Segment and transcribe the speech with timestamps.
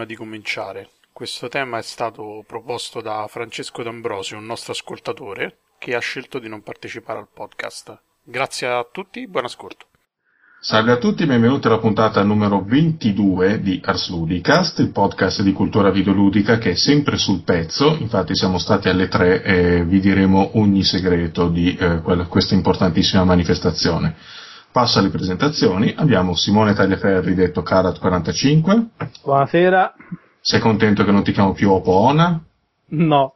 [0.00, 0.88] prima di cominciare.
[1.12, 6.48] Questo tema è stato proposto da Francesco D'Ambrosio, un nostro ascoltatore, che ha scelto di
[6.48, 7.98] non partecipare al podcast.
[8.22, 9.86] Grazie a tutti, buon ascolto.
[10.62, 15.90] Salve a tutti, benvenuti alla puntata numero 22 di Ars Ludicast, il podcast di cultura
[15.90, 20.82] videoludica che è sempre sul pezzo, infatti siamo stati alle 3 e vi diremo ogni
[20.82, 24.16] segreto di eh, questa importantissima manifestazione.
[24.72, 28.84] Passo alle presentazioni, abbiamo Simone Tagliaferri detto Karat45.
[29.24, 29.94] Buonasera.
[30.40, 32.40] Sei contento che non ti chiamo più Opona?
[32.90, 33.34] No,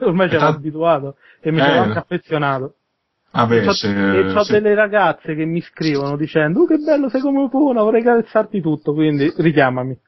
[0.00, 2.74] ormai ci sono abituato e mi eh, sono anche affezionato.
[3.30, 4.52] Ah beh, e ho, se, e ho se...
[4.52, 8.92] delle ragazze che mi scrivono dicendo oh, che bello sei come Opona, vorrei carezzarti tutto,
[8.92, 9.98] quindi richiamami.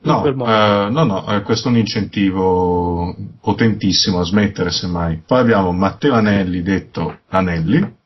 [0.00, 5.22] No, eh, no, no, eh, questo è un incentivo potentissimo a smettere semmai.
[5.26, 7.96] Poi abbiamo Matteo Anelli, detto Anelli.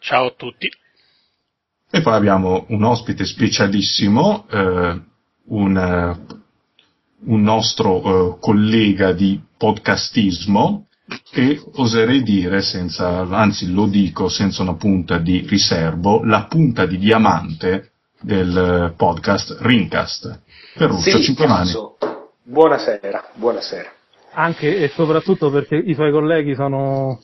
[0.00, 0.70] Ciao a tutti.
[1.92, 5.00] E poi abbiamo un ospite specialissimo, eh,
[5.46, 6.36] un, eh,
[7.24, 10.86] un, nostro eh, collega di podcastismo,
[11.32, 16.96] e oserei dire, senza, anzi lo dico senza una punta di riservo, la punta di
[16.96, 17.90] diamante
[18.20, 20.42] del podcast Rincast.
[20.76, 21.72] Ferruccio, sì, 5 mani.
[22.44, 23.92] Buonasera, buonasera.
[24.34, 27.20] Anche e soprattutto perché i suoi colleghi sono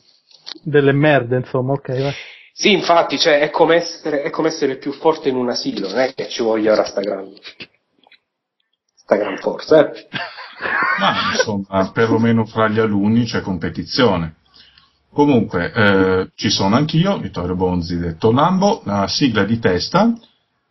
[0.64, 2.14] delle merde, insomma, ok, vai.
[2.58, 5.98] Sì, infatti, cioè, è, come essere, è come essere più forte in un asilo, non
[5.98, 7.30] è che ci voglia ora sta gran,
[8.94, 10.06] sta gran forza, eh?
[10.98, 14.36] Ma insomma, perlomeno fra gli alunni c'è competizione.
[15.12, 20.14] Comunque, eh, ci sono anch'io, Vittorio Bonzi detto Lambo, la sigla di testa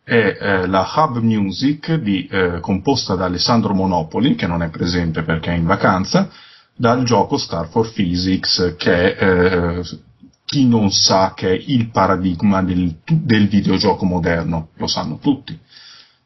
[0.02, 5.22] è eh, la Hub Music di, eh, composta da Alessandro Monopoli, che non è presente
[5.22, 6.30] perché è in vacanza,
[6.74, 9.84] dal gioco Star for Physics, che è, eh,
[10.46, 15.58] chi non sa che è il paradigma del, del videogioco moderno, lo sanno tutti.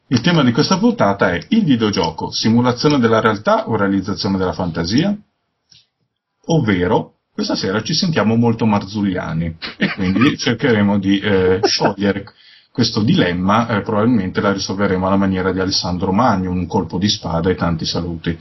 [0.09, 5.17] Il tema di questa puntata è il videogioco, simulazione della realtà o realizzazione della fantasia?
[6.47, 12.25] Ovvero, questa sera ci sentiamo molto marzulliani e quindi cercheremo di eh, sciogliere
[12.71, 17.49] questo dilemma, eh, probabilmente la risolveremo alla maniera di Alessandro Magno, un colpo di spada
[17.49, 18.39] e tanti saluti.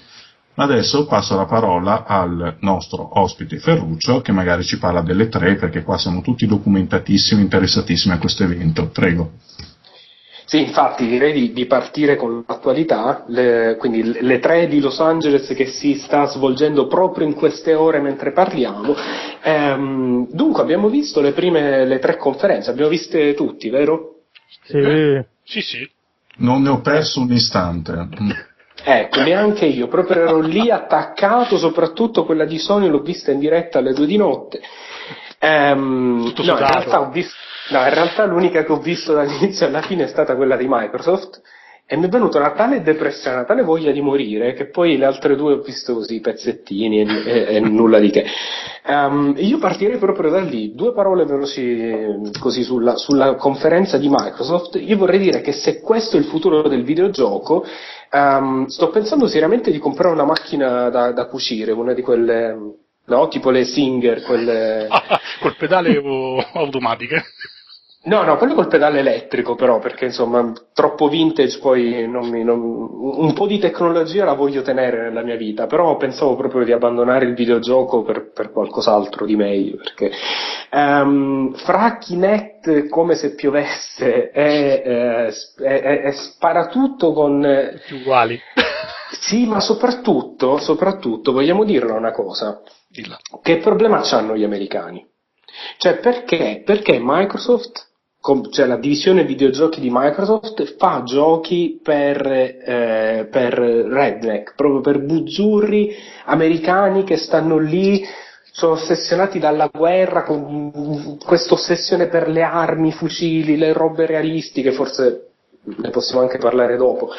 [0.59, 5.84] Adesso passo la parola al nostro ospite Ferruccio che magari ci parla delle tre perché
[5.84, 8.90] qua siamo tutti documentatissimi, interessatissimi a questo evento.
[8.90, 9.31] Prego.
[10.44, 15.00] Sì, infatti direi di, di partire con l'attualità, le, quindi le, le, tre di Los
[15.00, 18.96] Angeles che si sta svolgendo proprio in queste ore mentre parliamo.
[19.41, 24.24] Ehm, dunque abbiamo visto le prime, le tre conferenze, abbiamo viste tutti, vero?
[24.66, 24.78] Sì.
[24.78, 25.90] Eh, sì, sì.
[26.38, 28.47] Non ne ho perso un istante.
[28.84, 33.79] Ecco, neanche io, proprio ero lì attaccato, soprattutto quella di Sony l'ho vista in diretta
[33.79, 34.61] alle due di notte.
[35.40, 37.35] Ehm, no, in realtà visto
[37.70, 41.41] No, in realtà l'unica che ho visto dall'inizio alla fine è stata quella di Microsoft
[41.91, 45.06] e mi è venuta una tale depressione, una tale voglia di morire che poi le
[45.06, 48.26] altre due ho visto così pezzettini e, e, e nulla di che.
[48.86, 54.80] Um, io partirei proprio da lì, due parole veloci così sulla, sulla, conferenza di Microsoft.
[54.80, 57.66] Io vorrei dire che se questo è il futuro del videogioco,
[58.12, 62.56] um, sto pensando seriamente di comprare una macchina da, da cucire, una di quelle,
[63.03, 64.88] no, tipo le Singer, quelle...
[65.42, 66.00] Col pedale
[66.53, 67.24] automatiche?
[68.01, 72.61] No, no, quello col pedale elettrico però, perché insomma, troppo vintage poi non mi, non,
[72.61, 77.25] un po' di tecnologia la voglio tenere nella mia vita, però pensavo proprio di abbandonare
[77.25, 80.11] il videogioco per, per qualcos'altro di meglio, perché
[80.72, 87.46] um, fra Kinect come se piovesse e, eh, e, e spara tutto con...
[87.91, 88.40] Uguali.
[89.11, 93.17] Sì, ma soprattutto, soprattutto, vogliamo dirla una cosa, Dilla.
[93.41, 95.03] che problema hanno gli americani?
[95.78, 96.61] Cioè perché?
[96.63, 97.89] Perché Microsoft
[98.52, 105.96] cioè la divisione videogiochi di Microsoft fa giochi per, eh, per redneck, proprio per buzzurri
[106.26, 108.06] americani che stanno lì,
[108.52, 114.74] sono ossessionati dalla guerra, con questa ossessione per le armi, i fucili, le robe realistiche,
[114.74, 115.30] forse
[115.64, 117.12] ne possiamo anche parlare dopo.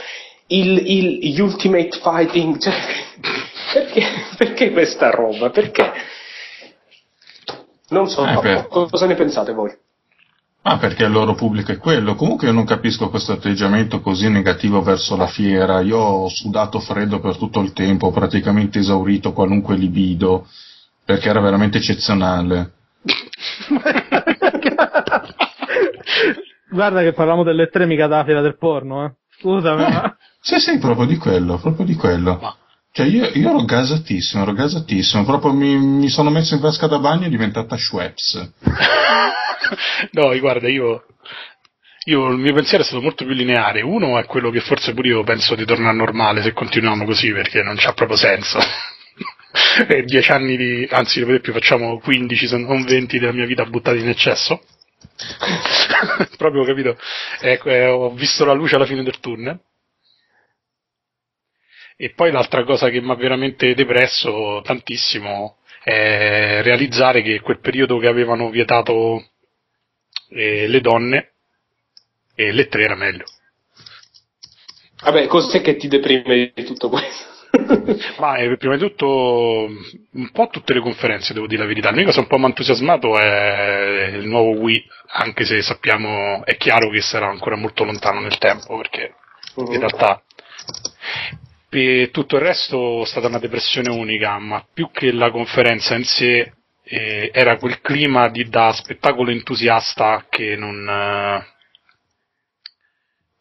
[0.49, 2.75] Il, il Ultimate Fighting, cioè,
[3.73, 4.03] perché,
[4.37, 5.49] perché questa roba?
[5.49, 5.93] Perché?
[7.89, 9.75] Non so, eh, cosa ne pensate voi?
[10.63, 12.15] Ah, perché il loro pubblico è quello.
[12.15, 15.81] Comunque io non capisco questo atteggiamento così negativo verso la fiera.
[15.81, 20.47] Io ho sudato freddo per tutto il tempo, ho praticamente esaurito qualunque libido,
[21.03, 22.73] perché era veramente eccezionale.
[26.71, 29.13] Guarda che parliamo delle tre mica da fila del porno, eh.
[29.39, 29.85] Scusami.
[29.85, 30.17] Eh, ma...
[30.41, 32.39] Sì, sì, proprio di quello, proprio di quello.
[32.41, 32.55] Ma...
[32.93, 36.99] Cioè io, io, ero gasatissimo, ero gasatissimo, proprio mi, mi sono messo in vasca da
[36.99, 38.53] bagno e è diventata Schweppes.
[40.13, 41.05] no, guarda, io
[42.05, 43.83] io il mio pensiero è stato molto più lineare.
[43.83, 47.63] Uno è quello che forse pure io penso di tornare normale se continuiamo così, perché
[47.63, 48.59] non c'ha proprio senso.
[49.87, 53.65] e dieci anni di, anzi, per più, facciamo 15 se non 20 della mia vita
[53.67, 54.63] buttati in eccesso.
[56.39, 56.97] proprio capito?
[57.41, 59.61] Ecco, eh, ho visto la luce alla fine del tunnel.
[62.03, 67.99] E poi l'altra cosa che mi ha veramente depresso tantissimo è realizzare che quel periodo
[67.99, 69.23] che avevano vietato
[70.31, 71.33] eh, le donne
[72.35, 73.27] e le tre era meglio.
[75.03, 77.29] Vabbè, cos'è che ti deprime di tutto questo?
[78.19, 79.69] Ma eh, prima di tutto
[80.13, 81.91] un po' tutte le conferenze, devo dire la verità.
[81.91, 86.57] L'unica cosa un po' mi ha entusiasmato è il nuovo Wii, anche se sappiamo, è
[86.57, 89.17] chiaro che sarà ancora molto lontano nel tempo, perché
[89.57, 89.71] uh-huh.
[89.71, 90.23] in realtà
[91.71, 96.05] per tutto il resto è stata una depressione unica, ma più che la conferenza in
[96.05, 96.53] sé
[96.83, 101.47] eh, era quel clima di, da spettacolo entusiasta che non, eh,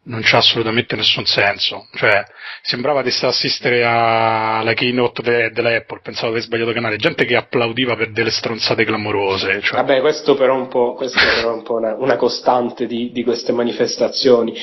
[0.10, 1.88] non c'ha assolutamente nessun senso.
[1.94, 2.24] Cioè,
[2.64, 7.36] sembrava di assistere alla keynote de- della Apple, pensavo di aver sbagliato canale, gente che
[7.36, 9.62] applaudiva per delle stronzate clamorose.
[9.62, 9.78] Cioè.
[9.78, 14.54] Vabbè, questo però è un po', un po una, una, costante di, di, queste manifestazioni.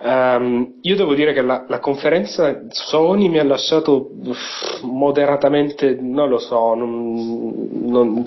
[0.00, 4.08] Um, io devo dire che la, la, conferenza Sony mi ha lasciato
[4.82, 8.24] moderatamente, non lo so, non, non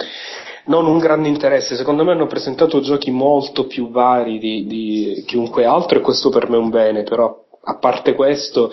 [0.67, 5.65] non un grande interesse, secondo me hanno presentato giochi molto più vari di, di chiunque
[5.65, 8.71] altro e questo per me è un bene, però a parte questo,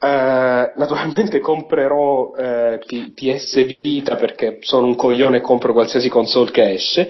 [0.00, 2.78] eh, naturalmente comprerò eh,
[3.14, 7.08] PS Vita perché sono un coglione e compro qualsiasi console che esce.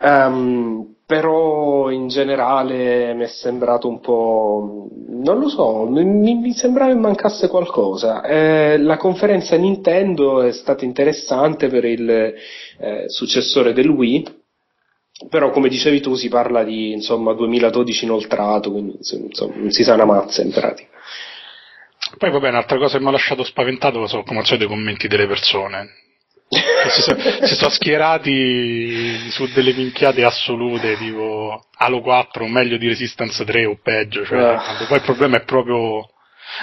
[0.00, 6.92] Um, però in generale mi è sembrato un po', non lo so, mi, mi sembrava
[6.92, 8.22] che mancasse qualcosa.
[8.22, 14.26] Eh, la conferenza Nintendo è stata interessante per il eh, successore del Wii,
[15.30, 19.94] però come dicevi tu si parla di insomma 2012 inoltrato, quindi insomma, non si sa
[19.94, 20.90] una mazza in pratica.
[22.18, 25.08] Poi vabbè, un'altra cosa che mi ha lasciato spaventato sono come al solito i commenti
[25.08, 25.88] delle persone
[26.48, 33.44] si, so, si sono schierati su delle minchiate assolute tipo Halo 4 meglio di Resistance
[33.44, 34.86] 3 o peggio cioè, uh.
[34.86, 36.08] poi il problema è proprio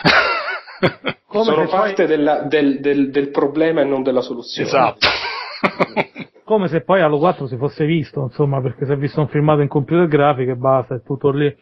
[1.44, 2.08] sono parte poi...
[2.08, 4.68] della, del, del, del, problema e non della soluzione.
[4.68, 5.08] Esatto.
[6.44, 9.62] Come se poi Halo 4 si fosse visto insomma perché si è visto un filmato
[9.62, 11.54] in computer grafico e basta è tutto lì.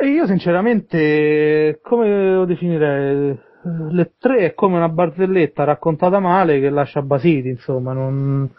[0.00, 6.70] E io sinceramente come lo definirei le tre è come una barzelletta raccontata male che
[6.70, 8.50] lascia basiti, insomma, non,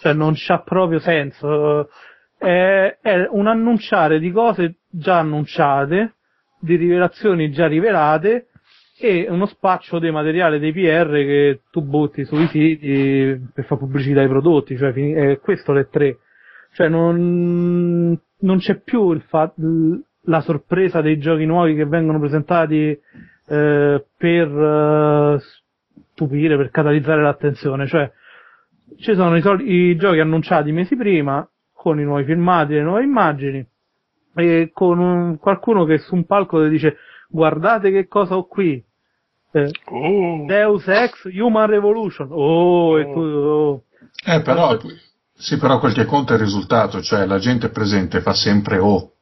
[0.00, 1.88] cioè non c'ha proprio senso.
[2.36, 6.14] È, è un annunciare di cose già annunciate,
[6.60, 8.48] di rivelazioni già rivelate,
[8.98, 14.20] e uno spaccio di materiale dei PR che tu butti sui siti per fare pubblicità
[14.20, 16.18] ai prodotti, cioè è questo le tre.
[16.74, 19.52] Cioè non, non c'è più fa-
[20.26, 22.96] la sorpresa dei giochi nuovi che vengono presentati
[23.46, 25.38] eh, per eh,
[26.12, 28.10] stupire, per catalizzare l'attenzione, cioè
[28.98, 33.02] ci sono i, soli, i giochi annunciati mesi prima con i nuovi filmati, le nuove
[33.02, 33.66] immagini
[34.34, 36.96] e con un, qualcuno che su un palco dice
[37.28, 38.82] guardate che cosa ho qui
[39.52, 40.46] eh, oh.
[40.46, 42.98] Deus Ex Human Revolution oh, oh.
[42.98, 43.82] e tu oh.
[44.24, 44.78] eh però
[45.34, 49.12] sì però quel che conta è il risultato cioè la gente presente fa sempre oh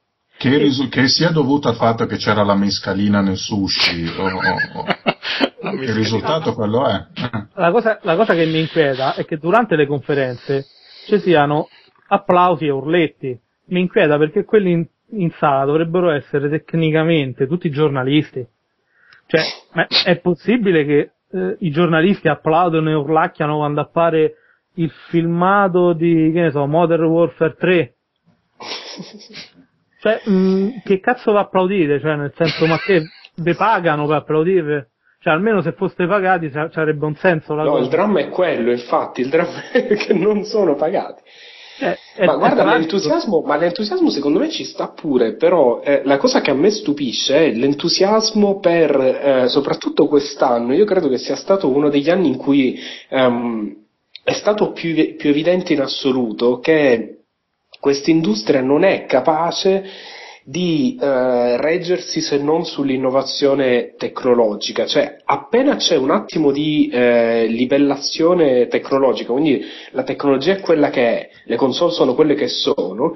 [0.40, 5.68] che, risu- che, sia dovuto al fatto che c'era la mescalina nel sushi, o, o,
[5.68, 7.06] o il risultato quello è.
[7.56, 10.64] La cosa, la cosa, che mi inquieta è che durante le conferenze
[11.04, 11.68] ci siano
[12.08, 13.38] applausi e urletti.
[13.66, 18.42] Mi inquieta perché quelli in, in sala dovrebbero essere tecnicamente tutti giornalisti.
[19.26, 19.42] Cioè,
[20.06, 24.36] è possibile che eh, i giornalisti applaudono e urlacchiano quando appare
[24.76, 27.94] il filmato di, che ne so, Modern Warfare 3?
[30.00, 32.00] Cioè, mh, mm, che cazzo va a applaudire?
[32.00, 33.02] Cioè, nel senso, ma che
[33.36, 34.90] vi pagano per applaudire?
[35.20, 37.84] Cioè, almeno se foste pagati sarebbe un senso la no, cosa.
[37.84, 41.22] il dramma è quello, infatti, il dramma è che non sono pagati.
[41.82, 46.42] Eh, ma guarda, l'entusiasmo, ma l'entusiasmo secondo me ci sta pure, però eh, la cosa
[46.42, 51.68] che a me stupisce è l'entusiasmo per, eh, soprattutto quest'anno, io credo che sia stato
[51.68, 52.78] uno degli anni in cui
[53.08, 53.74] um,
[54.22, 57.19] è stato più, più evidente in assoluto che
[57.80, 59.84] questa industria non è capace
[60.44, 68.66] di eh, reggersi se non sull'innovazione tecnologica, cioè appena c'è un attimo di eh, livellazione
[68.68, 73.14] tecnologica, quindi la tecnologia è quella che è, le console sono quelle che sono,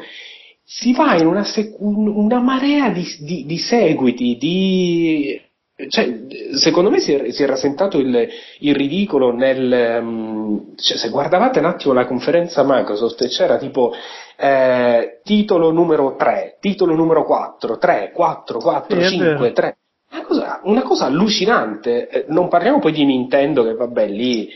[0.64, 5.40] si va in una, sec- una marea di, di, di seguiti, di
[5.88, 8.28] cioè, secondo me si è, si è rasentato il,
[8.60, 9.98] il, ridicolo nel...
[10.00, 13.92] Um, cioè, se guardavate un attimo la conferenza Microsoft c'era tipo
[14.36, 19.76] eh, titolo numero 3, titolo numero 4, 3, 4, 4, sì, 5, 3.
[20.12, 22.08] Una cosa, una cosa allucinante.
[22.08, 24.48] Eh, non parliamo poi di Nintendo che vabbè lì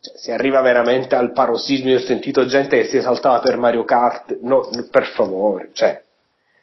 [0.00, 1.92] cioè, si arriva veramente al parossismo.
[1.92, 4.38] ho sentito gente che si esaltava per Mario Kart.
[4.42, 6.01] No, per favore, cioè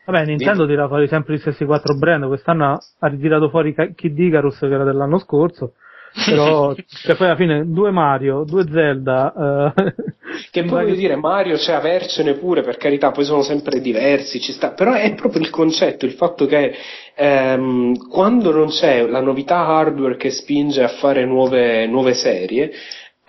[0.09, 4.57] Vabbè, Nintendo tira fuori sempre gli stessi quattro brand, quest'anno ha ritirato fuori Kid Icarus
[4.57, 5.73] che era dell'anno scorso,
[6.25, 9.75] però che poi alla fine due Mario, due Zelda.
[9.75, 9.93] Eh,
[10.49, 14.51] che poi voglio dire, Mario c'è avercene pure, per carità, poi sono sempre diversi, ci
[14.51, 16.73] sta, però è proprio il concetto, il fatto che
[17.13, 22.71] ehm, quando non c'è la novità hardware che spinge a fare nuove, nuove serie,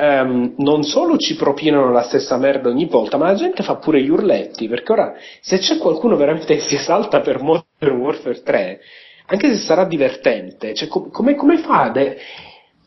[0.02, 4.00] Um, non solo ci propinano la stessa merda ogni volta, ma la gente fa pure
[4.00, 8.80] gli urletti, perché ora se c'è qualcuno veramente che si esalta per Modern Warfare 3,
[9.26, 12.16] anche se sarà divertente, cioè, com- come, come, fa de-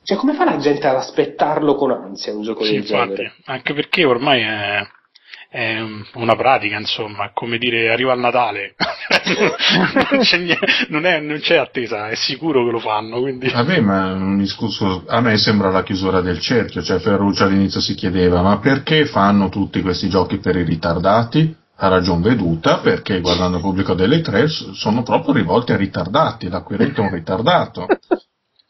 [0.04, 3.34] cioè, come fa la gente ad aspettarlo con ansia un gioco sì, del infatti, genere?
[3.46, 4.82] Anche perché ormai è
[5.54, 5.80] è
[6.16, 8.74] una pratica, insomma, come dire arriva il Natale,
[10.10, 13.20] non, c'è niente, non, è, non, c'è attesa, è sicuro che lo fanno.
[13.20, 13.52] Quindi...
[13.52, 17.94] Vabbè, ma un discorso, a me sembra la chiusura del cerchio, cioè Ferruccio all'inizio si
[17.94, 21.56] chiedeva ma perché fanno tutti questi giochi per i ritardati?
[21.76, 27.00] A ragion veduta, perché guardando il pubblico delle tre sono proprio rivolti ai ritardati, l'acquirente
[27.00, 27.86] è un ritardato.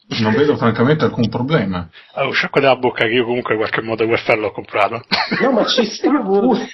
[0.06, 1.88] Non vedo francamente alcun problema.
[2.12, 5.02] Allora, sciacqua della bocca che io comunque in qualche modo Warfare l'ho comprato.
[5.40, 6.68] No, ma ci sta pure.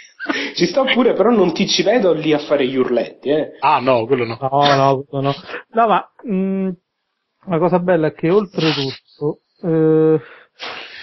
[0.54, 3.56] Ci sta pure, però non ti ci vedo lì a fare gli urletti, eh.
[3.60, 4.36] Ah, no, quello no.
[4.40, 5.34] No, no, quello no.
[5.70, 6.68] No, ma mh, mm,
[7.46, 10.20] la cosa bella è che oltretutto eh,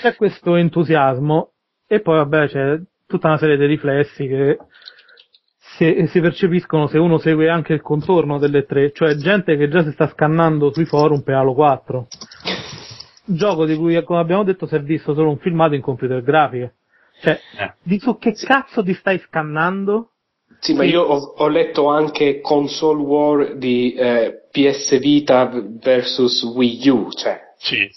[0.01, 1.53] c'è questo entusiasmo
[1.87, 4.57] e poi vabbè c'è tutta una serie di riflessi che
[5.77, 9.83] si, si, percepiscono se uno segue anche il contorno delle tre, cioè gente che già
[9.83, 12.07] si sta scannando sui forum per Halo 4.
[13.25, 16.73] Gioco di cui, come abbiamo detto, si è visto solo un filmato in computer grafiche.
[17.21, 17.73] Cioè, eh.
[17.83, 20.11] di su che cazzo ti stai scannando?
[20.59, 26.89] Sì, ma io ho, ho, letto anche console war di eh, PS Vita versus Wii
[26.89, 27.89] U, cioè sì.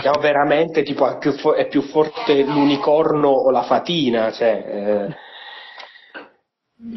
[0.00, 5.16] Siamo veramente tipo è più, fo- è più, forte l'unicorno o la fatina, cioè, eh,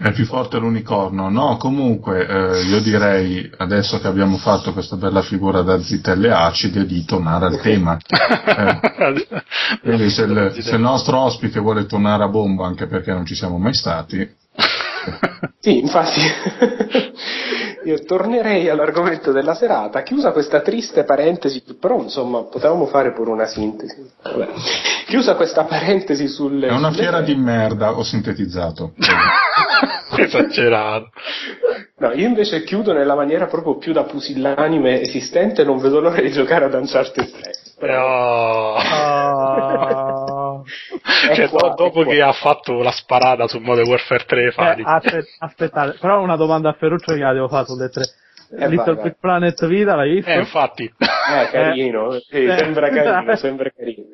[0.01, 1.55] è più forte l'unicorno, no?
[1.55, 7.05] Comunque eh, io direi, adesso che abbiamo fatto questa bella figura da zitelle acide, di
[7.05, 7.98] tornare al tema.
[9.69, 13.25] Eh, quindi se il, se il nostro ospite vuole tornare a bomba, anche perché non
[13.25, 14.27] ci siamo mai stati,
[15.60, 16.19] sì, infatti
[17.86, 23.46] io tornerei all'argomento della serata, chiusa questa triste parentesi, però insomma potevamo fare pure una
[23.46, 24.10] sintesi.
[24.22, 24.48] Vabbè.
[25.08, 26.67] Chiusa questa parentesi sulle...
[26.67, 28.93] È una fiera di merda, ho sintetizzato.
[30.15, 31.10] Esagerato.
[31.98, 36.31] No, io invece chiudo nella maniera proprio più da pusillanime esistente, non vedo l'ora di
[36.31, 37.51] giocare ad Uncharted 3.
[37.79, 38.75] Però...
[38.75, 40.08] Oh.
[41.35, 45.35] cioè, qua, dopo che ha fatto la sparata su Modern Warfare 3 fa eh, aspet-
[45.39, 48.03] aspettate, però una domanda a Ferruccio che la devo fare sulle tre.
[48.51, 50.31] Eh, Little vai, Big Planet Vita l'hai visto?
[50.31, 50.83] Eh, infatti.
[50.83, 54.05] Eh, carino, eh, sì, eh, sembra carino, sembra carino.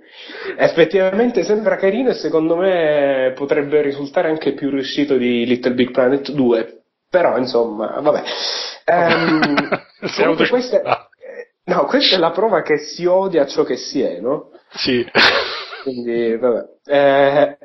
[0.58, 6.32] Effettivamente sembra carino e secondo me potrebbe risultare anche più riuscito di Little Big Planet
[6.32, 6.80] 2.
[7.10, 8.24] Però, insomma, vabbè.
[8.88, 9.68] Um,
[10.48, 14.52] questa, eh, no, questa è la prova che si odia ciò che si è, no?
[14.70, 15.04] Sì.
[15.86, 16.64] Quindi, vabbè.
[16.84, 17.58] Eh,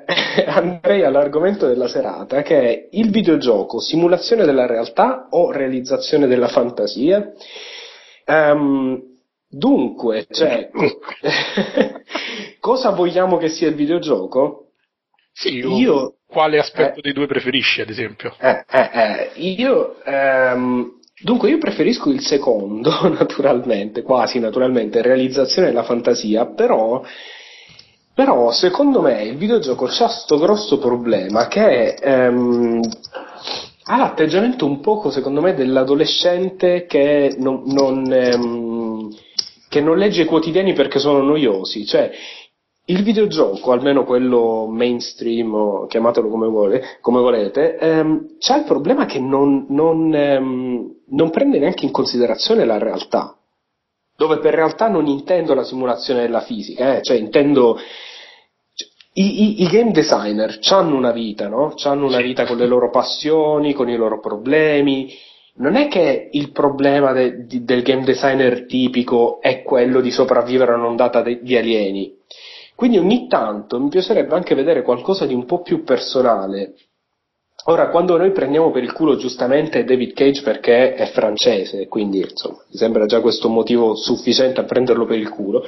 [0.45, 7.33] andrei all'argomento della serata, che è il videogioco simulazione della realtà o realizzazione della fantasia?
[8.27, 9.01] Um,
[9.49, 10.69] dunque, cioè,
[12.61, 14.73] cosa vogliamo che sia il videogioco?
[15.33, 18.35] Sì, io, quale aspetto eh, dei due preferisci, ad esempio?
[18.39, 25.85] Eh, eh, eh io, um, dunque, io preferisco il secondo, naturalmente, quasi naturalmente, realizzazione della
[25.85, 27.03] fantasia, però
[28.21, 32.83] però secondo me il videogioco ha questo grosso problema che ehm,
[33.85, 39.09] ha l'atteggiamento un poco, secondo me, dell'adolescente che non, non, ehm,
[39.71, 41.87] che non legge i quotidiani perché sono noiosi.
[41.87, 42.11] Cioè,
[42.85, 49.07] il videogioco, almeno quello mainstream, o chiamatelo come, vuole, come volete, ehm, c'ha il problema
[49.07, 53.40] che non, non, ehm, non prende neanche in considerazione la realtà
[54.21, 57.03] dove per realtà non intendo la simulazione della fisica, eh?
[57.03, 57.79] cioè intendo
[59.15, 61.73] i, i, i, game designer hanno una vita, no?
[61.85, 65.11] Hanno una vita con le loro passioni, con i loro problemi.
[65.55, 70.73] Non è che il problema de, di, del game designer tipico è quello di sopravvivere
[70.73, 72.15] a un'ondata de, di alieni.
[72.75, 76.75] Quindi ogni tanto mi piacerebbe anche vedere qualcosa di un po' più personale.
[77.65, 82.59] Ora, quando noi prendiamo per il culo giustamente David Cage perché è francese, quindi insomma,
[82.69, 85.65] mi sembra già questo motivo sufficiente a prenderlo per il culo,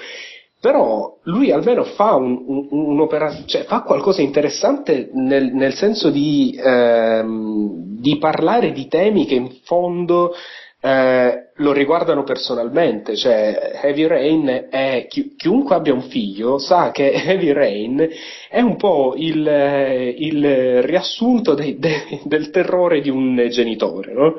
[0.63, 6.57] però lui almeno fa, un, un, un'opera, cioè, fa qualcosa interessante nel, nel senso di,
[6.57, 10.33] ehm, di, parlare di temi che in fondo
[10.85, 17.12] eh, lo riguardano personalmente, cioè Heavy Rain è, chi, chiunque abbia un figlio sa che
[17.25, 18.09] Heavy Rain
[18.51, 19.47] è un po' il,
[20.19, 24.35] il riassunto de, de, del terrore di un genitore, no?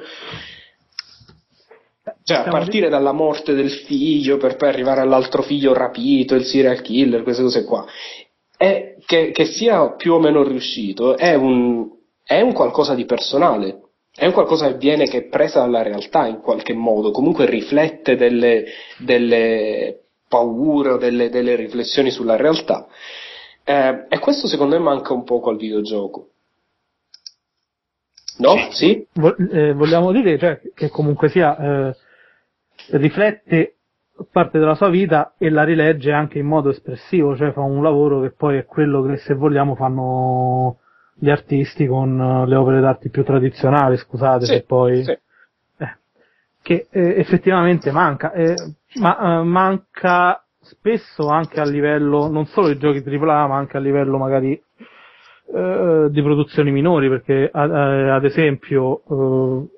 [2.25, 6.81] Cioè, a partire dalla morte del figlio per poi arrivare all'altro figlio rapito, il serial
[6.81, 7.85] killer, queste cose qua.
[8.57, 11.89] È, che, che sia più o meno riuscito è un,
[12.23, 13.82] è un qualcosa di personale,
[14.15, 18.15] è un qualcosa che viene che è presa dalla realtà in qualche modo, comunque riflette
[18.15, 18.65] delle,
[18.99, 22.87] delle paure delle, delle, riflessioni sulla realtà.
[23.63, 26.29] Eh, e questo secondo me manca un poco al videogioco.
[28.37, 28.55] No?
[28.71, 29.05] Sì?
[29.51, 31.95] Eh, vogliamo dire cioè, che comunque sia eh,
[32.91, 33.75] riflette
[34.31, 38.21] parte della sua vita e la rilegge anche in modo espressivo, cioè fa un lavoro
[38.21, 40.77] che poi è quello che se vogliamo fanno
[41.15, 45.03] gli artisti con eh, le opere d'arte più tradizionali, scusate sì, se poi...
[45.03, 45.11] Sì.
[45.11, 45.97] Eh,
[46.61, 48.55] che eh, effettivamente manca, eh,
[48.95, 53.81] ma eh, manca spesso anche a livello, non solo di giochi AAA, ma anche a
[53.81, 54.51] livello magari
[55.53, 59.01] eh, di produzioni minori, perché ad esempio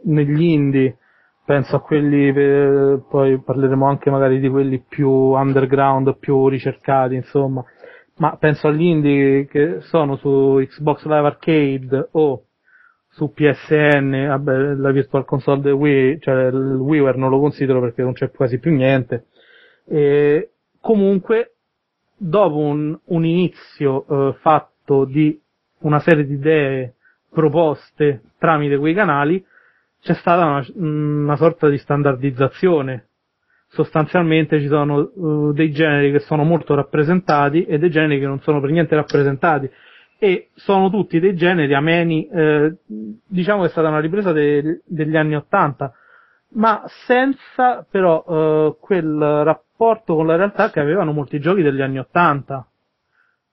[0.04, 0.98] negli indie
[1.44, 2.32] penso a quelli,
[3.10, 7.66] poi parleremo anche magari di quelli più underground, più ricercati, insomma,
[8.18, 12.46] ma penso agli indie che sono su Xbox Live Arcade o
[13.10, 18.02] su PSN, vabbè, la Virtual Console del Wii, cioè il WiiWare non lo considero perché
[18.04, 19.28] non c'è quasi più niente.
[19.86, 20.52] E
[20.82, 21.56] comunque,
[22.18, 25.40] dopo un, un inizio eh, fatto di
[25.80, 26.96] una serie di idee
[27.30, 29.46] proposte tramite quei canali,
[30.02, 33.05] c'è stata una, una sorta di standardizzazione
[33.76, 38.40] sostanzialmente ci sono uh, dei generi che sono molto rappresentati e dei generi che non
[38.40, 39.70] sono per niente rappresentati
[40.18, 42.78] e sono tutti dei generi ameni, eh,
[43.28, 45.94] diciamo che è stata una ripresa de- degli anni Ottanta,
[46.54, 52.00] ma senza però uh, quel rapporto con la realtà che avevano molti giochi degli anni
[52.00, 52.66] Ottanta.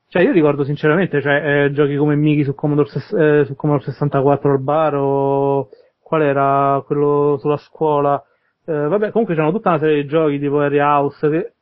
[0.07, 4.53] Cioè io ricordo sinceramente, cioè, eh, giochi come Miki su Commodore, eh, su Commodore 64
[4.53, 5.69] al bar o
[6.01, 8.23] qual era quello sulla scuola,
[8.65, 11.53] eh, vabbè, comunque c'erano tutta una serie di giochi tipo Area House, che,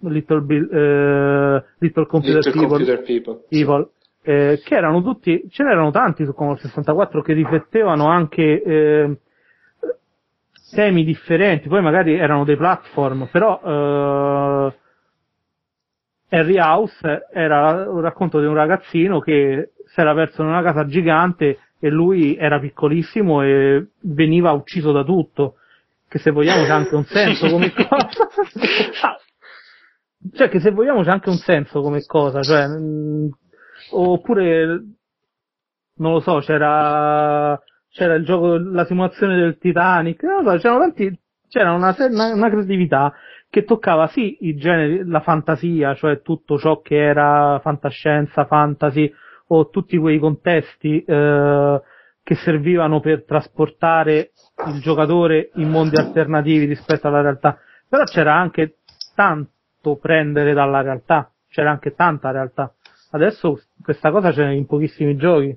[0.00, 3.44] Little, Bill, eh, Little Computer Little People, Computer People.
[3.48, 3.88] Evil,
[4.22, 9.16] eh, che erano tutti, ce n'erano tanti su Commodore 64 che riflettevano anche eh,
[10.70, 14.74] temi differenti, poi magari erano dei platform, però eh,
[16.28, 20.86] Harry House era un racconto di un ragazzino che si era perso in una casa
[20.86, 25.56] gigante e lui era piccolissimo e veniva ucciso da tutto
[26.08, 28.28] che se vogliamo c'è anche un senso come cosa.
[30.32, 33.30] cioè che se vogliamo c'è anche un senso come cosa, cioè, mh,
[33.90, 34.66] oppure,
[35.96, 40.80] non lo so, c'era, c'era il gioco, la simulazione del Titanic, non lo so, c'erano
[40.80, 43.12] tanti, c'era una, una, una creatività
[43.48, 49.12] che toccava sì i generi, la fantasia, cioè tutto ciò che era fantascienza, fantasy,
[49.48, 51.80] o tutti quei contesti, eh,
[52.26, 54.32] che servivano per trasportare
[54.66, 57.56] il giocatore in mondi alternativi rispetto alla realtà,
[57.88, 58.78] però c'era anche
[59.14, 62.74] tanto prendere dalla realtà, c'era anche tanta realtà.
[63.12, 65.56] Adesso questa cosa c'è in pochissimi giochi.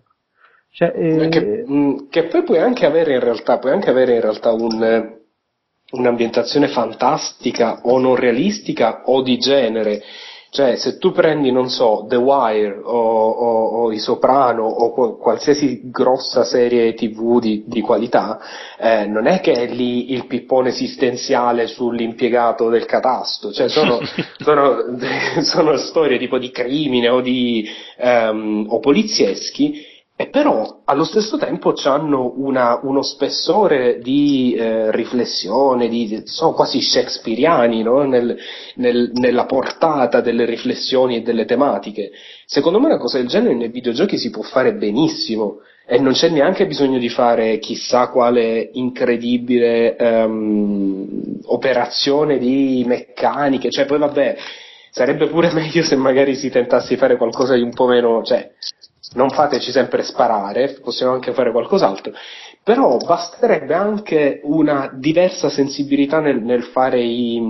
[0.69, 1.29] Cioè, eh...
[1.29, 5.17] che, mm, che, poi puoi anche avere in realtà, puoi anche avere in realtà un,
[5.89, 10.03] un'ambientazione fantastica o non realistica o di genere
[10.51, 15.81] cioè, se tu prendi, non so, The Wire o, o, o I Soprano o qualsiasi
[15.91, 18.39] grossa serie TV di, di qualità,
[18.79, 23.99] eh, non è che è lì il pippone esistenziale sull'impiegato del catasto, cioè sono,
[24.39, 24.77] sono,
[25.41, 29.88] sono storie tipo di crimine o, di, um, o polizieschi
[30.21, 37.82] e però allo stesso tempo hanno uno spessore di eh, riflessione, di, sono quasi shakespeariani
[37.84, 38.03] no?
[38.03, 38.38] nel,
[38.75, 42.12] nel, nella portata delle riflessioni e delle tematiche.
[42.45, 46.27] Secondo me una cosa del genere nei videogiochi si può fare benissimo e non c'è
[46.27, 54.36] neanche bisogno di fare chissà quale incredibile um, operazione di meccaniche, cioè poi vabbè
[54.91, 58.51] sarebbe pure meglio se magari si tentasse di fare qualcosa di un po' meno, cioè
[59.13, 62.12] non fateci sempre sparare, possiamo anche fare qualcos'altro,
[62.63, 67.41] però basterebbe anche una diversa sensibilità nel, nel fare i,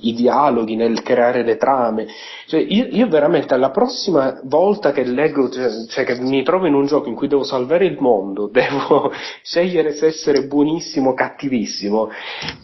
[0.00, 2.06] i, dialoghi, nel creare le trame.
[2.46, 6.72] Cioè, io, io, veramente alla prossima volta che leggo, cioè, cioè, che mi trovo in
[6.72, 9.12] un gioco in cui devo salvare il mondo, devo
[9.42, 12.08] scegliere se essere buonissimo o cattivissimo,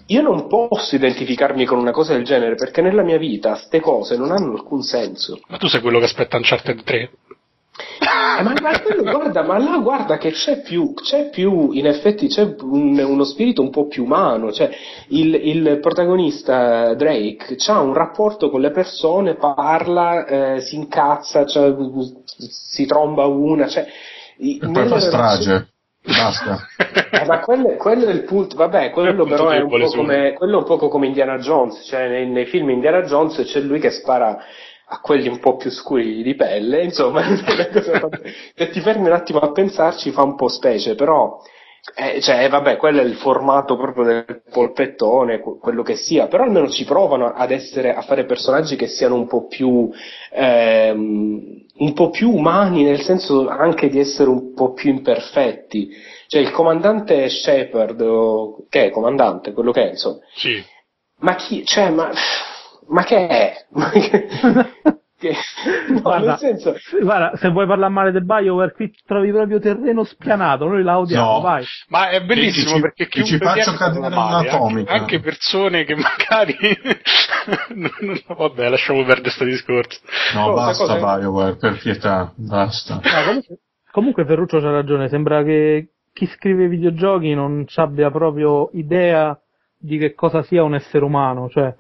[0.07, 4.17] io non posso identificarmi con una cosa del genere perché nella mia vita queste cose
[4.17, 5.41] non hanno alcun senso.
[5.49, 7.11] Ma tu sei quello che aspetta Uncharted 3?
[7.79, 12.27] Eh, ma, ma, quello, guarda, ma là guarda che c'è più, c'è più in effetti
[12.27, 14.71] c'è un, uno spirito un po' più umano, cioè
[15.09, 21.75] il, il protagonista Drake ha un rapporto con le persone, parla, eh, si incazza, cioè,
[22.49, 23.87] si tromba una, cioè,
[24.39, 25.69] e poi fa strage.
[26.07, 26.59] Basta.
[27.11, 30.59] Eh, ma quello, quello, è il punto, vabbè, quello però è un, po come, quello
[30.59, 34.39] un poco come Indiana Jones, cioè nei, nei film Indiana Jones c'è lui che spara
[34.89, 37.23] a quelli un po' più scuri di pelle, insomma,
[38.55, 41.39] se ti fermi un attimo a pensarci fa un po' specie, però,
[41.95, 46.45] eh, cioè, eh, vabbè, quello è il formato proprio del polpettone, quello che sia, però
[46.45, 49.91] almeno ci provano ad essere, a fare personaggi che siano un po' più,
[50.33, 55.91] ehm, un po' più umani, nel senso anche di essere un po' più imperfetti.
[56.29, 58.05] Cioè, il comandante Shepard,
[58.69, 60.19] che è comandante, quello che è, insomma.
[60.35, 60.63] Sì.
[61.19, 62.11] Ma chi, cioè, ma
[62.89, 63.67] ma che è?
[65.19, 65.35] che...
[65.89, 66.75] No, guarda, senso...
[67.01, 71.33] guarda, se vuoi parlare male del BioWare, qui trovi proprio terreno spianato, noi la odiamo,
[71.33, 71.41] no.
[71.41, 71.65] vai.
[71.89, 74.93] Ma è bellissimo ci, perché chi ci faccio cadere un'atomica.
[74.93, 76.57] Anche, anche, persone che magari...
[78.37, 80.01] vabbè, lasciamo perdere questo discorso.
[80.35, 80.97] No, no basta.
[80.97, 82.95] BioWare, per pietà, basta.
[82.95, 83.59] No, comunque,
[83.91, 89.39] comunque Ferruccio c'ha ragione, sembra che chi scrive videogiochi non abbia proprio idea
[89.79, 91.75] di che cosa sia un essere umano, cioè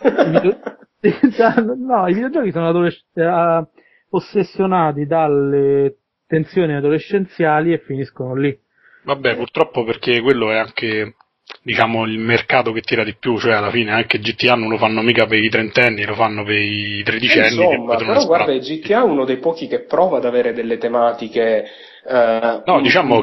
[1.76, 3.66] no, i videogiochi sono adolesc- eh,
[4.10, 8.56] ossessionati dalle tensioni adolescenziali e finiscono lì.
[9.04, 11.14] Vabbè, purtroppo perché quello è anche
[11.62, 15.00] diciamo il mercato che tira di più, cioè alla fine anche GTA non lo fanno
[15.00, 17.62] mica per i trentenni, lo fanno per i tredicenni.
[17.62, 21.64] Insomma, però guarda, GTA è uno dei pochi che prova ad avere delle tematiche
[22.06, 23.22] eh, no, diciamo,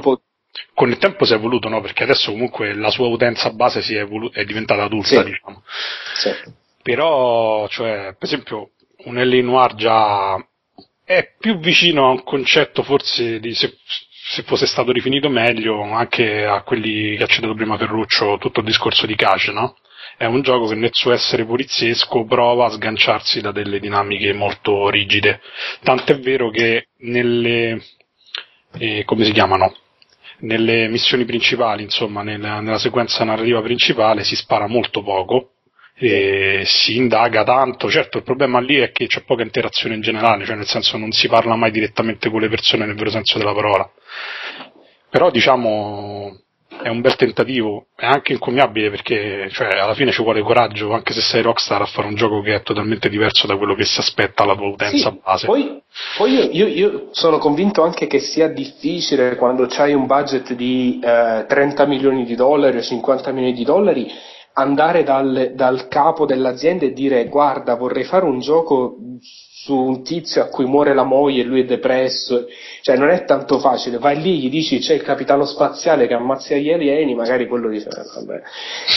[0.73, 1.81] con il tempo si è evoluto, no?
[1.81, 5.23] Perché adesso comunque la sua utenza base è, evolu- è diventata adulta, sì.
[5.23, 5.63] diciamo.
[6.13, 6.29] Sì.
[6.85, 8.73] Però, cioè, per esempio,
[9.05, 9.41] un L.A.
[9.41, 10.35] Noir già
[11.03, 16.45] è più vicino a un concetto forse di se, se, fosse stato rifinito meglio anche
[16.45, 19.77] a quelli che ha citato prima Ferruccio, tutto il discorso di Cash, no?
[20.15, 24.87] È un gioco che nel suo essere poliziesco prova a sganciarsi da delle dinamiche molto
[24.89, 25.41] rigide.
[25.81, 27.81] Tant'è vero che nelle,
[28.77, 29.75] eh, come si chiamano?
[30.41, 35.54] Nelle missioni principali, insomma, nella, nella sequenza narrativa principale si spara molto poco,
[35.97, 37.89] e si indaga tanto.
[37.89, 41.11] Certo, il problema lì è che c'è poca interazione in generale, cioè nel senso non
[41.11, 43.89] si parla mai direttamente con le persone nel vero senso della parola.
[45.09, 46.39] Però diciamo
[46.81, 51.13] è un bel tentativo, è anche incommiabile perché cioè, alla fine ci vuole coraggio, anche
[51.13, 53.99] se sei rockstar, a fare un gioco che è totalmente diverso da quello che si
[53.99, 55.45] aspetta alla tua utenza sì, base.
[55.45, 55.81] Poi,
[56.17, 60.99] poi io, io, io, sono convinto anche che sia difficile quando hai un budget di
[61.01, 64.11] eh, 30 milioni di dollari o 50 milioni di dollari
[64.57, 70.43] andare dal, dal capo dell'azienda e dire guarda vorrei fare un gioco su un tizio
[70.43, 72.45] a cui muore la moglie e lui è depresso,
[72.81, 76.55] cioè non è tanto facile, vai lì, gli dici c'è il capitano spaziale che ammazza
[76.55, 78.41] gli alieni, magari quello dice, eh, vabbè,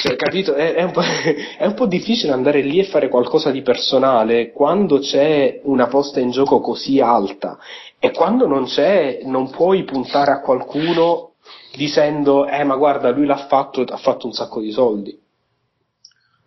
[0.02, 0.52] cioè, capito?
[0.54, 0.92] È, è, un
[1.58, 6.20] è, un po', difficile andare lì e fare qualcosa di personale quando c'è una posta
[6.20, 7.58] in gioco così alta
[7.98, 11.32] e quando non c'è non puoi puntare a qualcuno
[11.74, 15.18] dicendo, eh ma guarda lui l'ha fatto, ha fatto un sacco di soldi.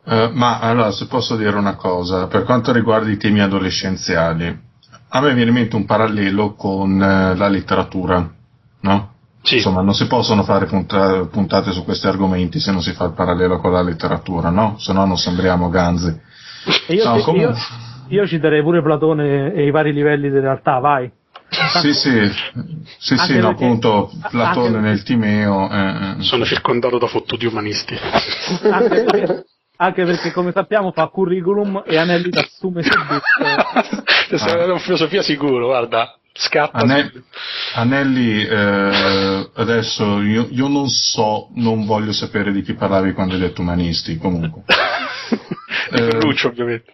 [0.04, 4.60] Uh, ma allora, se posso dire una cosa, per quanto riguarda i temi adolescenziali,
[5.10, 8.28] a me viene in mente un parallelo con uh, la letteratura,
[8.82, 9.14] no?
[9.44, 9.56] Sì.
[9.56, 13.14] Insomma, non si possono fare punta- puntate su questi argomenti se non si fa il
[13.14, 14.76] parallelo con la letteratura, no?
[14.78, 16.20] Se no non sembriamo ganzi.
[16.88, 17.40] Io, no, come...
[17.40, 17.54] io,
[18.08, 21.12] io citerei pure Platone e i vari livelli di realtà, vai.
[21.82, 22.32] Sì, sì,
[22.98, 25.70] sì, sì no, appunto Platone nel Timeo.
[25.70, 27.98] Eh, eh, Sono circondato da fottuti umanisti.
[28.72, 29.46] Anche perché,
[29.82, 33.22] anche perché come sappiamo fa curriculum e Anelli ti assume subito.
[34.38, 36.16] Sei una filosofia sicuro, guarda.
[36.34, 36.78] Scatta.
[36.78, 37.12] Ane-
[37.74, 43.42] Anelli, eh, adesso io, io, non so, non voglio sapere di chi parlavi quando hai
[43.42, 44.62] detto umanisti, comunque.
[45.92, 46.94] eh, Ferruccio, ovviamente.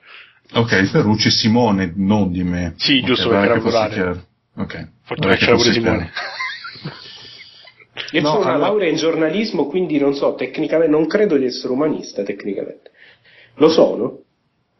[0.53, 2.73] Ok, Ferrucci Simone, non di me.
[2.77, 4.25] Sì, giusto okay, per calcolare.
[4.55, 4.87] Ok.
[5.03, 6.11] Fortuna che c'era pure Simone.
[8.11, 8.67] Io no, ho una allora...
[8.67, 12.91] laurea in giornalismo, quindi non so, tecnicamente, non credo di essere umanista tecnicamente.
[13.55, 14.19] Lo sono?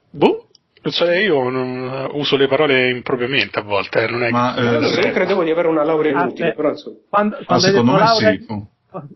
[0.09, 0.47] Boh,
[0.83, 5.11] so, io non uso le parole impropriamente a volte, eh, non è Ma, eh, io
[5.11, 6.97] credevo di avere una laurea inutile, ah, però insomma.
[7.09, 8.45] Quando, quando, ah, hai, detto laurea, sì.
[8.45, 8.67] quando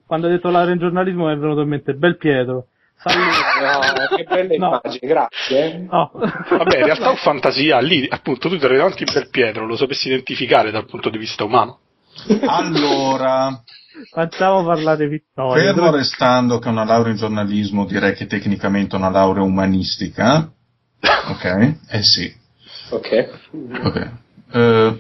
[0.06, 2.68] quando hai detto laurea in giornalismo mi è venuto in mente Bel Pietro.
[3.04, 4.68] No, che belle no.
[4.68, 5.88] immagini, grazie.
[5.90, 6.12] No.
[6.14, 10.08] Vabbè, in realtà ho fantasia, lì appunto tu ti trovi davanti Bel Pietro, lo sapessi
[10.08, 11.80] identificare dal punto di vista umano.
[12.46, 13.64] Allora,
[14.10, 15.62] facciamo parlare Vittorio.
[15.62, 20.52] Fermo restando che una laurea in giornalismo direi che tecnicamente è una laurea umanistica.
[21.28, 21.76] Ok?
[21.90, 22.34] Eh sì.
[22.90, 23.30] Ok.
[23.84, 24.12] Ok.
[24.54, 25.00] Uh,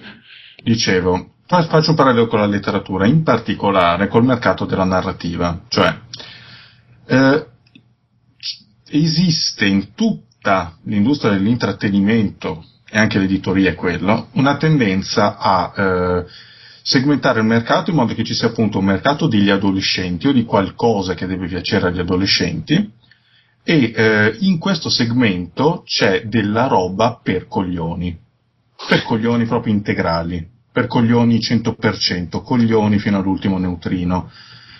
[0.63, 5.93] dicevo, faccio un parallelo con la letteratura, in particolare col mercato della narrativa, cioè
[7.07, 7.45] uh,
[8.89, 16.25] esiste in tutta l'industria dell'intrattenimento e anche l'editoria è quello, una tendenza a uh,
[16.83, 20.43] segmentare il mercato in modo che ci sia appunto un mercato degli adolescenti o di
[20.45, 22.91] qualcosa che deve piacere agli adolescenti
[23.63, 28.17] e eh, in questo segmento c'è della roba per coglioni,
[28.87, 34.31] per coglioni proprio integrali, per coglioni 100%, coglioni fino all'ultimo neutrino.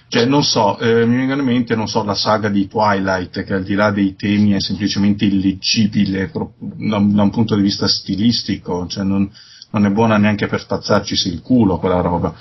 [0.07, 3.53] Cioè, non so, eh, mi vengono in mente, non so, la saga di Twilight, che
[3.53, 8.87] al di là dei temi è semplicemente illeggibile da, da un punto di vista stilistico,
[8.87, 9.31] cioè non,
[9.71, 12.33] non è buona neanche per spazzarci il culo quella roba.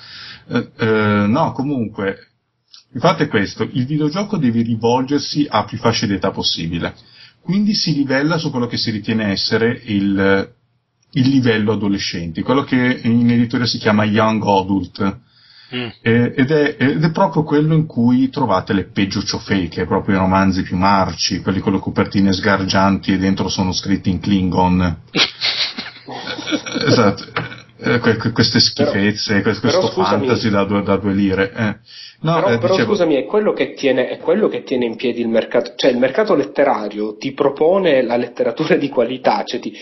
[0.47, 2.27] Eh, eh, no, comunque,
[2.93, 6.93] il fatto è questo, il videogioco deve rivolgersi a più fasce d'età possibile,
[7.41, 10.53] quindi si livella su quello che si ritiene essere il,
[11.11, 15.19] il livello adolescenti, quello che in editoria si chiama young adult.
[15.73, 15.87] Mm.
[16.01, 20.63] Ed, è, ed, è, proprio quello in cui trovate le peggio ciofeche, proprio i romanzi
[20.63, 24.97] più marci, quelli con le copertine sgargianti e dentro sono scritti in Klingon.
[26.87, 27.23] esatto,
[27.83, 27.99] eh,
[28.31, 31.51] queste schifezze, però, questo però, fantasy da due, da due lire.
[31.55, 31.75] Eh.
[32.21, 32.91] No, però, eh, però dicevo...
[32.91, 36.35] scusami, è quello, tiene, è quello, che tiene, in piedi il mercato, cioè il mercato
[36.35, 39.73] letterario ti propone la letteratura di qualità, cioè ti,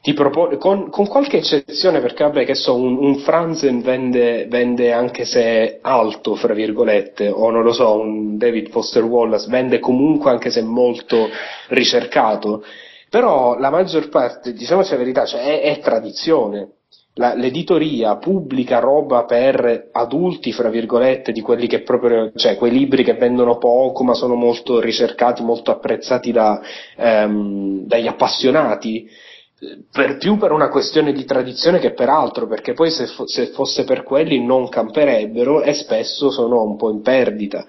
[0.00, 4.92] ti propone, con, con, qualche eccezione, perché vabbè, che so, un, un Franzen vende, vende,
[4.92, 10.30] anche se alto, fra virgolette, o non lo so, un David Foster Wallace vende comunque
[10.30, 11.28] anche se molto
[11.68, 12.64] ricercato,
[13.12, 16.76] però la maggior parte, diciamoci la verità, cioè è, è tradizione.
[17.16, 23.04] La, l'editoria pubblica roba per adulti, fra virgolette, di quelli che proprio, cioè quei libri
[23.04, 26.58] che vendono poco ma sono molto ricercati, molto apprezzati da,
[26.96, 29.06] ehm, dagli appassionati,
[29.92, 33.48] per più per una questione di tradizione che per altro, perché poi se, fo- se
[33.48, 37.66] fosse per quelli non camperebbero e spesso sono un po' in perdita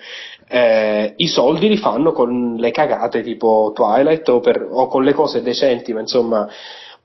[0.48, 5.14] eh, i soldi li fanno con le cagate tipo Twilight o, per, o con le
[5.14, 6.48] cose decenti, ma insomma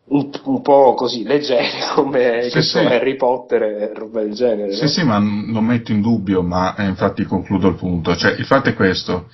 [0.08, 2.78] un, un po' così leggere come sì, sì.
[2.78, 4.72] Harry Potter e roba del genere.
[4.74, 4.88] Sì, no?
[4.88, 8.16] sì, ma non metto in dubbio, ma eh, infatti concludo il punto.
[8.16, 9.28] Cioè, il fatto è questo.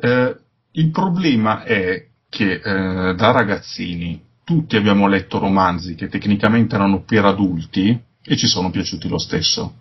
[0.00, 0.36] Eh,
[0.72, 7.24] il problema è che eh, da ragazzini tutti abbiamo letto romanzi che tecnicamente erano per
[7.24, 9.74] adulti e ci sono piaciuti lo stesso.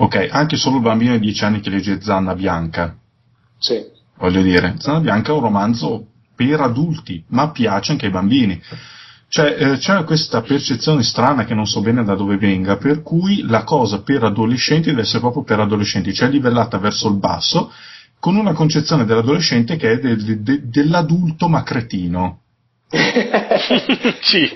[0.00, 2.96] Ok, anche solo il bambino di 10 anni che legge Zanna Bianca.
[3.58, 3.84] Sì.
[4.16, 6.06] Voglio dire, Zanna Bianca è un romanzo
[6.36, 8.60] per adulti, ma piace anche ai bambini.
[9.28, 13.42] Cioè, eh, c'è questa percezione strana che non so bene da dove venga, per cui
[13.42, 17.72] la cosa per adolescenti deve essere proprio per adolescenti, cioè livellata verso il basso,
[18.20, 22.42] con una concezione dell'adolescente che è de- de- de- dell'adulto ma cretino.
[24.22, 24.48] sì.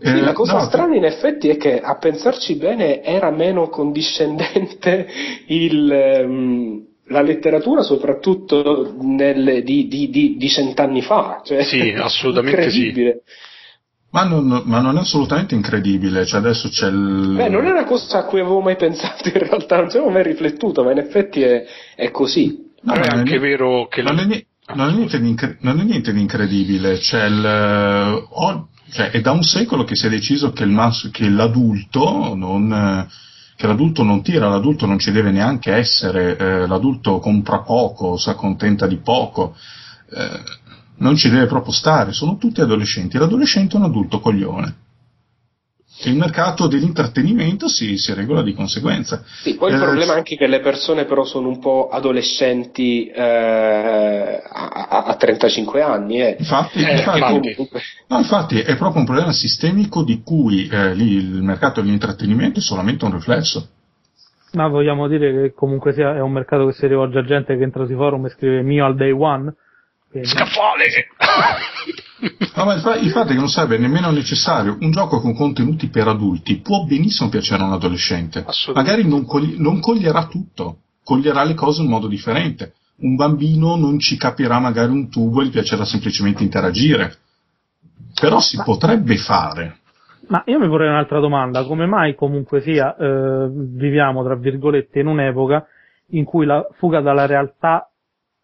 [0.00, 3.68] Sì, eh, la cosa no, strana in effetti è che a pensarci bene era meno
[3.68, 5.08] condiscendente
[5.46, 11.42] il, um, la letteratura soprattutto nel, di, di, di, di, cent'anni fa.
[11.44, 12.92] Cioè, sì, assolutamente sì.
[14.10, 17.34] Ma non, ma non, è assolutamente incredibile, cioè adesso c'è il...
[17.36, 20.10] Beh, non è una cosa a cui avevo mai pensato in realtà, non ci avevo
[20.10, 22.72] mai riflettuto, ma in effetti è, è così.
[22.82, 24.00] No, è anche è, vero che...
[24.00, 24.22] Non, la...
[24.22, 25.58] è, non, è niente di incre...
[25.60, 28.26] non è niente di incredibile, c'è il...
[28.30, 33.06] Oh, cioè, è da un secolo che si è deciso che, mas- che l'adulto non,
[33.56, 38.28] che l'adulto non tira, l'adulto non ci deve neanche essere, eh, l'adulto compra poco, si
[38.28, 39.54] accontenta di poco,
[40.10, 40.42] eh,
[40.96, 44.86] non ci deve proprio stare, sono tutti adolescenti, l'adolescente è un adulto coglione
[46.04, 49.24] il mercato dell'intrattenimento si, si, regola di conseguenza.
[49.42, 53.06] Sì, poi eh, il problema è anche che le persone però sono un po' adolescenti
[53.08, 56.20] eh, a, a, 35 anni.
[56.20, 56.36] Eh.
[56.38, 57.56] Infatti, eh, infatti,
[58.06, 62.62] no, infatti, è proprio un problema sistemico di cui eh, lì il mercato dell'intrattenimento è
[62.62, 63.68] solamente un riflesso.
[64.52, 67.62] Ma vogliamo dire che comunque sia, è un mercato che si rivolge a gente che
[67.62, 69.52] entra sui forum e scrive mio al day one?
[70.22, 70.84] Scaffale!
[72.56, 74.76] No, ma il, fa- il, fatto è che non sarebbe nemmeno necessario.
[74.80, 78.44] Un gioco con contenuti per adulti può benissimo piacere a un adolescente.
[78.74, 82.74] Magari non, cogli- non coglierà tutto, coglierà le cose in modo differente.
[83.00, 87.18] Un bambino non ci capirà magari un tubo e gli piacerà semplicemente interagire.
[88.18, 88.64] Però si ma...
[88.64, 89.78] potrebbe fare.
[90.26, 95.06] Ma io mi vorrei un'altra domanda, come mai comunque sia eh, viviamo tra virgolette in
[95.06, 95.66] un'epoca
[96.10, 97.88] in cui la fuga dalla realtà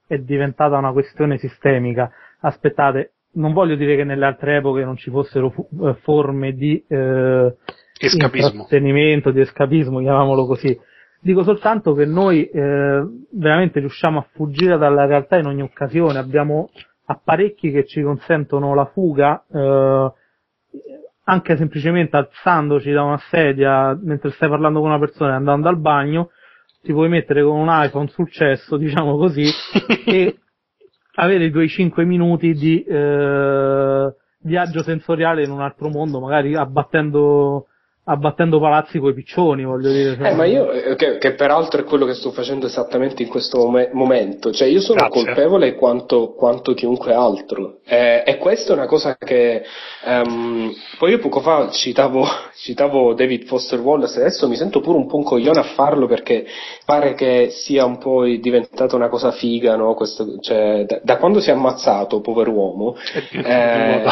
[0.07, 2.11] è diventata una questione sistemica?
[2.41, 6.83] Aspettate, non voglio dire che nelle altre epoche non ci fossero fu- eh, forme di
[6.87, 7.55] eh,
[8.01, 10.79] intrattenimento, di escapismo, chiamiamolo così.
[11.21, 16.69] Dico soltanto che noi eh, veramente riusciamo a fuggire dalla realtà in ogni occasione, abbiamo
[17.07, 20.13] apparecchi che ci consentono la fuga eh,
[21.25, 25.79] anche semplicemente alzandoci da una sedia mentre stai parlando con una persona e andando al
[25.79, 26.31] bagno,
[26.85, 29.45] ti puoi mettere con un iPhone sul cesso, diciamo così,
[30.05, 30.39] e
[31.15, 37.69] avere i tuoi 5 minuti di eh, viaggio sensoriale in un altro mondo, magari abbattendo
[38.07, 40.17] abbattendo palazzi coi piccioni, voglio dire.
[40.17, 40.31] Cioè...
[40.31, 43.67] Eh, ma io, eh, che, che, peraltro è quello che sto facendo esattamente in questo
[43.67, 45.25] mom- momento, cioè io sono Grazie.
[45.25, 47.79] colpevole quanto, quanto, chiunque altro.
[47.87, 49.63] Eh, e questa è una cosa che,
[50.05, 55.07] um, poi io poco fa citavo, citavo David Foster Wallace, adesso mi sento pure un
[55.07, 56.45] po' un coglione a farlo perché
[56.85, 59.95] pare che sia un po' diventata una cosa figa, no?
[59.95, 62.97] Questo, cioè, da, da, quando si è ammazzato, pover'uomo,
[63.33, 64.03] eh,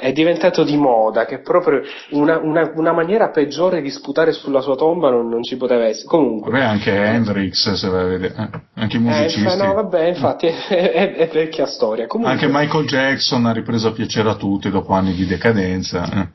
[0.00, 4.76] è, diventato di moda, che proprio una, una, una maniera peggiore di sputare sulla sua
[4.76, 6.08] tomba non, non ci poteva essere.
[6.08, 6.50] Comunque.
[6.50, 9.46] Vabbè, anche Hendrix, se vai a vedere, eh, anche i musicisti.
[9.46, 12.06] Eh, no, vabbè, infatti è, è, è vecchia storia.
[12.06, 12.34] Comunque...
[12.34, 16.10] Anche Michael Jackson ha ripreso a piacere a tutti dopo anni di decadenza.
[16.10, 16.28] Eh.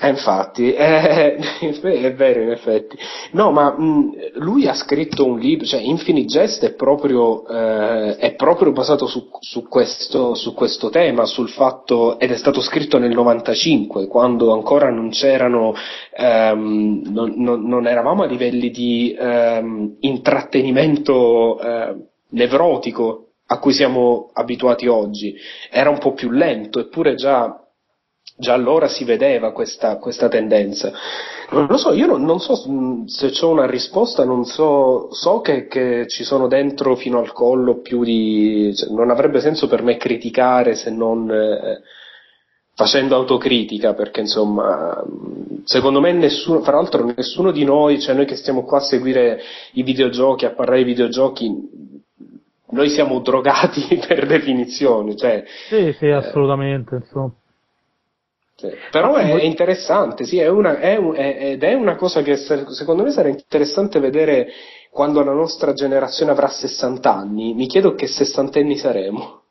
[0.00, 2.96] Eh, infatti, eh, è vero in effetti.
[3.32, 8.34] No, ma mh, lui ha scritto un libro, cioè Infinite Jest è proprio, eh, è
[8.34, 13.12] proprio basato su, su, questo, su, questo, tema, sul fatto, ed è stato scritto nel
[13.12, 15.74] 95, quando ancora non c'erano,
[16.16, 21.96] ehm, non, non, non, eravamo a livelli di ehm, intrattenimento eh,
[22.30, 25.34] nevrotico a cui siamo abituati oggi.
[25.70, 27.62] Era un po' più lento, eppure già
[28.38, 30.92] già allora si vedeva questa, questa tendenza.
[31.50, 32.54] Non lo so, io non, non so
[33.06, 37.80] se ho una risposta, non so, so che, che, ci sono dentro fino al collo
[37.80, 38.72] più di...
[38.74, 41.80] Cioè, non avrebbe senso per me criticare se non eh,
[42.74, 45.02] facendo autocritica, perché insomma,
[45.64, 49.40] secondo me nessuno, fra l'altro nessuno di noi, cioè noi che stiamo qua a seguire
[49.72, 51.50] i videogiochi, a parlare di videogiochi,
[52.70, 55.16] noi siamo drogati per definizione.
[55.16, 57.32] Cioè, sì, sì, assolutamente, eh, insomma.
[58.60, 58.68] Sì.
[58.90, 63.04] Però è interessante, sì, è una, è un, è, ed è una cosa che secondo
[63.04, 64.48] me sarà interessante vedere
[64.90, 67.54] quando la nostra generazione avrà 60 anni.
[67.54, 69.42] Mi chiedo che sessantenni saremo.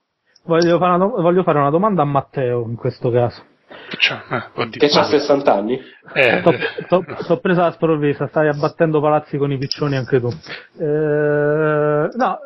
[0.44, 3.44] Voglio fare, una, voglio fare una domanda a Matteo in questo caso.
[3.98, 4.18] Cioè,
[4.56, 5.80] eh, che ha 60 anni?
[6.14, 6.44] Eh.
[6.90, 10.28] T'ho presa la sprovvista, stai abbattendo palazzi con i piccioni anche tu.
[10.28, 12.40] Eh, no,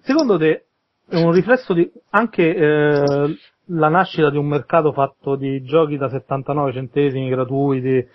[0.00, 0.64] secondo te
[1.10, 3.36] è un riflesso di anche eh,
[3.68, 8.06] la nascita di un mercato fatto di giochi da 79 centesimi gratuiti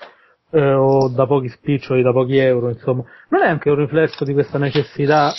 [0.52, 4.34] eh, o da pochi spiccioli, da pochi euro, insomma, non è anche un riflesso di
[4.34, 5.32] questa necessità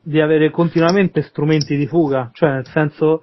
[0.00, 3.22] di avere continuamente strumenti di fuga, cioè nel senso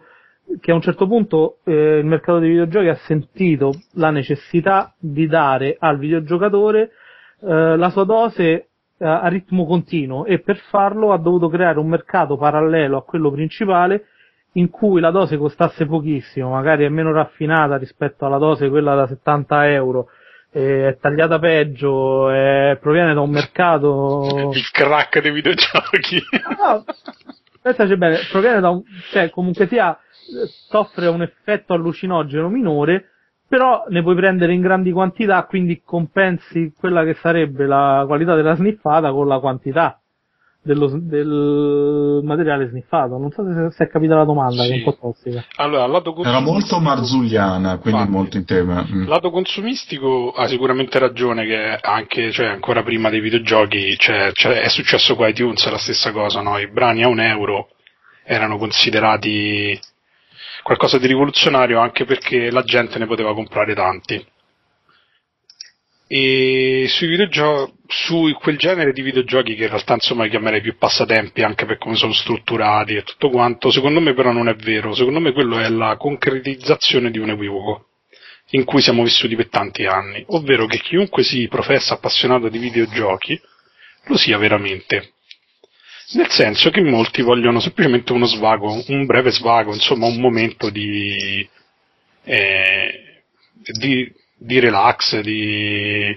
[0.59, 5.27] che a un certo punto eh, il mercato dei videogiochi ha sentito la necessità di
[5.27, 6.91] dare al videogiocatore
[7.41, 8.67] eh, la sua dose eh,
[9.05, 14.05] a ritmo continuo e per farlo ha dovuto creare un mercato parallelo a quello principale
[14.57, 19.07] in cui la dose costasse pochissimo, magari è meno raffinata rispetto alla dose quella da
[19.07, 20.07] 70 euro,
[20.49, 24.51] è tagliata peggio, è, proviene da un mercato...
[24.55, 26.21] Il crack dei videogiochi.
[26.57, 26.85] No,
[27.61, 28.81] pensaci bene, proviene da un...
[29.11, 29.97] cioè comunque sia,
[30.69, 33.09] soffre un effetto allucinogeno minore,
[33.47, 38.55] però ne puoi prendere in grandi quantità, quindi compensi quella che sarebbe la qualità della
[38.55, 39.99] sniffata con la quantità
[40.65, 43.17] dello, del materiale sniffato.
[43.17, 44.69] Non so se, se è capita la domanda, sì.
[44.69, 45.45] che è un po' tossica.
[45.57, 48.83] Allora, lato Era molto marzulliana, quindi Infatti, molto in tema.
[48.83, 49.07] Mm.
[49.07, 54.69] Lato consumistico ha sicuramente ragione che anche, cioè, ancora prima dei videogiochi cioè, cioè, è
[54.69, 56.57] successo con iTunes la stessa cosa, no?
[56.57, 57.69] I brani a un euro
[58.23, 59.79] erano considerati
[60.63, 64.25] qualcosa di rivoluzionario anche perché la gente ne poteva comprare tanti
[66.07, 71.43] e sui videogiochi su quel genere di videogiochi che in realtà insomma chiamerei più passatempi
[71.43, 74.93] anche per come sono strutturati e tutto quanto secondo me però non è vero.
[74.93, 77.87] Secondo me quello è la concretizzazione di un equivoco
[78.51, 80.23] in cui siamo vissuti per tanti anni.
[80.27, 83.39] Ovvero che chiunque si professa appassionato di videogiochi
[84.05, 85.13] lo sia veramente.
[86.13, 91.47] Nel senso che molti vogliono semplicemente uno svago un breve svago insomma un momento di
[92.23, 93.23] eh,
[93.79, 94.11] di
[94.45, 96.15] di relax, di,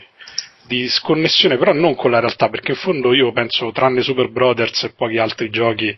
[0.66, 4.82] di sconnessione, però non con la realtà, perché in fondo io penso, tranne Super Brothers
[4.84, 5.96] e pochi altri giochi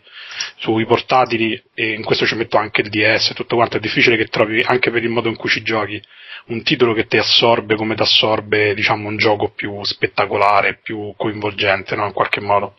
[0.55, 4.15] sui portatili, e in questo ci metto anche il DS e tutto quanto, è difficile
[4.15, 6.01] che trovi, anche per il modo in cui ci giochi,
[6.47, 11.95] un titolo che ti assorbe come ti assorbe, diciamo, un gioco più spettacolare, più coinvolgente,
[11.95, 12.05] no?
[12.05, 12.75] In qualche modo.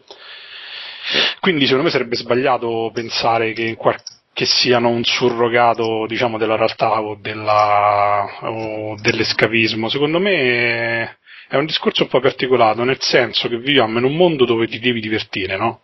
[1.41, 4.01] Quindi secondo me sarebbe sbagliato pensare che, qual-
[4.33, 9.89] che siano un surrogato diciamo, della realtà o, della, o dell'escapismo.
[9.89, 11.19] Secondo me
[11.49, 14.79] è un discorso un po' articolato, nel senso che viviamo in un mondo dove ti
[14.79, 15.81] devi divertire, no?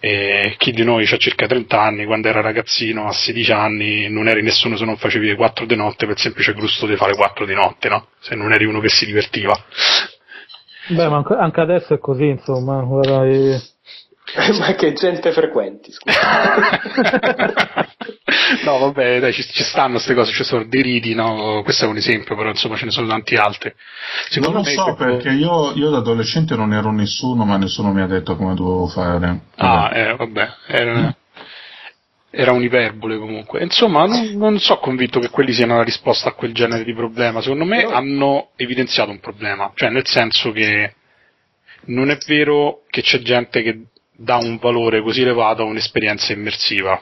[0.00, 4.28] E chi di noi ha circa 30 anni, quando era ragazzino, a 16 anni, non
[4.28, 7.44] eri nessuno se non facevi le 4 di notte per semplice gusto di fare 4
[7.44, 8.06] di notte, no?
[8.20, 9.60] Se non eri uno che si divertiva.
[10.90, 13.24] Beh, ma anche adesso è così, insomma, guarda,
[14.36, 16.20] Ma che gente frequenti, scusa.
[18.64, 21.62] no, vabbè, dai, ci, ci stanno queste cose, ci sono dei riti, no?
[21.62, 23.72] Questo è un esempio, però insomma ce ne sono tanti altri.
[24.28, 25.16] Secondo non lo so, proprio...
[25.16, 28.86] perché io, io, da adolescente non ero nessuno, ma nessuno mi ha detto come dovevo
[28.86, 29.40] fare.
[29.56, 31.16] Ah, eh, vabbè, era,
[32.30, 33.62] era un'iperbole comunque.
[33.62, 37.40] Insomma, non, non so convinto che quelli siano la risposta a quel genere di problema.
[37.40, 37.96] Secondo me però...
[37.96, 40.92] hanno evidenziato un problema, cioè nel senso che
[41.86, 43.84] non è vero che c'è gente che
[44.20, 47.00] dà un valore così elevato a un'esperienza immersiva.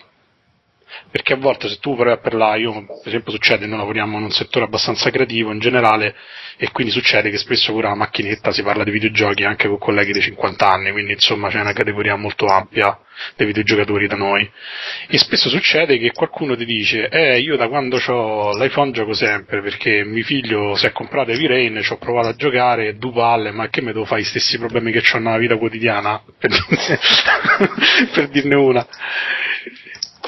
[1.17, 4.25] Perché a volte se tu provi a parlare, io per esempio succede, noi lavoriamo in
[4.25, 6.15] un settore abbastanza creativo in generale
[6.59, 10.13] e quindi succede che spesso pure alla macchinetta si parla di videogiochi anche con colleghi
[10.13, 12.99] di 50 anni, quindi insomma c'è una categoria molto ampia
[13.35, 14.47] dei videogiocatori da noi.
[15.09, 19.63] E spesso succede che qualcuno ti dice, eh io da quando ho l'iPhone gioco sempre
[19.63, 23.53] perché mio figlio si è comprato Heavy Rain, ci ho provato a giocare, due palle,
[23.53, 26.23] ma che me devo fare gli stessi problemi che ho nella vita quotidiana?
[26.39, 26.99] Per dirne,
[28.13, 28.87] per dirne una.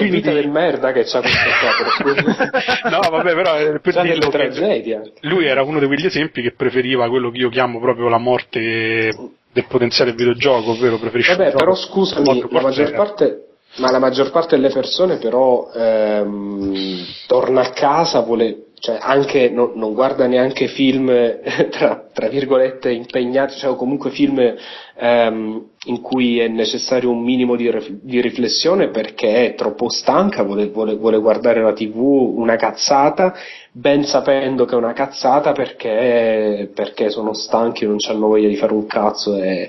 [0.05, 5.03] Che vita del merda che c'ha questo qua, No, vabbè, però eh, per dirlo tragedia.
[5.23, 9.11] lui era uno di quegli esempi che preferiva quello che io chiamo proprio la morte
[9.53, 13.43] del potenziale videogioco, ovvero preferisce Vabbè, però scusami, la maggior parte
[13.77, 19.73] ma la maggior parte delle persone però ehm, torna a casa, vuole cioè anche no,
[19.75, 21.09] non guarda neanche film
[21.71, 24.55] tra, tra virgolette impegnati, cioè o comunque film
[24.97, 27.71] ehm, in cui è necessario un minimo di,
[28.03, 33.35] di, riflessione perché è troppo stanca, vuole, vuole, vuole, guardare la tv una cazzata,
[33.73, 38.73] ben sapendo che è una cazzata perché, perché sono stanchi, non hanno voglia di fare
[38.73, 39.69] un cazzo e,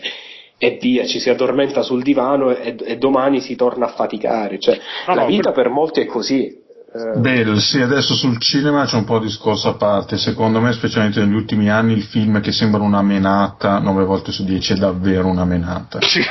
[0.57, 4.59] e via, ci si addormenta sul divano e, e domani si torna a faticare.
[4.59, 6.58] Cioè, no, la vita per molti è così.
[6.91, 7.59] Eh...
[7.59, 10.17] Sì, adesso sul cinema c'è un po' di discorso a parte.
[10.17, 14.43] Secondo me, specialmente negli ultimi anni, il film che sembra una menata, 9 volte su
[14.43, 15.99] 10 è davvero una menata.
[16.01, 16.21] Sì.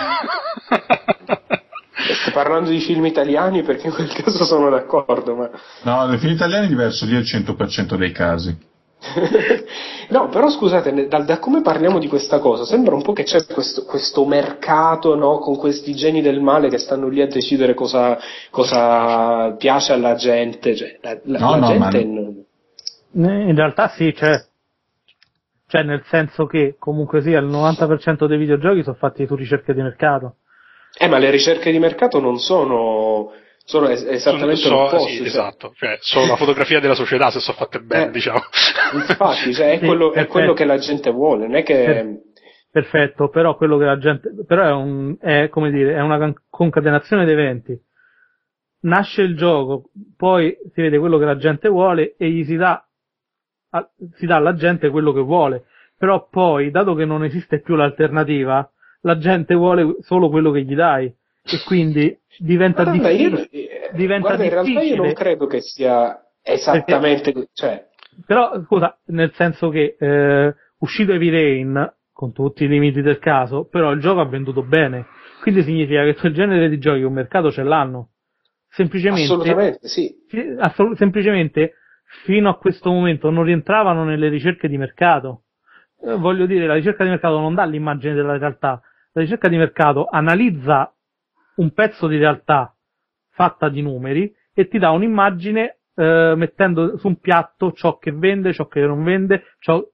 [2.10, 5.50] Sto parlando di film italiani perché in quel caso sono d'accordo, ma...
[5.82, 8.56] No, nei film italiani è diverso, lì è il 100% dei casi.
[10.10, 13.44] no, però scusate, da, da, come parliamo di questa cosa, sembra un po' che c'è
[13.46, 18.18] questo, questo mercato no, con questi geni del male che stanno lì a decidere cosa,
[18.50, 20.74] cosa piace alla gente.
[20.74, 22.44] Cioè, la, la, no, la no, gente non...
[23.10, 24.44] In realtà sì, c'è.
[25.66, 29.82] Cioè, nel senso che comunque sia il 90% dei videogiochi sono fatti su ricerche di
[29.82, 30.36] mercato.
[30.98, 33.30] Eh, ma le ricerche di mercato non sono
[33.68, 35.08] sono es- esattamente so, l'opposto.
[35.08, 35.26] Sì, cioè.
[35.26, 38.40] Esatto, cioè, sono la fotografia della società se sono fatte bene, eh, diciamo.
[38.94, 42.22] Infatti, cioè, è, quello, è, quello, che la gente vuole, non è che...
[42.70, 44.30] Perfetto, però quello che la gente...
[44.46, 47.78] però è, un, è come dire, è una concatenazione di eventi.
[48.80, 52.82] Nasce il gioco, poi si vede quello che la gente vuole e gli si dà,
[54.14, 55.64] si dà alla gente quello che vuole.
[55.98, 58.66] Però poi, dato che non esiste più l'alternativa,
[59.02, 61.14] la gente vuole solo quello che gli dai.
[61.50, 63.48] E quindi diventa guarda, difficile.
[63.50, 64.70] Io, diventa guarda, difficile.
[64.70, 67.32] in realtà io non credo che sia esattamente.
[67.32, 67.86] Perché, cioè...
[68.26, 73.68] Però, scusa, nel senso che eh, uscito Heavy Rain, con tutti i limiti del caso,
[73.68, 75.06] però il gioco ha venduto bene.
[75.40, 78.10] Quindi significa che quel genere di giochi un mercato ce l'hanno.
[78.68, 80.14] Semplicemente, Assolutamente, sì.
[80.58, 81.74] Assolut- semplicemente,
[82.24, 85.44] fino a questo momento non rientravano nelle ricerche di mercato.
[86.00, 88.80] Eh, voglio dire, la ricerca di mercato non dà l'immagine della realtà.
[89.12, 90.92] La ricerca di mercato analizza
[91.58, 92.74] un pezzo di realtà
[93.30, 98.52] fatta di numeri e ti dà un'immagine eh, mettendo su un piatto ciò che vende,
[98.52, 99.84] ciò che non vende, ciò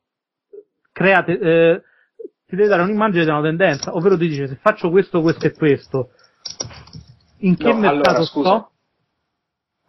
[0.92, 1.82] create, eh,
[2.46, 5.52] ti deve dare un'immagine di una tendenza, ovvero ti dice se faccio questo, questo e
[5.52, 6.10] questo,
[7.38, 8.72] in che no, mercato allora, sto?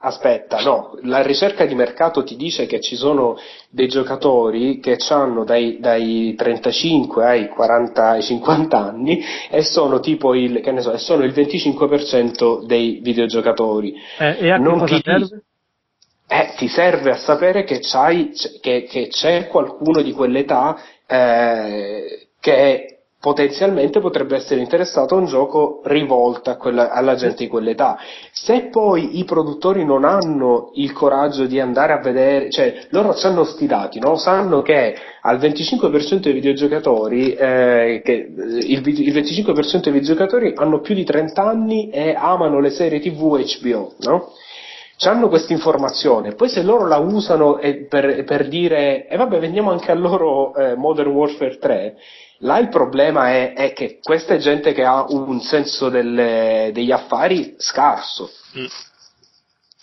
[0.06, 3.40] Aspetta, no, la ricerca di mercato ti dice che ci sono
[3.72, 10.36] dei giocatori che hanno dai, dai 35 ai 40 ai 50 anni e sono tipo
[10.36, 13.96] il, che ne so, sono il 25% dei videogiocatori.
[14.20, 15.42] Eh, e a non cosa ti, serve?
[16.28, 17.80] Eh, ti serve a sapere che,
[18.62, 22.95] che, che c'è qualcuno di quell'età eh, che
[23.26, 27.98] potenzialmente potrebbe essere interessato a un gioco rivolto a quella, alla gente di quell'età.
[28.32, 33.44] Se poi i produttori non hanno il coraggio di andare a vedere, cioè loro hanno
[33.44, 34.16] sti dati, no?
[34.16, 40.94] sanno che al 25% dei videogiocatori, eh, che il, il, 25% dei videogiocatori hanno più
[40.94, 44.34] di 30 anni e amano le serie TV HBO, no?
[45.06, 47.60] hanno questa informazione, poi se loro la usano
[47.90, 51.96] per, per dire, e eh vabbè, vendiamo anche a loro eh, Modern Warfare 3,
[52.40, 56.92] Là il problema è, è, che questa è gente che ha un senso delle, degli
[56.92, 58.30] affari scarso.
[58.58, 58.66] Mm.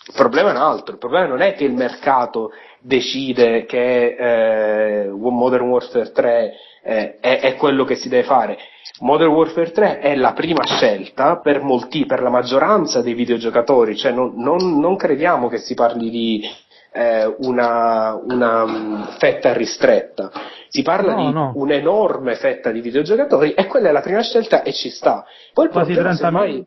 [0.05, 2.51] Il problema è un altro, il problema non è che il mercato
[2.81, 8.57] decide che eh, Modern Warfare 3 eh, è, è, quello che si deve fare.
[8.99, 14.11] Modern Warfare 3 è la prima scelta per molti, per la maggioranza dei videogiocatori, cioè
[14.11, 16.49] non, non, non crediamo che si parli di
[16.93, 20.31] eh, una, una, mm, fetta ristretta,
[20.69, 21.51] si parla no, di no.
[21.55, 25.25] un'enorme fetta di videogiocatori e quella è la prima scelta e ci sta.
[25.53, 26.63] Poi quasi, 30 semmai...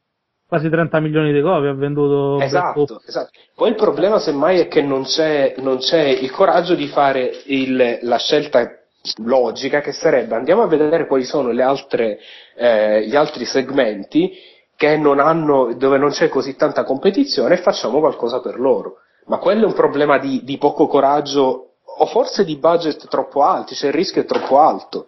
[0.47, 2.41] quasi 30 milioni di copie ha venduto.
[2.41, 3.31] Esatto, esatto.
[3.55, 8.01] Poi il problema semmai è che non c'è, non c'è il coraggio di fare il,
[8.03, 8.81] la scelta
[9.23, 12.19] logica che sarebbe andiamo a vedere quali sono altre,
[12.57, 14.33] eh, gli altri segmenti
[14.75, 18.97] che non hanno, dove non c'è così tanta competizione e facciamo qualcosa per loro
[19.27, 23.75] ma quello è un problema di, di poco coraggio o forse di budget troppo alti,
[23.75, 25.07] cioè il rischio è troppo alto.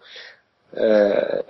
[0.71, 1.43] Eh,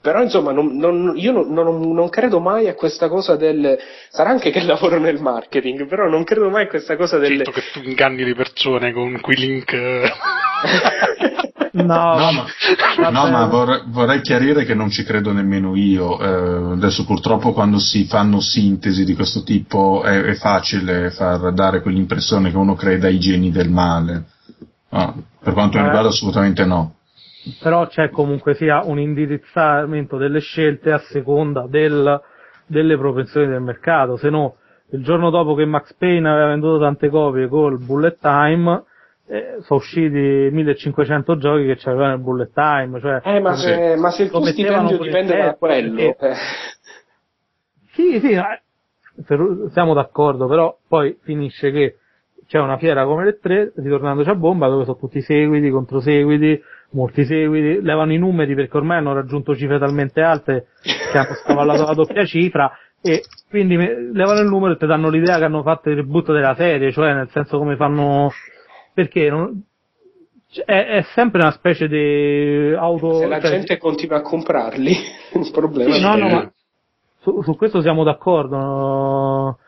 [0.00, 3.78] però insomma non, non, io non, non, credo mai a questa cosa del
[4.08, 7.50] sarà anche che lavoro nel marketing però non credo mai a questa cosa del certo
[7.50, 9.72] che tu inganni le persone con quei link
[11.72, 16.18] no, no, ma, no, ma vorrei, vorrei, chiarire che non ci credo nemmeno io.
[16.20, 21.82] Eh, adesso purtroppo quando si fanno sintesi di questo tipo è, è facile far dare
[21.82, 24.24] quell'impressione che uno creda ai geni del male.
[24.90, 26.94] No, per quanto mi riguarda assolutamente no.
[27.60, 32.20] Però c'è comunque sia un indirizzamento delle scelte a seconda del,
[32.66, 34.56] delle propensioni del mercato, se no
[34.92, 38.82] il giorno dopo che Max Payne aveva venduto tante copie col bullet time
[39.30, 44.10] eh, sono usciti 1500 giochi che c'avevano il bullet time cioè, eh, ma, se, ma
[44.10, 46.16] se il tuo stipendio dipende da quello eh.
[47.92, 48.36] sì sì
[49.70, 51.96] siamo d'accordo però poi finisce che
[52.46, 56.60] c'è una fiera come le tre ritornandoci a bomba dove sono tutti seguiti contro seguiti
[56.90, 61.84] molti seguiti, levano i numeri perché ormai hanno raggiunto cifre talmente alte che hanno scavallato
[61.84, 65.88] la doppia cifra e quindi levano il numero e ti danno l'idea che hanno fatto
[65.88, 68.30] il reboot della serie, cioè nel senso come fanno
[69.00, 69.62] perché non,
[70.64, 73.14] è, è, sempre una specie di auto.
[73.14, 74.90] Se la cioè, gente continua a comprarli,
[75.34, 76.52] il problema sì, no, no, ma
[77.20, 78.56] su, su, questo siamo d'accordo.
[78.56, 79.58] No?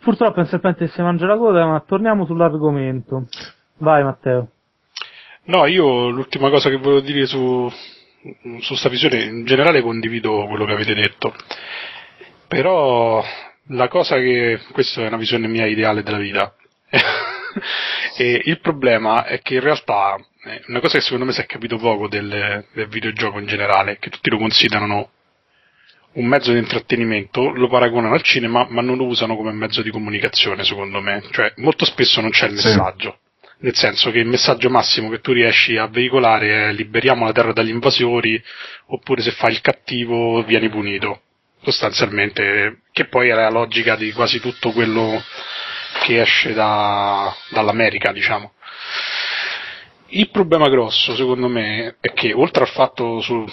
[0.00, 3.28] Purtroppo il serpente si mangia la coda, ma torniamo sull'argomento.
[3.78, 4.48] Vai Matteo.
[5.44, 7.68] No, io l'ultima cosa che volevo dire su,
[8.60, 11.34] su sta visione, in generale condivido quello che avete detto,
[12.46, 13.22] però
[13.68, 16.54] la cosa che, questa è una visione mia ideale della vita,
[18.18, 21.76] il problema è che in realtà, eh, una cosa che secondo me si è capito
[21.76, 25.10] poco del, del videogioco in generale, che tutti lo considerano
[26.14, 29.90] un mezzo di intrattenimento, lo paragonano al cinema, ma non lo usano come mezzo di
[29.90, 31.22] comunicazione, secondo me.
[31.30, 33.10] Cioè, molto spesso non c'è il messaggio.
[33.10, 33.30] Sì
[33.62, 37.52] nel senso che il messaggio massimo che tu riesci a veicolare è liberiamo la terra
[37.52, 38.42] dagli invasori,
[38.86, 41.22] oppure se fai il cattivo vieni punito,
[41.62, 45.22] sostanzialmente, che poi è la logica di quasi tutto quello
[46.02, 48.52] che esce da, dall'America, diciamo.
[50.08, 53.46] Il problema grosso, secondo me, è che oltre al fatto su,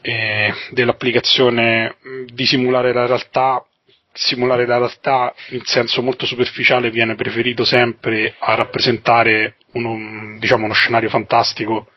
[0.00, 1.96] eh, dell'applicazione
[2.32, 3.62] di simulare la realtà
[4.10, 10.74] simulare la realtà in senso molto superficiale viene preferito sempre a rappresentare uno, diciamo, uno
[10.74, 11.88] scenario fantastico,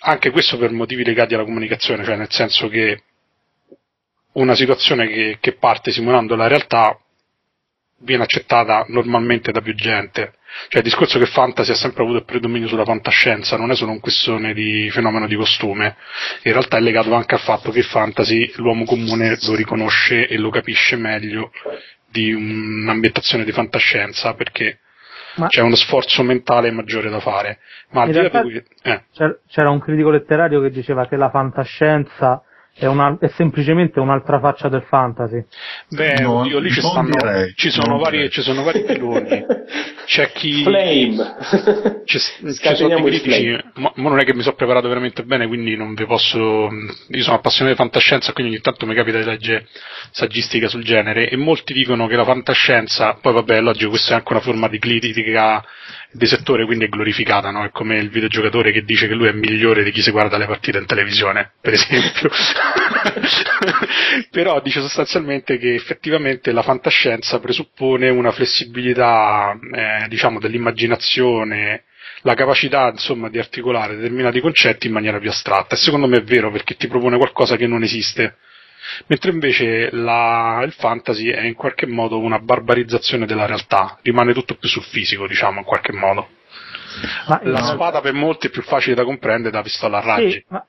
[0.00, 3.02] anche questo per motivi legati alla comunicazione, cioè nel senso che
[4.34, 6.96] una situazione che, che parte simulando la realtà
[8.00, 10.34] viene accettata normalmente da più gente.
[10.68, 13.92] Cioè il discorso che fantasy ha sempre avuto il predominio sulla fantascienza non è solo
[13.92, 15.96] un questione di fenomeno di costume,
[16.42, 20.50] in realtà è legato anche al fatto che fantasy l'uomo comune lo riconosce e lo
[20.50, 21.52] capisce meglio
[22.10, 24.80] di un'ambientazione di fantascienza perché
[25.36, 27.58] Ma c'è uno sforzo mentale maggiore da fare.
[27.90, 29.04] Ma al di là di eh.
[29.46, 32.42] c'era un critico letterario che diceva che la fantascienza
[32.78, 35.44] è, una, è, semplicemente un'altra faccia del fantasy.
[35.88, 39.44] Beh, non, oddio, lì ci, stanno, direi, ci, sono vari, ci sono vari piloni.
[40.06, 40.62] C'è chi.
[40.62, 41.36] Flame!
[42.04, 43.58] Ci, ci sono dei critici.
[43.74, 46.38] Ma, ma, non è che mi sono preparato veramente bene, quindi non vi posso.
[46.38, 49.66] Io sono appassionato di fantascienza, quindi ogni tanto mi capita di leggere
[50.12, 51.28] saggistica sul genere.
[51.28, 54.78] E molti dicono che la fantascienza, poi vabbè, logico, questa è anche una forma di
[54.78, 55.62] critica
[56.10, 57.64] di settore, quindi è glorificata, no?
[57.64, 60.46] È come il videogiocatore che dice che lui è migliore di chi si guarda le
[60.46, 62.30] partite in televisione, per esempio.
[64.30, 71.84] Però dice sostanzialmente che effettivamente la fantascienza presuppone una flessibilità, eh, diciamo, dell'immaginazione,
[72.22, 76.22] la capacità insomma di articolare determinati concetti in maniera più astratta e secondo me è
[76.22, 78.38] vero perché ti propone qualcosa che non esiste
[79.06, 84.54] mentre invece la, il fantasy è in qualche modo una barbarizzazione della realtà rimane tutto
[84.54, 86.28] più sul fisico diciamo in qualche modo
[87.26, 90.44] ma la spada per molti è più facile da comprendere da pistola a raggi sì,
[90.48, 90.64] ma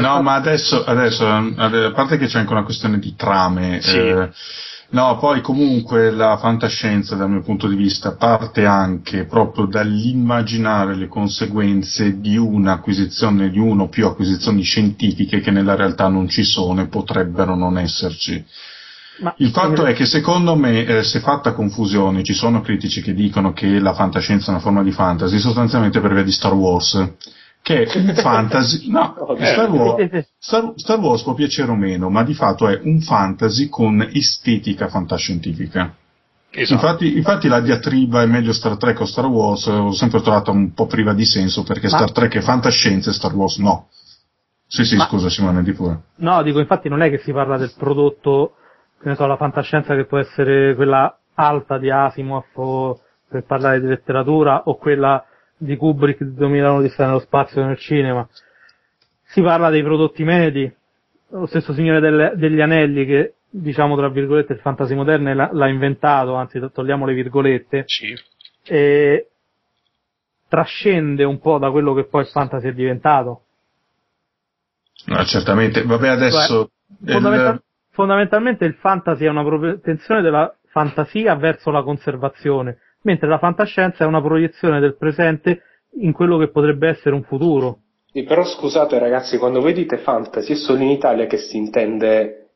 [0.00, 3.96] No, ma adesso, adesso, a parte che c'è anche una questione di trame, sì.
[3.96, 4.28] eh,
[4.90, 11.08] No, poi comunque la fantascienza dal mio punto di vista parte anche proprio dall'immaginare le
[11.08, 16.80] conseguenze di un'acquisizione, di uno o più acquisizioni scientifiche che nella realtà non ci sono
[16.80, 18.42] e potrebbero non esserci.
[19.18, 23.02] Ma il fatto è che secondo me eh, si è fatta confusione, ci sono critici
[23.02, 26.54] che dicono che la fantascienza è una forma di fantasy sostanzialmente per via di Star
[26.54, 27.12] Wars
[27.62, 32.22] che è un fantasy, no, Star Wars, Star, Star Wars può piacere o meno, ma
[32.22, 35.94] di fatto è un fantasy con estetica fantascientifica.
[36.50, 36.72] Esatto.
[36.72, 40.72] Infatti, infatti, la diatriba è meglio Star Trek o Star Wars ho sempre trovato un
[40.72, 41.96] po' priva di senso perché ma...
[41.96, 43.88] Star Trek è fantascienza e Star Wars no.
[44.66, 45.04] Sì, sì, ma...
[45.04, 46.00] scusa Simone, di pure.
[46.16, 48.54] No, dico, infatti non è che si parla del prodotto,
[49.00, 53.80] che ne so, la fantascienza che può essere quella alta di Asimov o per parlare
[53.80, 55.22] di letteratura o quella
[55.58, 58.26] di Kubrick di 2001 di stare nello spazio nel cinema.
[59.24, 60.72] Si parla dei prodotti medi,
[61.30, 65.68] lo stesso Signore delle, degli Anelli che diciamo tra virgolette il fantasy moderno l'ha, l'ha
[65.68, 68.14] inventato, anzi togliamo le virgolette, sì.
[68.64, 69.28] e
[70.48, 73.42] trascende un po' da quello che poi il fantasy è diventato.
[75.06, 75.82] No, certamente.
[75.82, 76.70] Vabbè, adesso...
[77.04, 77.62] Cioè, fondamental- il...
[77.90, 84.06] Fondamentalmente il fantasy è una propensione della fantasia verso la conservazione mentre la fantascienza è
[84.06, 85.62] una proiezione del presente
[86.00, 87.80] in quello che potrebbe essere un futuro.
[88.10, 92.50] Sì, però scusate ragazzi, quando voi dite fantasy è solo in Italia che si intende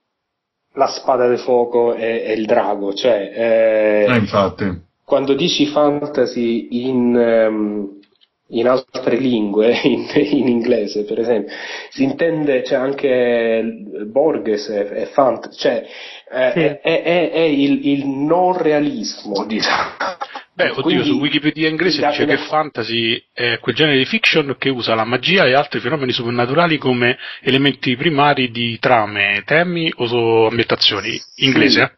[0.74, 3.30] la spada di fuoco e, e il drago, cioè...
[3.34, 4.64] Eh, eh, infatti.
[5.04, 7.14] Quando dici fantasy in...
[7.14, 8.00] Um,
[8.52, 11.54] in altre lingue, in, in, inglese per esempio,
[11.90, 13.62] si intende, c'è anche
[14.06, 15.84] Borges e, Fant, cioè
[16.32, 16.60] eh, sì.
[16.60, 19.90] è, è, è, il, il non realismo, diciamo.
[20.54, 24.68] Beh, oddio, Quindi, su Wikipedia inglese dice che fantasy è quel genere di fiction che
[24.68, 31.18] usa la magia e altri fenomeni soprannaturali come elementi primari di trame, temi o ambientazioni.
[31.36, 31.90] Inglese, eh?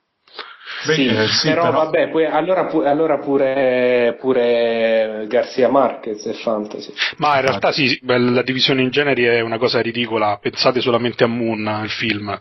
[0.87, 6.25] Beh, sì, eh, sì, però, però, vabbè, poi, allora, pu- allora pure, pure, Garcia Marquez
[6.27, 6.93] è fantasy.
[7.17, 11.29] Ma in realtà sì, la divisione in generi è una cosa ridicola, pensate solamente a
[11.29, 12.39] Moon, il film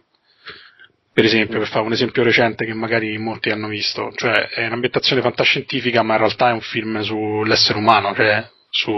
[1.13, 5.21] per esempio, per fare un esempio recente che magari molti hanno visto, cioè è un'ambientazione
[5.21, 8.91] fantascientifica, ma in realtà è un film sull'essere umano, cioè su.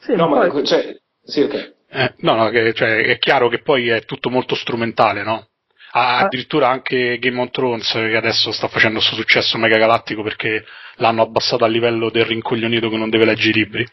[0.00, 0.64] Sì, no, ma poi...
[0.64, 1.72] cioè, sì, ok.
[1.90, 5.48] Eh, no, no, che, cioè, è chiaro che poi è tutto molto strumentale, no?
[5.96, 10.64] Ah, addirittura anche Game of Thrones che adesso sta facendo questo successo mega galattico perché
[10.96, 13.86] l'hanno abbassato a livello del rincoglionito che non deve leggere i libri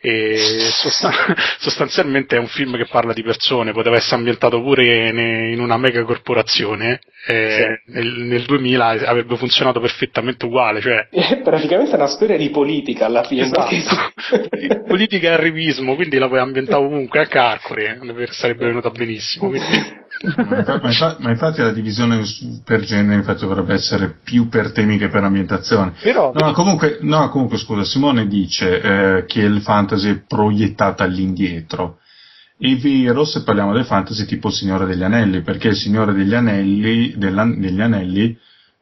[0.00, 0.36] e
[0.72, 1.12] sostan-
[1.58, 5.08] sostanzialmente è un film che parla di persone poteva essere ambientato pure
[5.52, 7.92] in una mega corporazione e sì.
[7.92, 11.06] nel, nel, 2000 avrebbe funzionato perfettamente uguale cioè...
[11.10, 14.82] è praticamente una storia di politica alla fine esatto.
[14.86, 20.88] politica e arrivismo quindi la puoi ambientare ovunque a Carcore sarebbe venuta benissimo quindi ma,
[20.88, 22.22] infatti, ma, infatti, la divisione
[22.64, 25.94] per genere infatti dovrebbe essere più per temi che per ambientazione.
[26.00, 31.98] Però, no, comunque, no, comunque, scusa, Simone dice eh, che il fantasy è proiettato all'indietro.
[32.58, 36.34] È vero se parliamo del fantasy tipo il Signore degli Anelli, perché il Signore degli
[36.34, 38.36] Anelli, degli Anelli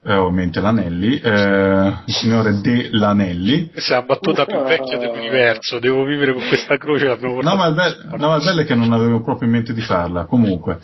[0.07, 3.70] eh, ovviamente l'Anelli, eh, il Signore dell'Anelli.
[3.70, 7.16] Questa è la battuta più vecchia dell'universo, devo vivere con questa croce.
[7.20, 9.80] No ma, be- no, ma il bello è che non avevo proprio in mente di
[9.80, 10.26] farla.
[10.26, 10.78] Comunque,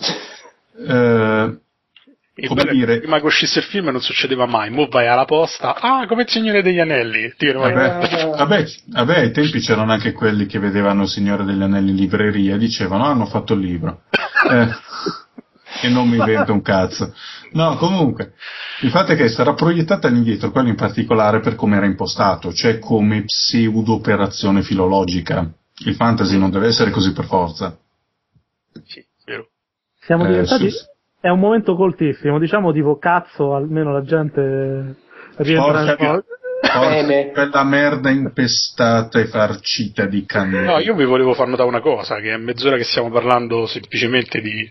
[0.87, 1.61] eh,
[2.47, 2.99] come dire...
[3.01, 6.29] prima che uscisse il film non succedeva mai, mo vai alla posta, ah, come il
[6.29, 7.33] Signore degli Anelli.
[7.37, 11.91] Tiro, vabbè, vabbè, vabbè, ai tempi c'erano anche quelli che vedevano il Signore degli Anelli
[11.91, 14.03] in libreria e dicevano, ah, hanno fatto il libro.
[14.43, 14.67] Eh,
[15.83, 17.15] e non mi invento un cazzo.
[17.53, 18.35] No, comunque,
[18.81, 22.81] il fatto è che sarà proiettata all'indietro, quello in particolare per come era impostato, cioè
[22.81, 25.49] come pseudo-operazione filologica.
[25.85, 27.79] Il fantasy non deve essere così per forza.
[28.85, 29.05] Sì.
[30.05, 30.71] Siamo eh, diventati...
[30.71, 30.85] Su...
[31.21, 34.97] È un momento coltissimo, diciamo tipo cazzo, almeno la gente
[35.37, 36.25] rientra nel po'.
[37.33, 40.65] Quella merda impestata e farcita di cannone.
[40.65, 44.41] No, io vi volevo far notare una cosa, che è mezz'ora che stiamo parlando semplicemente
[44.41, 44.69] di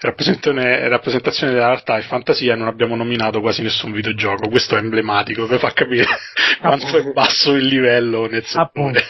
[0.00, 5.46] rappresentazione, rappresentazione della realtà e fantasia non abbiamo nominato quasi nessun videogioco, questo è emblematico
[5.46, 6.06] per far capire
[6.60, 9.02] quanto è basso il livello nel settore.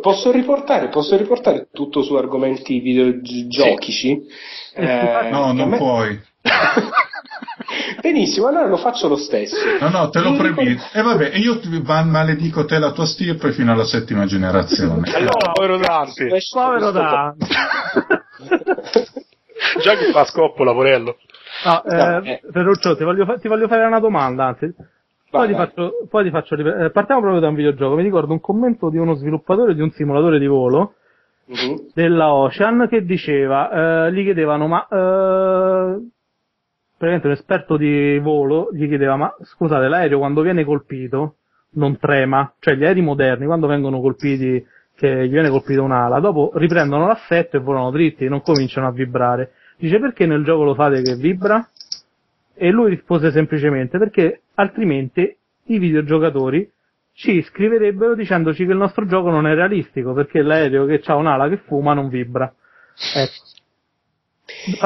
[0.00, 4.22] Posso riportare, posso riportare tutto su argomenti videogiochici?
[4.72, 4.80] Sì.
[4.80, 5.76] Eh, no, non me...
[5.76, 6.20] puoi.
[8.00, 9.56] Benissimo, allora lo faccio lo stesso.
[9.80, 10.82] No, no, te lo proibito.
[10.92, 15.10] E vabbè, io ti maledico te la tua stirpe fino alla settima generazione.
[15.14, 16.28] allora, povero Dante.
[16.50, 17.46] Povero Dante.
[19.82, 21.16] Già che fa scoppola, Porello.
[21.64, 24.72] No, eh, Ferruccio, ti voglio, fa- ti voglio, fare una domanda, anzi.
[25.30, 27.96] Poi, ti faccio, poi ti faccio, eh, partiamo proprio da un videogioco.
[27.96, 30.94] Mi ricordo un commento di uno sviluppatore di un simulatore di volo
[31.44, 31.90] uh-huh.
[31.92, 36.08] della Ocean che diceva, eh, gli chiedevano, ma eh,
[36.96, 41.34] praticamente un esperto di volo gli chiedeva, ma scusate, l'aereo quando viene colpito
[41.70, 42.54] non trema?
[42.58, 44.64] Cioè gli aerei moderni quando vengono colpiti
[44.98, 49.52] che gli viene colpita un'ala, dopo riprendono l'assetto e volano dritti, non cominciano a vibrare.
[49.76, 51.64] Dice perché nel gioco lo fate che vibra?
[52.52, 55.36] E lui rispose semplicemente perché altrimenti
[55.66, 56.68] i videogiocatori
[57.12, 61.48] ci scriverebbero dicendoci che il nostro gioco non è realistico perché l'aereo che ha un'ala
[61.48, 62.52] che fuma non vibra.
[63.14, 63.57] Ecco.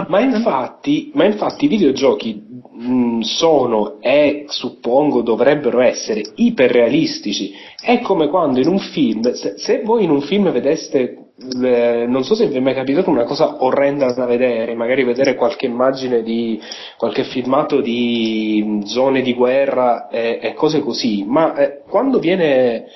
[0.08, 2.42] Ma infatti, ma infatti i videogiochi
[2.72, 7.52] mh, sono e suppongo dovrebbero essere iperrealistici.
[7.80, 11.22] È come quando in un film, se, se voi in un film vedeste
[11.62, 15.34] eh, non so se vi è mai capitato una cosa orrenda da vedere, magari vedere
[15.34, 16.60] qualche immagine di
[16.96, 22.86] qualche filmato di zone di guerra e, e cose così, ma eh, quando viene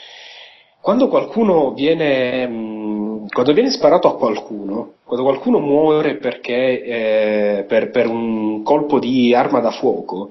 [0.81, 7.91] quando qualcuno viene mh, quando viene sparato a qualcuno quando qualcuno muore perché, eh, per,
[7.91, 10.31] per un colpo di arma da fuoco,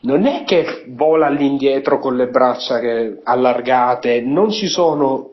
[0.00, 2.78] non è che vola all'indietro con le braccia
[3.22, 5.30] allargate, non ci sono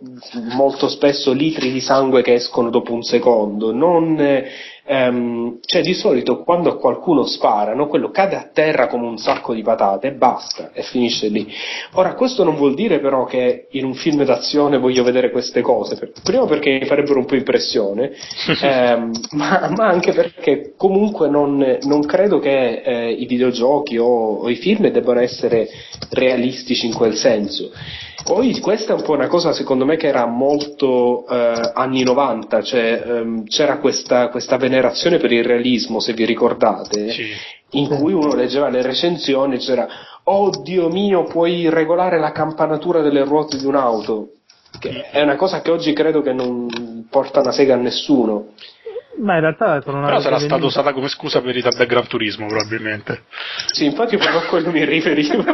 [0.56, 4.16] molto spesso litri di sangue che escono dopo un secondo, non,
[4.90, 9.54] ehm, cioè di solito quando qualcuno spara, no, quello cade a terra come un sacco
[9.54, 11.48] di patate e basta, e finisce lì.
[11.94, 15.96] Ora, questo non vuol dire però che in un film d'azione voglio vedere queste cose,
[16.24, 18.14] prima perché mi farebbero un po' impressione,
[18.62, 24.50] ehm, ma, ma, anche perché comunque non, non credo che eh, i videogiochi o, o
[24.50, 25.68] i film debbano essere
[26.10, 27.70] realistici in quel senso.
[28.24, 32.62] Poi questa è un po' una cosa secondo me che era molto eh, anni 90,
[32.62, 37.28] cioè ehm, c'era questa, questa, venerazione per il realismo, se vi ricordate, sì.
[37.72, 39.88] in cui uno leggeva le recensioni, c'era
[40.24, 44.34] oh Dio mio, puoi regolare la campanatura delle ruote di un'auto,
[44.80, 48.50] che è una cosa che oggi credo che non porta una sega a nessuno.
[49.18, 52.48] Ma in realtà non Però sarà stata usata come scusa per i del Gran Turismo,
[52.48, 53.24] probabilmente.
[53.68, 55.44] Sì, infatti proprio a quello mi riferivo.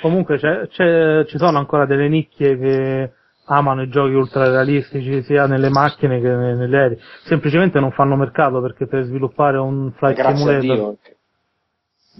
[0.00, 3.12] comunque c'è, c'è, ci sono ancora delle nicchie che
[3.46, 6.98] amano i giochi ultra realistici sia nelle macchine che negli aerei.
[7.24, 10.96] Semplicemente non fanno mercato perché per sviluppare un flight Grazie simulator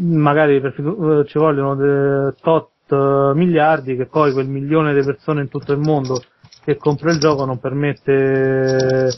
[0.01, 5.43] magari per, eh, ci vogliono de, tot uh, miliardi che poi quel milione di persone
[5.43, 6.23] in tutto il mondo
[6.65, 9.11] che compra il gioco non permette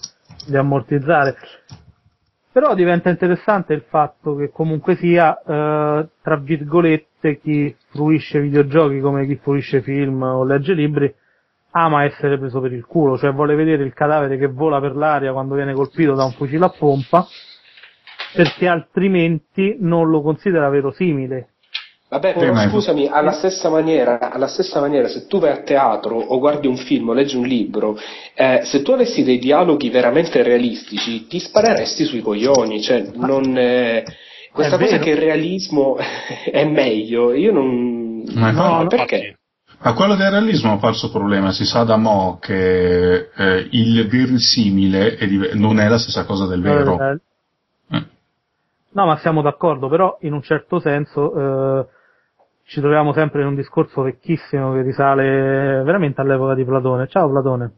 [0.47, 1.37] di ammortizzare.
[2.53, 9.27] Però diventa interessante il fatto che comunque sia, eh, tra virgolette, chi fruisce videogiochi come
[9.27, 11.13] chi fruisce film o legge libri,
[11.71, 15.33] ama essere preso per il culo, cioè vuole vedere il cadavere che vola per l'aria
[15.33, 17.27] quando viene colpito da un fucile a pompa,
[18.35, 21.52] perché altrimenti non lo considera verosimile.
[22.13, 26.39] Vabbè, però scusami, alla stessa, maniera, alla stessa maniera, se tu vai a teatro o
[26.39, 27.97] guardi un film o leggi un libro,
[28.35, 33.57] eh, se tu avessi dei dialoghi veramente realistici, ti spareresti sui coglioni, cioè non...
[33.57, 34.05] Eh,
[34.53, 35.97] questa cosa che il realismo
[36.53, 38.25] è meglio, io non...
[38.35, 39.39] Ma no, no, perché?
[39.79, 44.07] A quello del realismo è un falso problema, si sa da mo' che eh, il
[44.07, 46.99] verosimile div- non è la stessa cosa del vero.
[47.01, 47.21] Eh.
[47.97, 48.05] eh.
[48.91, 52.01] No, ma siamo d'accordo, però in un certo senso eh,
[52.73, 57.07] ci troviamo sempre in un discorso vecchissimo che risale veramente all'epoca di Platone.
[57.07, 57.73] Ciao Platone.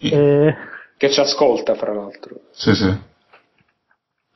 [0.00, 0.56] e...
[0.96, 2.40] Che ci ascolta, fra l'altro.
[2.50, 2.92] Sì, sì.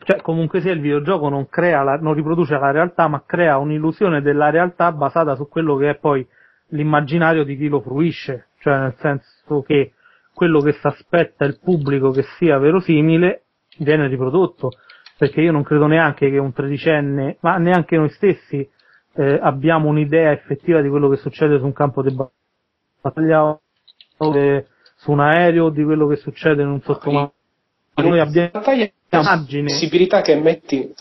[0.04, 4.22] Cioè, comunque sia, il videogioco non, crea la, non riproduce la realtà, ma crea un'illusione
[4.22, 6.24] della realtà basata su quello che è poi
[6.68, 8.50] l'immaginario di chi lo fruisce.
[8.60, 9.94] Cioè, nel senso che
[10.32, 13.46] quello che si aspetta il pubblico che sia verosimile
[13.78, 14.70] viene riprodotto.
[15.18, 18.70] Perché io non credo neanche che un tredicenne, ma neanche noi stessi,
[19.16, 23.60] eh, abbiamo un'idea effettiva di quello che succede su un campo di battaglia o
[24.96, 27.32] su un aereo di quello che succede in un sottomarino.
[27.96, 28.50] Noi abbiamo
[29.10, 29.68] immagine.
[29.68, 30.94] possibilità che metti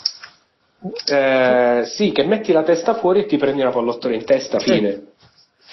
[1.11, 5.13] eh, sì, che metti la testa fuori e ti prendi una pallottola in testa, fine.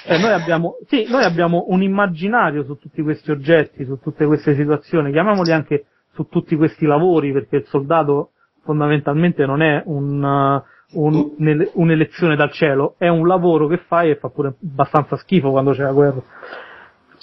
[0.05, 4.57] Eh, noi, abbiamo, sì, noi abbiamo un immaginario su tutti questi oggetti, su tutte queste
[4.57, 8.31] situazioni, chiamiamoli anche su tutti questi lavori, perché il soldato
[8.63, 10.61] fondamentalmente non è un,
[10.93, 11.33] un,
[11.73, 15.83] un'elezione dal cielo, è un lavoro che fai e fa pure abbastanza schifo quando c'è
[15.83, 16.23] la guerra.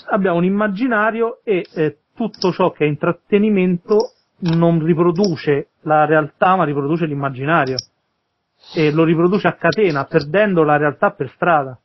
[0.09, 6.63] Abbiamo un immaginario e eh, tutto ciò che è intrattenimento non riproduce la realtà ma
[6.63, 7.75] riproduce l'immaginario
[8.73, 11.77] e lo riproduce a catena perdendo la realtà per strada.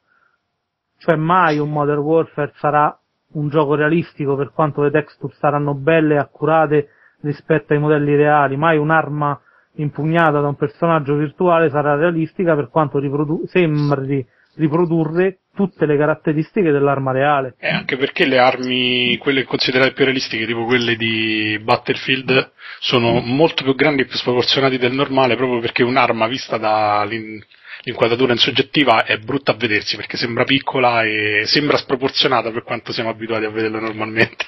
[0.99, 2.97] Cioè mai un Modern Warfare sarà
[3.32, 6.89] un gioco realistico per quanto le texture saranno belle e accurate
[7.20, 9.41] rispetto ai modelli reali, mai un'arma
[9.76, 16.70] impugnata da un personaggio virtuale sarà realistica per quanto riprodu- sembri riprodurre tutte le caratteristiche
[16.70, 17.54] dell'arma reale.
[17.58, 23.34] E anche perché le armi, quelle considerate più realistiche, tipo quelle di Battlefield, sono mm.
[23.34, 29.04] molto più grandi e più sproporzionate del normale proprio perché un'arma vista dall'inquadratura in soggettiva
[29.04, 33.50] è brutta a vedersi perché sembra piccola e sembra sproporzionata per quanto siamo abituati a
[33.50, 34.44] vederla normalmente.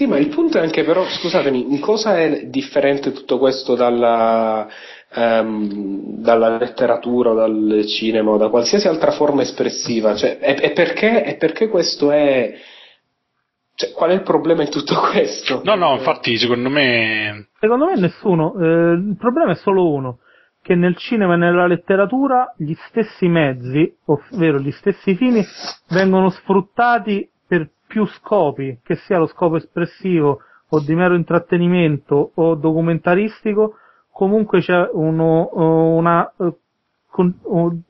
[0.00, 4.66] Sì, ma il punto è anche però, scusatemi, in cosa è differente tutto questo dalla,
[5.14, 10.14] um, dalla letteratura o dal cinema o da qualsiasi altra forma espressiva?
[10.14, 12.50] Cioè, è, è, perché, è perché questo è...
[13.74, 15.60] Cioè, qual è il problema in tutto questo?
[15.64, 17.48] No, no, infatti secondo me...
[17.60, 18.54] Secondo me nessuno.
[18.58, 20.20] Eh, il problema è solo uno
[20.62, 25.44] che nel cinema e nella letteratura gli stessi mezzi, ovvero gli stessi fini,
[25.90, 27.28] vengono sfruttati
[27.90, 30.38] più scopi, che sia lo scopo espressivo
[30.68, 33.74] o di mero intrattenimento o documentaristico,
[34.12, 36.32] comunque c'è uno, una,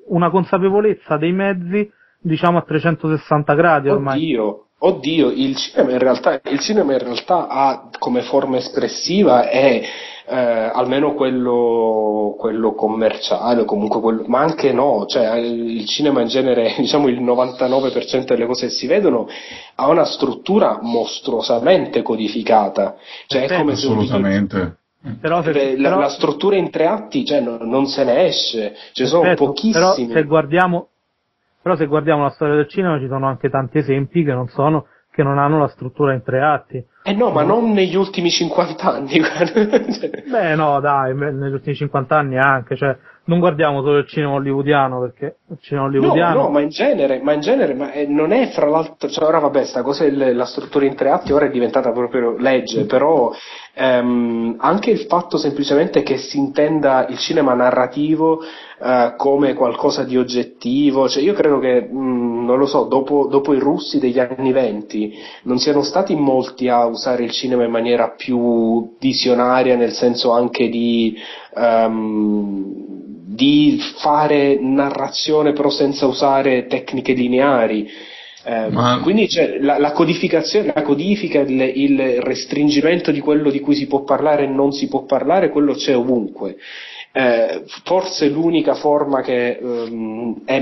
[0.07, 4.17] una consapevolezza dei mezzi, diciamo a 360 gradi ormai.
[4.17, 9.83] Oddio, oddio, il cinema in realtà, il cinema in realtà ha come forma espressiva è
[10.31, 16.75] eh, almeno quello, quello commerciale, comunque quello, ma anche no, cioè il cinema in genere,
[16.79, 19.27] diciamo il 99% delle cose che si vedono
[19.75, 24.59] ha una struttura mostruosamente codificata, cioè è come assolutamente.
[24.59, 24.79] Se
[25.19, 28.77] però se, la, però, la, struttura in tre atti cioè, no, non se ne esce,
[28.93, 30.07] ci sono certo, pochissimi.
[30.07, 30.89] Però se, guardiamo,
[31.63, 34.87] però se guardiamo la storia del cinema ci sono anche tanti esempi che non sono
[35.11, 36.85] che non hanno la struttura in tre atti.
[37.03, 39.21] Eh no, ma non negli ultimi 50 anni.
[40.31, 45.01] Beh no, dai, negli ultimi 50 anni anche, cioè non guardiamo solo il cinema hollywoodiano
[45.01, 48.33] perché il cinema hollywoodiano no, no ma in genere ma in genere ma eh, non
[48.33, 51.47] è fra l'altro cioè ora vabbè sta cosa è la struttura in tre atti ora
[51.47, 53.31] è diventata proprio legge però
[53.75, 58.43] ehm, anche il fatto semplicemente che si intenda il cinema narrativo
[58.83, 63.27] eh, come qualcosa di oggettivo cioè io credo che mh, mm, non lo so dopo,
[63.29, 65.13] dopo i russi degli anni venti
[65.45, 70.69] non siano stati molti a usare il cinema in maniera più visionaria nel senso anche
[70.69, 71.17] di
[71.55, 72.91] um,
[73.41, 77.89] di fare narrazione però senza usare tecniche lineari.
[78.51, 78.99] Eh, Ma...
[79.01, 79.29] Quindi
[79.61, 84.43] la, la, codificazione, la codifica, il, il, restringimento di quello di cui si può parlare
[84.43, 86.57] e non si può parlare, quello c'è ovunque.
[87.13, 90.61] Eh, forse l'unica forma che um, è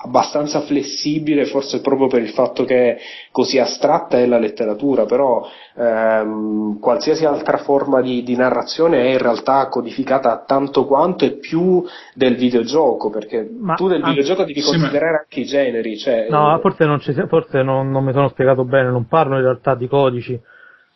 [0.00, 2.98] abbastanza flessibile, forse proprio per il fatto che è
[3.32, 5.44] così astratta è la letteratura, però
[5.74, 11.84] ehm, qualsiasi altra forma di, di, narrazione è in realtà codificata tanto quanto e più
[12.14, 15.98] del videogioco, perché Ma tu del videogioco devi considerare sì, anche i generi.
[15.98, 19.34] Cioè, no, eh, forse, non, ci, forse non, non, mi sono spiegato bene, non parlo
[19.34, 20.40] in realtà di codici,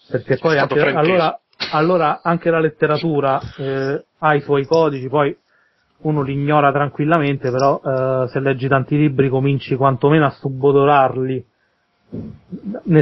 [0.09, 1.40] perché poi anche, allora,
[1.72, 5.36] allora, anche la letteratura eh, ha i suoi codici, poi
[6.03, 11.44] uno li ignora tranquillamente, però eh, se leggi tanti libri cominci quantomeno a subodorarli,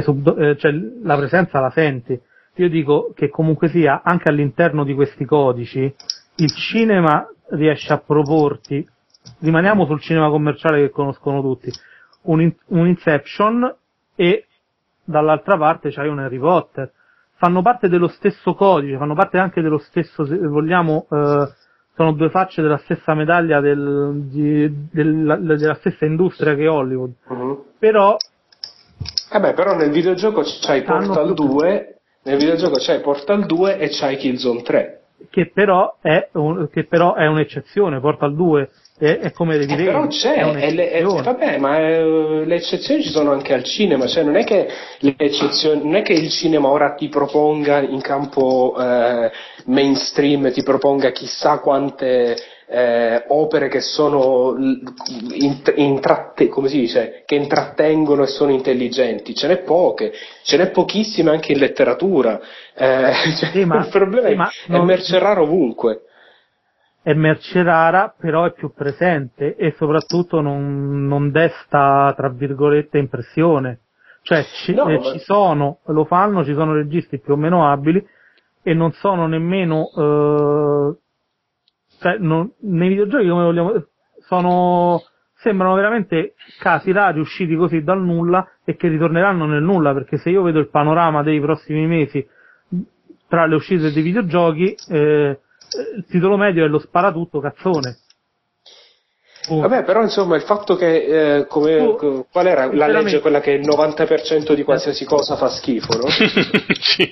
[0.01, 0.71] sub- eh, cioè
[1.03, 2.19] la presenza la senti.
[2.55, 5.93] Io dico che comunque sia, anche all'interno di questi codici,
[6.35, 8.87] il cinema riesce a proporti,
[9.39, 11.71] rimaniamo sul cinema commerciale che conoscono tutti,
[12.23, 13.73] un, in- un Inception
[14.15, 14.45] e
[15.03, 16.91] dall'altra parte c'hai un Harry Potter.
[17.35, 21.47] Fanno parte dello stesso codice, fanno parte anche dello stesso, se vogliamo, eh,
[22.01, 27.13] sono due facce della stessa medaglia del, di, della, della, stessa industria che Hollywood.
[27.27, 27.65] Uh-huh.
[27.77, 28.17] Però.
[29.33, 34.61] Eh però nel videogioco c'hai Portal 2, nel videogioco c'hai Portal 2 e c'hai Killzone
[34.63, 35.01] 3.
[35.29, 38.69] Che però è, un, che però è un'eccezione, Portal 2
[39.01, 43.09] è, è come devi eh, Però c'è, è è, vabbè, ma eh, le eccezioni ci
[43.09, 44.67] sono anche al cinema, cioè non è che
[44.99, 49.31] non è che il cinema ora ti proponga in campo eh,
[49.65, 52.37] mainstream, ti proponga chissà quante
[52.67, 54.55] eh, opere che sono
[55.75, 61.31] intratte, come si dice, che intrattengono e sono intelligenti, ce n'è poche, ce n'è pochissime
[61.31, 62.39] anche in letteratura,
[62.75, 66.03] eh, cioè, sì, ma, il problema sì, è, ma è merce raro ovunque.
[67.03, 73.79] È merce rara, però è più presente e soprattutto non, non desta, tra virgolette, impressione.
[74.21, 75.03] Cioè ci, no, eh, ma...
[75.11, 78.05] ci sono, lo fanno, ci sono registi più o meno abili
[78.61, 80.95] e non sono nemmeno, eh,
[81.99, 83.85] cioè non, nei videogiochi come vogliamo,
[84.19, 85.01] sono,
[85.33, 90.29] sembrano veramente casi rari usciti così dal nulla e che ritorneranno nel nulla, perché se
[90.29, 92.23] io vedo il panorama dei prossimi mesi
[93.27, 95.39] tra le uscite dei videogiochi, eh,
[95.95, 97.97] il titolo medio è lo sparatutto cazzone.
[99.49, 99.61] Oh.
[99.61, 103.51] Vabbè, però insomma il fatto che eh, come, oh, qual era la legge quella che
[103.51, 106.07] il 90% di qualsiasi cosa fa schifo, no?
[106.79, 107.11] sì.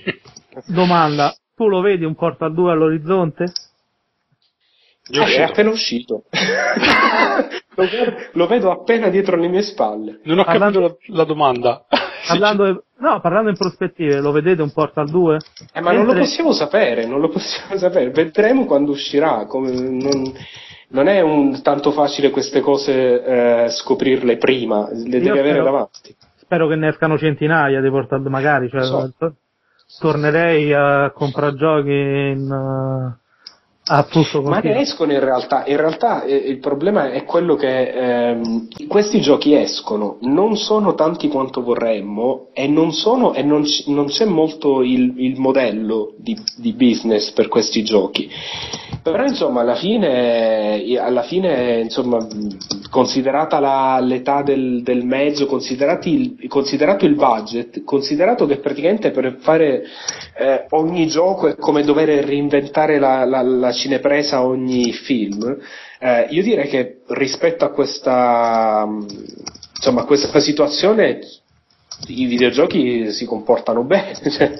[0.67, 3.51] Domanda, tu lo vedi un Portal 2 all'orizzonte?
[5.11, 6.25] Eh, è appena uscito.
[7.73, 10.19] lo, vedo, lo, vedo, appena dietro le mie spalle.
[10.23, 11.85] Non ho parlando, capito la, la domanda.
[12.27, 15.35] Parlando, no, parlando in prospettive, lo vedete un Portal 2?
[15.73, 15.97] Eh, ma Mentre...
[15.97, 18.09] non lo possiamo sapere, non lo possiamo sapere.
[18.11, 19.45] Vedremo quando uscirà.
[19.45, 20.33] Come, non,
[20.89, 25.63] non, è un, tanto facile queste cose eh, scoprirle prima, le Io devi spero, avere
[25.63, 26.15] davanti.
[26.35, 28.69] Spero che ne escano centinaia di Portal 2, magari.
[28.69, 29.13] Cioè, so.
[29.99, 32.49] Tornerei a comprare giochi in...
[32.51, 33.18] Uh
[33.91, 35.63] Appunto, ma ne escono in realtà.
[35.65, 41.27] In realtà eh, il problema è quello che ehm, questi giochi escono, non sono tanti
[41.27, 46.73] quanto vorremmo e non, sono, e non, non c'è molto il, il modello di, di,
[46.73, 48.29] business per questi giochi.
[49.01, 52.27] Però insomma alla fine, alla fine insomma,
[52.91, 55.49] considerata la, l'età del, del mezzo,
[56.03, 59.83] il, considerato il budget, considerato che praticamente per fare
[60.37, 65.57] eh, ogni gioco è come dover reinventare la, la, la cinepresa ogni film,
[65.99, 68.85] eh, io direi che rispetto a questa,
[69.75, 71.19] insomma, questa situazione
[72.07, 74.53] i videogiochi si comportano bene, cioè,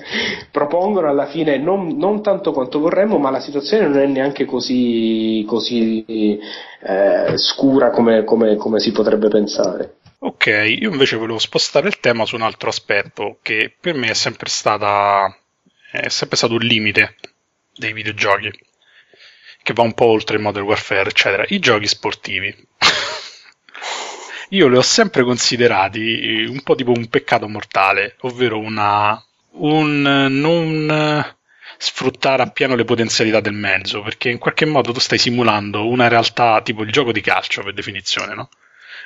[0.52, 5.44] propongono alla fine non, non, tanto quanto vorremmo, ma la situazione non è neanche così,
[5.48, 6.04] così
[6.82, 9.96] eh, scura come, come, come si potrebbe pensare.
[10.22, 14.14] Ok, io invece volevo spostare il tema su un altro aspetto che per me è
[14.14, 15.34] sempre stata
[15.92, 17.16] è sempre stato un limite
[17.74, 18.52] dei videogiochi
[19.62, 21.46] che va un po' oltre il Modern Warfare, eccetera.
[21.48, 22.56] I giochi sportivi.
[24.50, 31.36] Io li ho sempre considerati un po' tipo un peccato mortale, ovvero una, un non
[31.78, 36.62] sfruttare appieno le potenzialità del mezzo, perché in qualche modo tu stai simulando una realtà
[36.62, 38.50] tipo il gioco di calcio per definizione, no?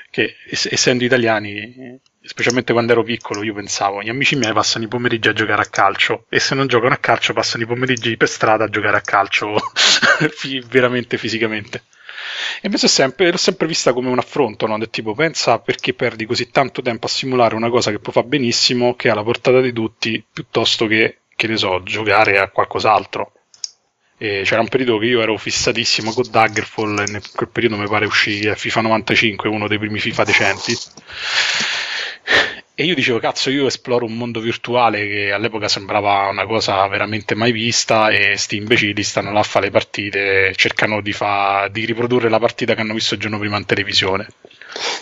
[0.10, 5.28] Che essendo italiani specialmente quando ero piccolo, io pensavo, gli amici miei passano i pomeriggi
[5.28, 8.64] a giocare a calcio e se non giocano a calcio passano i pomeriggi per strada
[8.64, 9.56] a giocare a calcio
[10.70, 11.84] veramente fisicamente.
[12.62, 14.78] E invece sempre, l'ho sempre vista come un affronto, no?
[14.78, 18.28] del tipo pensa perché perdi così tanto tempo a simulare una cosa che può fare
[18.28, 23.34] benissimo, che è alla portata di tutti, piuttosto che, che ne so, giocare a qualcos'altro.
[24.18, 27.88] E c'era un periodo che io ero fissatissimo con Daggerfall e in quel periodo mi
[27.88, 30.78] pare uscì FIFA 95, uno dei primi FIFA decenti
[32.76, 37.36] e io dicevo, cazzo, io esploro un mondo virtuale che all'epoca sembrava una cosa veramente
[37.36, 41.86] mai vista e sti imbecilli stanno là a fare le partite, cercano di, fa, di
[41.86, 44.28] riprodurre la partita che hanno visto il giorno prima in televisione.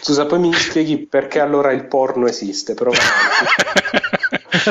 [0.01, 2.91] Scusa, poi mi spieghi perché allora il porno esiste, però...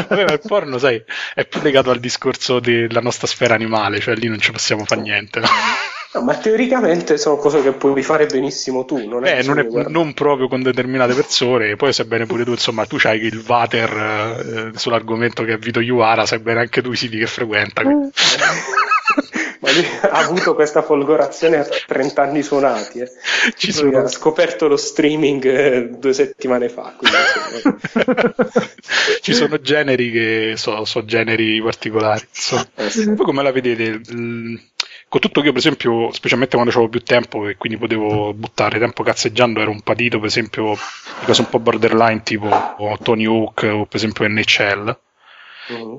[0.09, 1.03] Vabbè, il porno, sai,
[1.35, 5.01] è più legato al discorso della nostra sfera animale, cioè lì non ci possiamo fare
[5.01, 5.41] niente.
[5.41, 5.49] No?
[6.13, 9.89] No, ma teoricamente sono cose che puoi fare benissimo tu, non è, eh, non, è
[9.89, 14.79] non, proprio con determinate persone, poi sebbene pure tu, insomma, tu c'hai il vater eh,
[14.79, 17.83] sull'argomento che è Vito Iuara, sebbene anche tu i siti che frequenta.
[19.61, 23.01] ma lui ha avuto questa folgorazione a 30 anni suonati.
[23.01, 23.11] Eh.
[23.57, 23.99] Ci sono...
[23.99, 26.97] Ha scoperto lo streaming eh, due settimane fa.
[26.97, 27.19] Quindi,
[29.21, 32.27] Ci sono generi che sono so generi particolari.
[32.31, 32.61] So.
[32.75, 33.13] Eh, sì.
[33.13, 34.01] Poi come la vedete?
[35.11, 38.79] Con tutto che io, per esempio, specialmente quando avevo più tempo e quindi potevo buttare
[38.79, 42.49] tempo cazzeggiando, ero un patito, per esempio, di cose un po' borderline, tipo
[43.03, 44.97] Tony Hawk o per esempio NHL.
[45.73, 45.97] Mm-hmm.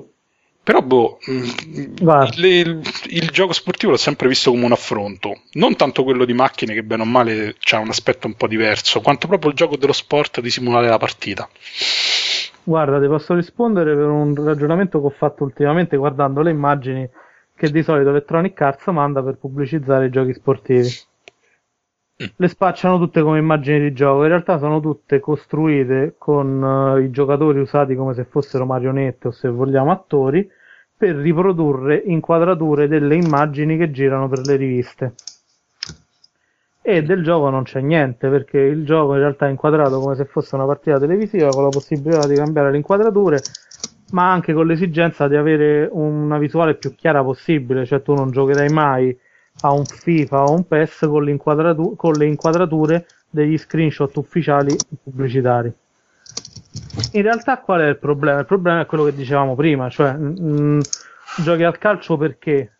[0.64, 1.96] Però, boh, mm,
[2.36, 5.42] le, il, il, gioco sportivo l'ho sempre visto come un affronto.
[5.52, 9.02] Non tanto quello di macchine, che bene o male ha un aspetto un po' diverso,
[9.02, 11.46] quanto proprio il gioco dello sport di simulare la partita.
[12.64, 17.06] Guarda, ti posso rispondere per un ragionamento che ho fatto ultimamente guardando le immagini
[17.62, 20.88] che di solito Electronic Arts manda per pubblicizzare i giochi sportivi.
[22.20, 22.26] Mm.
[22.34, 27.12] Le spacciano tutte come immagini di gioco, in realtà sono tutte costruite con uh, i
[27.12, 30.50] giocatori usati come se fossero marionette o se vogliamo attori
[30.96, 35.14] per riprodurre inquadrature delle immagini che girano per le riviste.
[36.82, 40.24] E del gioco non c'è niente perché il gioco in realtà è inquadrato come se
[40.24, 43.38] fosse una partita televisiva con la possibilità di cambiare le inquadrature
[44.12, 48.68] ma anche con l'esigenza di avere una visuale più chiara possibile, cioè tu non giocherai
[48.68, 49.16] mai
[49.60, 55.72] a un FIFA o un PES con, l'inquadratu- con le inquadrature degli screenshot ufficiali pubblicitari.
[57.14, 58.40] In realtà qual è il problema?
[58.40, 60.86] Il problema è quello che dicevamo prima, cioè mh,
[61.42, 62.78] giochi al calcio perché?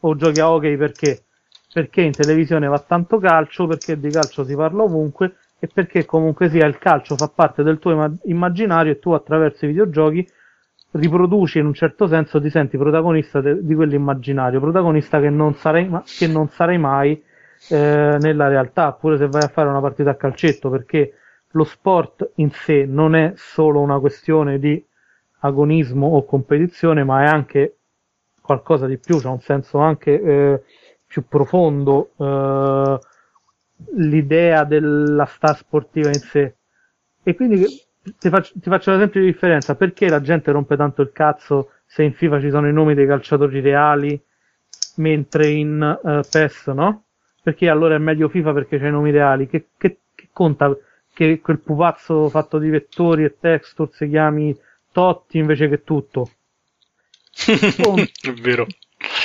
[0.00, 1.24] O giochi a hockey perché?
[1.72, 6.48] Perché in televisione va tanto calcio, perché di calcio si parla ovunque e perché comunque
[6.48, 10.28] sia il calcio fa parte del tuo immaginario e tu attraverso i videogiochi
[10.92, 15.88] riproduci in un certo senso, ti senti protagonista de- di quell'immaginario, protagonista che non sarai,
[15.88, 17.22] ma- che non sarai mai
[17.68, 21.14] eh, nella realtà, pure se vai a fare una partita a calcetto, perché
[21.52, 24.84] lo sport in sé non è solo una questione di
[25.40, 27.76] agonismo o competizione, ma è anche
[28.40, 30.62] qualcosa di più, c'è un senso anche eh,
[31.06, 33.00] più profondo eh,
[33.94, 36.54] l'idea della star sportiva in sé.
[37.22, 37.64] E quindi
[38.18, 41.70] ti faccio, ti faccio un esempio di differenza, perché la gente rompe tanto il cazzo
[41.86, 44.20] se in FIFA ci sono i nomi dei calciatori reali,
[44.96, 47.04] mentre in uh, PES no?
[47.42, 49.48] Perché allora è meglio FIFA perché c'è i nomi reali?
[49.48, 50.74] Che, che, che conta
[51.12, 54.56] che quel pupazzo fatto di vettori e texture si chiami
[54.92, 56.30] Totti invece che tutto?
[57.46, 58.66] è vero.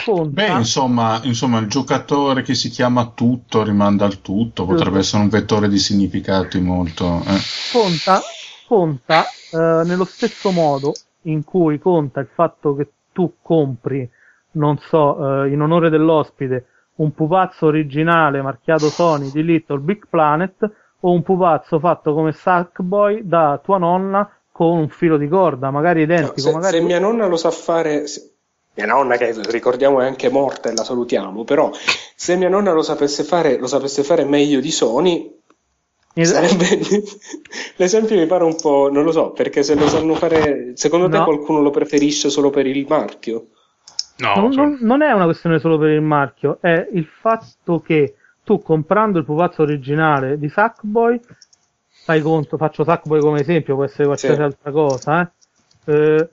[0.05, 0.45] Conta.
[0.45, 5.29] Beh, insomma, insomma, il giocatore che si chiama tutto rimanda al tutto, potrebbe essere un
[5.29, 7.23] vettore di significati molto.
[7.27, 7.39] Eh.
[7.71, 8.21] Conta,
[8.67, 10.93] conta eh, nello stesso modo
[11.23, 14.09] in cui conta il fatto che tu compri,
[14.51, 20.71] non so, eh, in onore dell'ospite, un pupazzo originale marchiato Sony di Little Big Planet
[20.99, 26.01] o un pupazzo fatto come Sackboy da tua nonna con un filo di corda, magari
[26.01, 26.35] identico.
[26.35, 26.77] No, se, magari...
[26.77, 28.31] se, mia nonna lo sa fare, se,
[28.75, 31.71] mia nonna che ricordiamo è anche morta e la salutiamo, però
[32.15, 35.41] se mia nonna lo sapesse fare, lo sapesse fare meglio di Sony,
[36.23, 36.79] Sarebbe...
[37.75, 41.21] L'esempio mi pare un po', non lo so, perché se lo sanno fare, secondo te
[41.21, 43.47] qualcuno lo preferisce solo per il marchio?
[44.17, 48.15] No, non, non, non, è una questione solo per il marchio, è il fatto che
[48.45, 51.19] tu comprando il pupazzo originale di Sackboy,
[51.89, 54.41] fai conto, faccio Sackboy come esempio, può essere qualsiasi sì.
[54.41, 55.21] altra cosa,
[55.85, 56.29] eh, eh,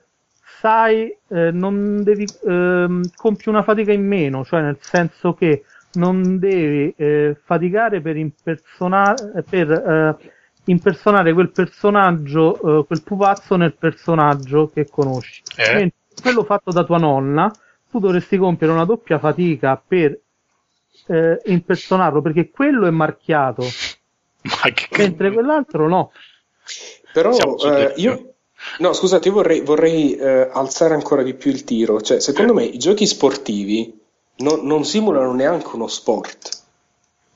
[0.61, 6.39] sai, eh, non devi, ehm, compi una fatica in meno, cioè nel senso che non
[6.39, 10.31] devi eh, faticare per, impersonare, per eh,
[10.65, 15.41] impersonare quel personaggio, eh, quel pupazzo nel personaggio che conosci.
[15.57, 15.73] Eh?
[15.73, 17.51] Mentre quello fatto da tua nonna,
[17.89, 20.19] tu dovresti compiere una doppia fatica per
[21.07, 23.63] eh, impersonarlo, perché quello è marchiato,
[24.97, 26.11] mentre quell'altro no.
[27.11, 27.35] Però
[27.65, 28.27] eh, io...
[28.79, 32.01] No, scusate, io vorrei, vorrei eh, alzare ancora di più il tiro.
[32.01, 34.01] Cioè, secondo me i giochi sportivi
[34.37, 36.61] non, non simulano neanche uno sport.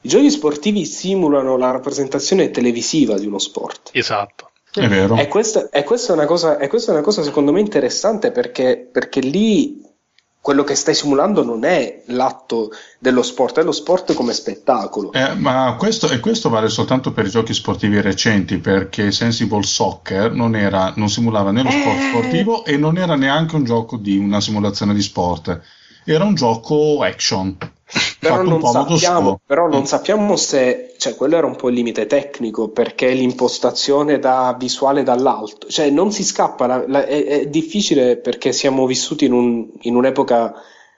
[0.01, 3.89] I giochi sportivi simulano la rappresentazione televisiva di uno sport.
[3.93, 4.51] Esatto.
[4.73, 5.15] È vero.
[5.17, 8.31] E questa, e questa, è, una cosa, e questa è una cosa secondo me interessante
[8.31, 9.83] perché, perché lì
[10.39, 12.69] quello che stai simulando non è l'atto
[12.99, 15.11] dello sport, è lo sport come spettacolo.
[15.11, 20.31] Eh, ma questo, e questo vale soltanto per i giochi sportivi recenti, perché Sensible Soccer
[20.31, 22.09] non, era, non simulava né lo sport eh...
[22.09, 25.59] sportivo e non era neanche un gioco di una simulazione di sport
[26.13, 27.57] era un gioco action.
[28.19, 32.67] Però non, sappiamo, però non, sappiamo, se cioè, quello era un po' il limite tecnico
[32.67, 38.51] perché l'impostazione da visuale dall'alto, cioè non si scappa, la, la, è, è, difficile perché
[38.51, 40.53] siamo vissuti in, un, in, un'epoca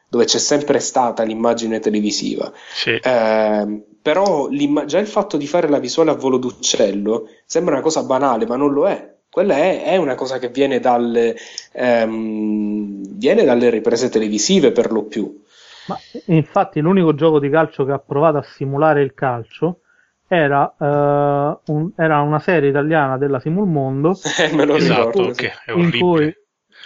[0.07, 2.51] dove c'è sempre stata l'immagine televisiva.
[2.73, 2.91] Sì.
[2.91, 4.49] Eh, però
[4.85, 8.55] già il fatto di fare la visuale a volo d'uccello sembra una cosa banale, ma
[8.55, 11.35] non lo è quella è, è, una cosa che viene dalle,
[11.71, 15.43] ehm, viene dalle, riprese televisive per lo più.
[15.87, 19.81] Ma infatti l'unico gioco di calcio che ha provato a simulare il calcio
[20.27, 25.97] era, uh, un, era una serie italiana della Simulmondo eh, me lo esatto, okay, in
[25.97, 26.31] cui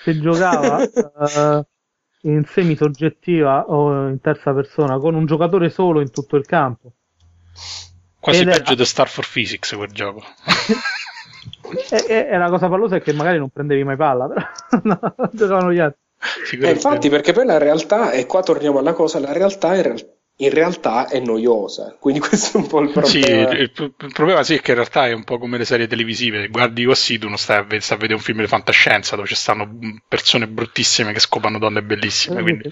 [0.01, 1.65] si giocava uh,
[2.21, 6.93] in semi-soggettiva o in terza persona con un giocatore solo in tutto il campo.
[8.19, 8.75] Quasi Ed peggio era...
[8.75, 10.23] di Star for Physics quel gioco.
[11.89, 14.45] e, e, e, la cosa pallosa è che magari non prendevi mai palla, però
[14.83, 16.01] no, giocavano gli altri.
[16.61, 20.09] Eh, infatti, perché poi la realtà, e qua torniamo alla cosa, la realtà in, real-
[20.37, 23.07] in, realtà è noiosa, quindi questo è un po' il problema.
[23.09, 25.65] Sì, il, il, il, problema sì è che in realtà è un po' come le
[25.65, 29.17] serie televisive, guardi così, tu non stai a, stai a vedere un film di fantascienza
[29.17, 29.69] dove ci stanno
[30.07, 32.39] persone bruttissime che scopano donne bellissime.
[32.39, 32.69] Eh, quindi...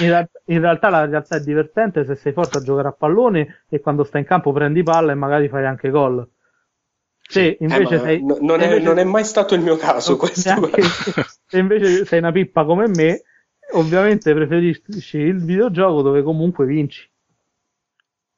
[0.00, 3.64] in, ra- in, realtà la realtà è divertente se sei forte a giocare a pallone
[3.68, 6.28] e quando stai in campo prendi palla e magari fai anche gol.
[7.30, 10.48] Se invece eh, sei, non, è, invece, non, è, mai stato il mio caso questo.
[10.48, 10.82] Neanche,
[11.46, 13.22] se invece sei una pippa come me,
[13.72, 17.06] ovviamente preferisci il videogioco dove comunque vinci.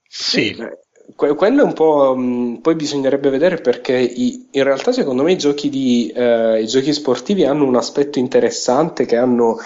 [0.08, 0.50] Sì.
[0.50, 0.78] Eh,
[1.14, 2.16] quello è un po'.
[2.16, 6.60] Mh, mm, poi bisognerebbe vedere perché i, in realtà, secondo me, i giochi, di, eh,
[6.60, 9.56] i giochi sportivi hanno un aspetto interessante che hanno.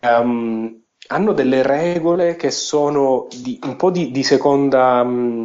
[0.00, 5.04] Um, hanno delle regole che sono di, un po' di, di seconda.
[5.04, 5.44] Mh, mm,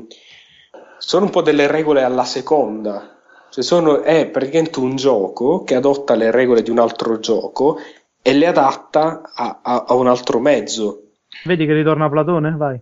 [1.06, 3.20] sono un po' delle regole alla seconda.
[3.50, 7.78] Cioè sono, è praticamente un gioco che adotta le regole di un altro gioco
[8.22, 11.10] e le adatta a, a, a un altro mezzo.
[11.44, 12.56] Vedi che ritorna Platone?
[12.56, 12.80] Vai.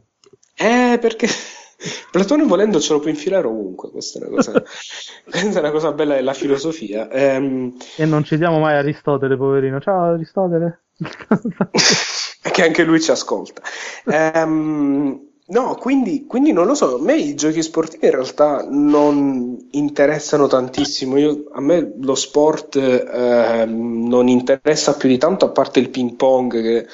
[0.55, 1.27] Eh, perché
[2.11, 4.51] Platone volendo ce lo può infilare ovunque, questa è una cosa,
[5.25, 7.09] questa è una cosa bella della filosofia.
[7.09, 7.75] Ehm...
[7.97, 9.81] E non citiamo mai Aristotele, poverino.
[9.81, 10.83] Ciao Aristotele.
[12.53, 13.61] che anche lui ci ascolta.
[14.05, 19.67] Ehm, no, quindi, quindi, non lo so, a me i giochi sportivi in realtà non
[19.71, 21.17] interessano tantissimo.
[21.17, 26.15] Io, a me lo sport eh, non interessa più di tanto, a parte il ping
[26.15, 26.87] pong che,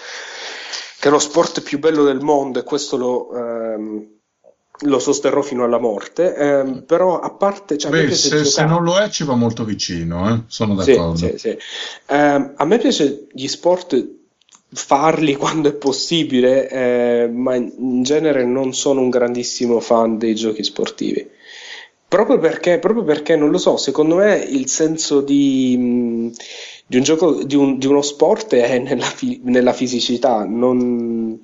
[1.00, 3.34] che è lo sport più bello del mondo e questo lo...
[3.34, 4.08] Ehm,
[4.82, 7.80] lo sosterrò fino alla morte, ehm, però a parte...
[7.80, 10.42] Cioè, Beh, a se, se, non lo è ci va molto vicino, eh?
[10.46, 11.16] sono d'accordo.
[11.16, 11.58] Sì, sì, sì.
[12.06, 14.17] Eh, a me piace gli sport
[14.70, 20.64] farli quando è possibile, eh, ma in genere non sono un grandissimo fan dei giochi
[20.64, 21.30] sportivi.
[22.08, 26.32] Proprio perché, proprio perché non lo so, secondo me il senso di,
[26.86, 29.08] di un gioco, di, un, di, uno sport è nella,
[29.44, 31.38] nella fisicità, non,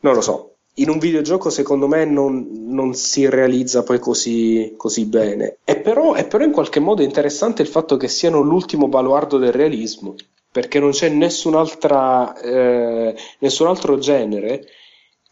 [0.00, 5.06] non lo so in un videogioco secondo me non, non si realizza poi così, così
[5.06, 5.58] bene.
[5.64, 9.52] È però, è però, in qualche modo interessante il fatto che siano l'ultimo baluardo del
[9.52, 10.14] realismo,
[10.56, 14.64] perché non c'è nessun'altra, eh, nessun altro genere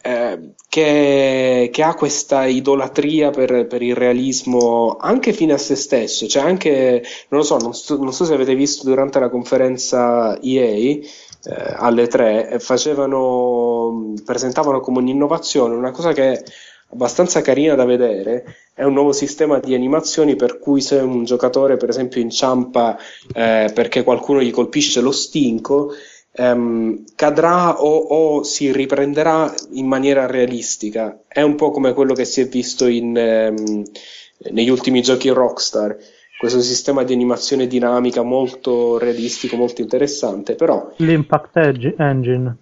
[0.02, 6.26] eh, che, che, ha questa idolatria per, per, il realismo anche fine a se stesso.
[6.26, 10.38] Cioè anche, non lo so, non so, non so se avete visto durante la conferenza
[10.42, 11.02] EA eh,
[11.76, 16.44] alle tre facevano, presentavano come un'innovazione una cosa che
[16.95, 21.77] abbastanza carina da vedere è un nuovo sistema di animazioni per cui se un giocatore
[21.77, 22.97] per esempio inciampa
[23.35, 25.93] eh, perché qualcuno gli colpisce lo stinco
[26.33, 32.25] ehm, cadrà o, o, si riprenderà in maniera realistica è un po' come quello che
[32.25, 33.83] si è visto in, ehm,
[34.53, 35.97] negli ultimi giochi Rockstar
[36.39, 40.93] questo sistema di animazione dinamica molto realistico, molto interessante, però...
[40.97, 41.57] L'impact
[41.97, 42.59] engine.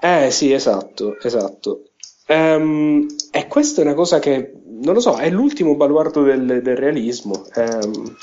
[0.00, 1.91] Eh sì, esatto, esatto.
[2.32, 6.76] Um, e questa è una cosa che, non lo so, è l'ultimo baluardo del, del
[6.76, 7.44] realismo.
[7.54, 8.16] Um,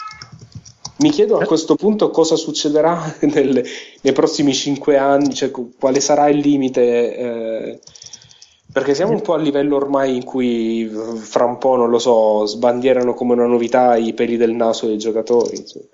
[0.98, 3.64] mi chiedo a questo punto cosa succederà nel,
[4.02, 7.16] nei prossimi cinque anni, cioè quale sarà il limite...
[7.16, 7.80] Eh,
[8.72, 10.88] perché siamo un po' a livello ormai in cui
[11.18, 15.00] fra un po', non lo so, sbandierano come una novità i peli del naso dei
[15.00, 15.58] giocatori.
[15.58, 15.86] Insomma.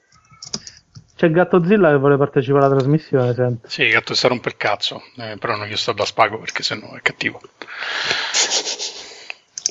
[1.15, 3.67] C'è Gattozilla che vuole partecipare alla trasmissione, senti.
[3.69, 6.93] Sì, Gatto si rompe il cazzo, eh, però non gli sto da spago perché sennò
[6.93, 7.39] è cattivo.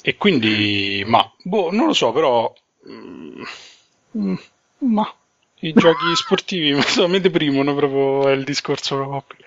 [0.03, 2.53] e quindi, ma, boh, non lo so, però...
[2.89, 3.43] Mm,
[4.17, 4.35] mm
[4.85, 5.11] ma
[5.69, 6.75] i giochi sportivi
[7.09, 9.47] mi deprimono proprio è il discorso proprio.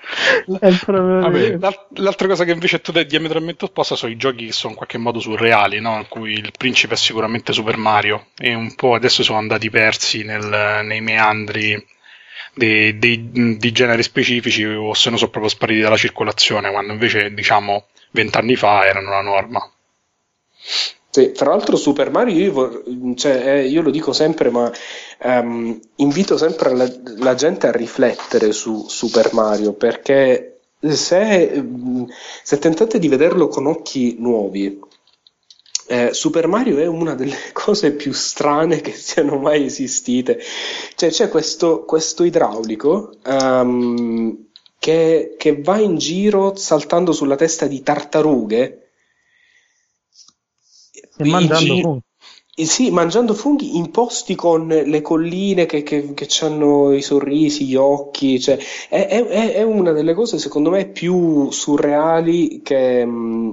[1.19, 1.57] Vabbè,
[1.95, 4.97] l'altra cosa che invece tu dai diametralmente opposta sono i giochi che sono in qualche
[4.97, 5.97] modo surreali, no?
[5.97, 10.23] in cui il principe è sicuramente Super Mario e un po' adesso sono andati persi
[10.23, 11.85] nel, nei meandri
[12.53, 17.31] di, di, di, generi specifici o se no sono proprio spariti dalla circolazione quando invece
[17.31, 19.71] diciamo vent'anni fa erano la norma.
[21.17, 24.71] Sì, tra l'altro Super Mario, io, cioè, eh, io lo dico sempre, ma
[25.23, 26.87] um, invito sempre la,
[27.17, 31.65] la, gente a riflettere su Super Mario, perché se,
[32.43, 34.79] se tentate di vederlo con occhi nuovi,
[35.87, 40.39] eh, Super Mario è una delle cose più strane che siano mai esistite.
[40.93, 47.81] Cioè, c'è questo, questo idraulico um, che, che va in giro saltando sulla testa di
[47.81, 48.86] tartarughe
[51.17, 52.01] e mangiando gi- funghi.
[52.59, 57.75] Sì, mangiando funghi in posti con le colline che, che, che hanno i sorrisi, gli
[57.75, 58.57] occhi, cioè,
[58.89, 63.07] è, è, è, una delle cose secondo me più surreali che,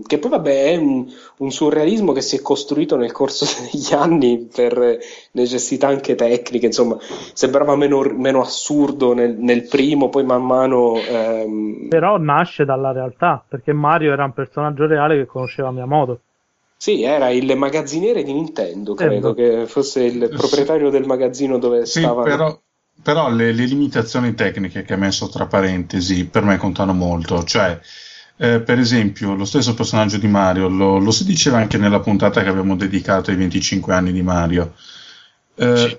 [0.06, 4.48] che poi vabbè è un, un, surrealismo che si è costruito nel corso degli anni
[4.50, 4.98] per
[5.32, 6.96] necessità anche tecniche, insomma
[7.34, 10.96] sembrava meno, meno assurdo nel, nel, primo, poi man mano...
[10.96, 11.88] Ehm...
[11.90, 16.20] Però nasce dalla realtà, perché Mario era un personaggio reale che conosceva Miyamoto.
[16.84, 21.86] Sì, era il magazziniere di Nintendo, credo eh, che fosse il proprietario del magazzino dove
[21.86, 22.24] sì, stava.
[22.24, 22.60] Però,
[23.02, 27.42] però le, le, limitazioni tecniche che ha messo tra parentesi per me contano molto.
[27.42, 27.80] Cioè,
[28.36, 32.42] eh, per esempio, lo stesso personaggio di Mario, lo, lo, si diceva anche nella puntata
[32.42, 34.74] che abbiamo dedicato ai 25 anni di Mario.
[35.54, 35.98] Eh, sì.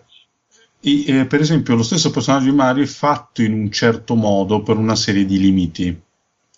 [0.82, 4.62] i, eh, per esempio, lo stesso personaggio di Mario è fatto in un certo modo
[4.62, 6.04] per una serie di limiti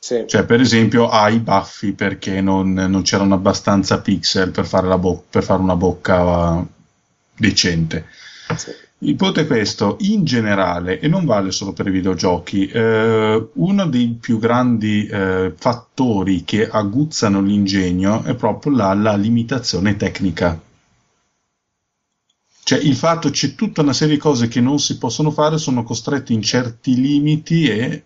[0.07, 0.23] sì.
[0.25, 5.25] Cioè, per esempio, ha i baffi perché non, non c'erano abbastanza pixel per fare, bo-
[5.29, 6.65] per fare una bocca
[7.35, 8.05] decente.
[8.55, 8.71] Sì.
[8.99, 13.85] Il punto è questo, in generale, e non vale solo per i videogiochi, eh, uno
[13.88, 20.57] dei più grandi eh, fattori che aguzzano l'ingegno è proprio la, la limitazione tecnica.
[22.63, 25.84] Cioè il fatto c'è tutta una serie di cose che non si possono fare, sono
[25.84, 28.03] costretti in certi limiti e,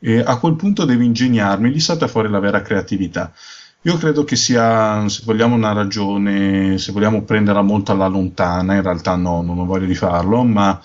[0.00, 3.32] e a quel punto devi ingegnarmi, lì salta fuori la vera creatività.
[3.82, 8.82] Io credo che sia, se vogliamo, una ragione, se vogliamo prenderla molto alla lontana, in
[8.82, 10.80] realtà no, non ho voglia di farlo, ma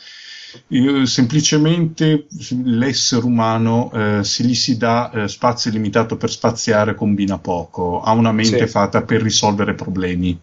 [0.68, 2.28] io, semplicemente
[2.64, 8.12] l'essere umano, eh, se gli si dà eh, spazio limitato per spaziare, combina poco, ha
[8.12, 8.68] una mente sì.
[8.68, 10.40] fatta per risolvere problemi.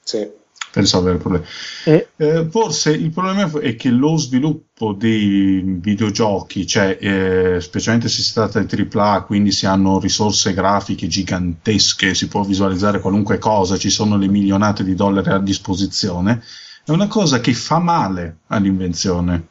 [0.00, 0.37] Sì
[0.80, 1.44] risolvere il problema.
[1.84, 2.08] E...
[2.16, 8.32] Eh, forse il problema è che lo sviluppo dei videogiochi, cioè, eh, specialmente se si
[8.32, 13.90] tratta di AAA, quindi si hanno risorse grafiche gigantesche, si può visualizzare qualunque cosa, ci
[13.90, 16.42] sono le milionate di dollari a disposizione,
[16.84, 19.46] è una cosa che fa male all'invenzione.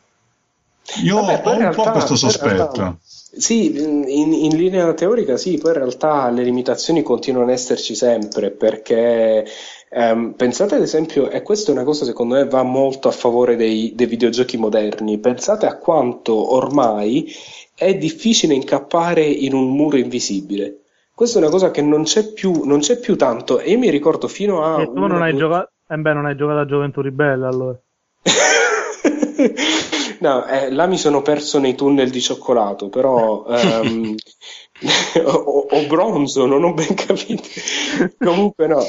[1.04, 2.56] Io Vabbè, ho un realtà, po' questo sospetto.
[2.56, 2.98] Realtà,
[3.38, 8.52] sì, in, in, linea teorica sì, poi in realtà le limitazioni continuano ad esserci sempre
[8.52, 9.46] perché
[9.90, 13.56] Um, pensate ad esempio, e questa è una cosa secondo me va molto a favore
[13.56, 17.34] dei, dei videogiochi moderni, pensate a quanto ormai
[17.74, 20.82] è difficile incappare in un muro invisibile.
[21.14, 23.60] Questa è una cosa che non c'è più, non c'è più tanto.
[23.60, 24.82] E io mi ricordo fino a.
[24.82, 27.80] E tu non hai, giocato, eh beh, non hai giocato a Gioventù Ribelle allora.
[30.20, 33.46] no, eh, là mi sono perso nei tunnel di cioccolato, però.
[33.48, 34.16] Um,
[35.26, 37.44] o, o, bronzo, non ho ben capito.
[38.18, 38.84] Comunque no,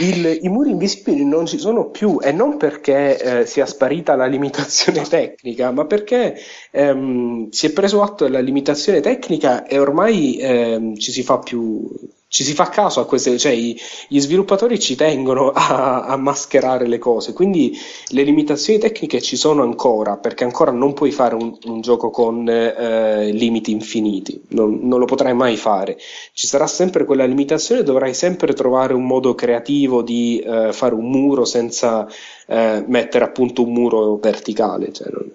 [0.00, 4.26] Il, i muri invisibili non ci sono più e non perché eh, sia sparita la
[4.26, 6.36] limitazione tecnica, ma perché
[6.70, 11.86] ehm, si è preso atto della limitazione tecnica e ormai ehm, ci si fa più
[12.30, 13.76] ci si fa caso a queste, cioè i,
[14.06, 17.76] gli sviluppatori ci tengono a, a, mascherare le cose, quindi
[18.10, 22.48] le limitazioni tecniche ci sono ancora, perché ancora non puoi fare un, un gioco con
[22.48, 25.98] eh, limiti infiniti, non, non, lo potrai mai fare,
[26.32, 31.10] ci sarà sempre quella limitazione, dovrai sempre trovare un modo creativo di eh, fare un
[31.10, 32.06] muro senza
[32.46, 34.92] eh, mettere appunto un muro verticale.
[34.92, 35.32] Cioè non,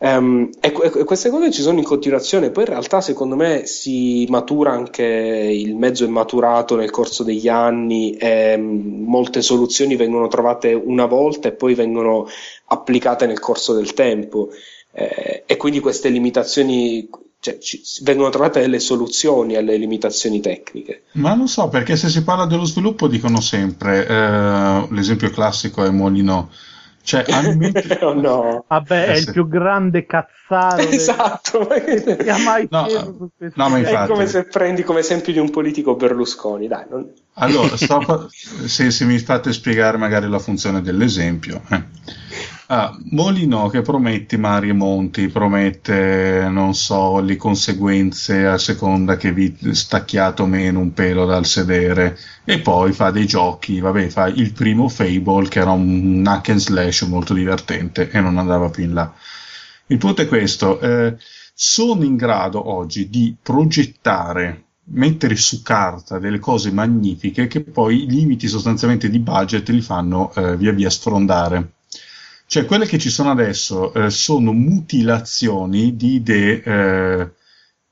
[0.00, 4.26] Um, e, e, queste cose ci sono in continuazione, poi in realtà secondo me si
[4.28, 10.28] matura anche, il mezzo è maturato nel corso degli anni e um, molte soluzioni vengono
[10.28, 12.28] trovate una volta e poi vengono
[12.66, 14.50] applicate nel corso del tempo.
[14.92, 17.08] Eh, e quindi queste limitazioni,
[17.40, 21.02] cioè, ci, vengono trovate delle soluzioni alle limitazioni tecniche.
[21.12, 25.90] Ma non so, perché se si parla dello sviluppo dicono sempre, eh, l'esempio classico è
[25.90, 26.50] Molino
[27.08, 27.24] cioè,
[27.54, 27.98] mente...
[28.04, 28.66] oh no.
[28.68, 30.82] Vabbè, è il più grande cazzaro.
[30.82, 32.86] Esatto, che ha mai no,
[33.54, 34.10] no, ma infatti...
[34.10, 36.84] È come se prendi come esempio di un politico Berlusconi, dai.
[36.90, 37.10] Non...
[37.34, 38.28] Allora, sto...
[38.30, 41.62] se, se, mi fate spiegare magari la funzione dell'esempio.
[41.70, 41.82] Eh.
[42.70, 49.32] Ah, Molino che promette mari e monti, promette, non so, le conseguenze a seconda che
[49.32, 54.26] vi stacchiate o meno un pelo dal sedere e poi fa dei giochi, vabbè, fa
[54.26, 58.84] il primo Fable che era un hack and slash molto divertente e non andava più
[58.84, 59.14] in là.
[59.86, 61.16] Il punto è questo, eh,
[61.54, 68.10] sono in grado oggi di progettare mettere su carta delle cose magnifiche che poi i
[68.10, 71.72] limiti sostanzialmente di budget li fanno eh, via via sfrondare.
[72.50, 77.30] Cioè, quelle che ci sono adesso eh, sono mutilazioni di idee eh,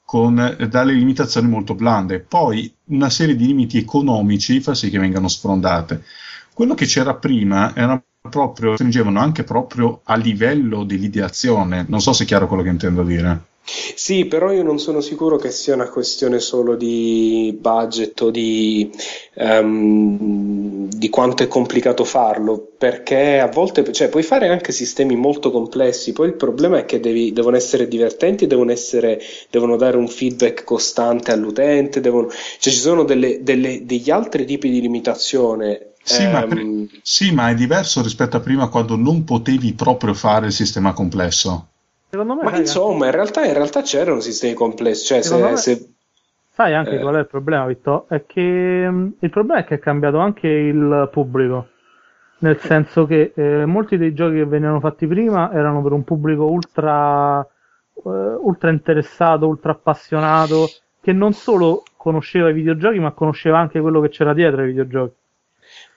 [0.02, 2.20] con eh, dalle limitazioni molto blande.
[2.20, 6.02] Poi una serie di limiti economici fa sì che vengano sfrondate.
[6.54, 11.84] Quello che c'era prima era proprio, stringevano anche proprio a livello dell'ideazione.
[11.86, 13.44] Non so se è chiaro quello che intendo dire.
[13.66, 18.88] Sì, però io non sono sicuro che sia una questione solo di budget o di,
[19.34, 20.55] um,
[20.97, 26.12] di quanto è complicato farlo, perché a volte cioè, puoi fare anche sistemi molto complessi,
[26.12, 29.20] poi il problema è che devi, devono essere divertenti, devono, essere,
[29.51, 34.70] devono dare un feedback costante all'utente, devono, cioè ci sono delle, delle, degli altri tipi
[34.70, 39.24] di limitazione sì, um, ma, ehm, sì, ma, è diverso rispetto a prima quando non
[39.24, 41.70] potevi proprio fare il sistema complesso.
[42.09, 45.05] Secondo me, Ma insomma, in realtà, in realtà, c'erano sistemi complessi.
[45.05, 45.95] Cioè, se, me, se...
[46.56, 47.00] Sai anche eh.
[47.00, 48.08] qual è il problema, Vittorio?
[48.08, 51.68] È che mm, il problema è che è cambiato anche il pubblico.
[52.38, 56.44] Nel senso che eh, molti dei giochi che venivano fatti prima erano per un pubblico
[56.44, 60.64] ultra, eh, ultra interessato, ultra appassionato,
[61.02, 65.14] che non solo conosceva i videogiochi, ma conosceva anche quello che c'era dietro ai videogiochi.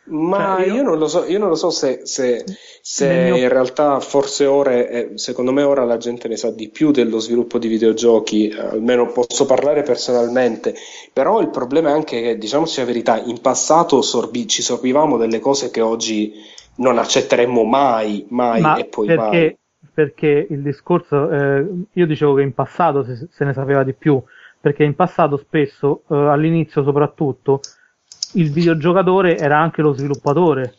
[0.10, 0.76] Ma cioè, io...
[0.76, 0.84] io...
[0.84, 2.44] non lo so, io non lo so se, se,
[2.82, 3.38] se mio...
[3.38, 7.20] in realtà forse ora, eh, secondo me ora la gente ne sa di più dello
[7.20, 10.76] sviluppo di videogiochi, almeno posso parlare personalmente,
[11.14, 15.40] però il problema è anche che, diciamoci la verità, in passato sorbi- ci sorbivamo delle
[15.40, 16.34] cose che oggi
[16.76, 19.58] non accetteremmo mai, mai Ma e poi perché, mai.
[19.94, 24.22] Perché il discorso, eh, io dicevo che in passato se, se, ne sapeva di più,
[24.60, 27.60] perché in passato spesso, eh, all'inizio soprattutto,
[28.34, 30.76] il videogiocatore era anche lo sviluppatore.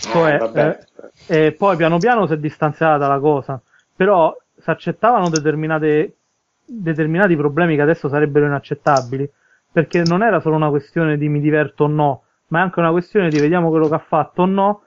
[0.00, 0.78] Cioè,
[1.26, 3.60] eh, eh, poi piano piano si è distanziata dalla cosa,
[3.94, 5.28] però si accettavano
[6.64, 9.28] determinati problemi che adesso sarebbero inaccettabili,
[9.72, 12.90] perché non era solo una questione di mi diverto o no, ma è anche una
[12.90, 14.82] questione di vediamo quello che ha fatto o no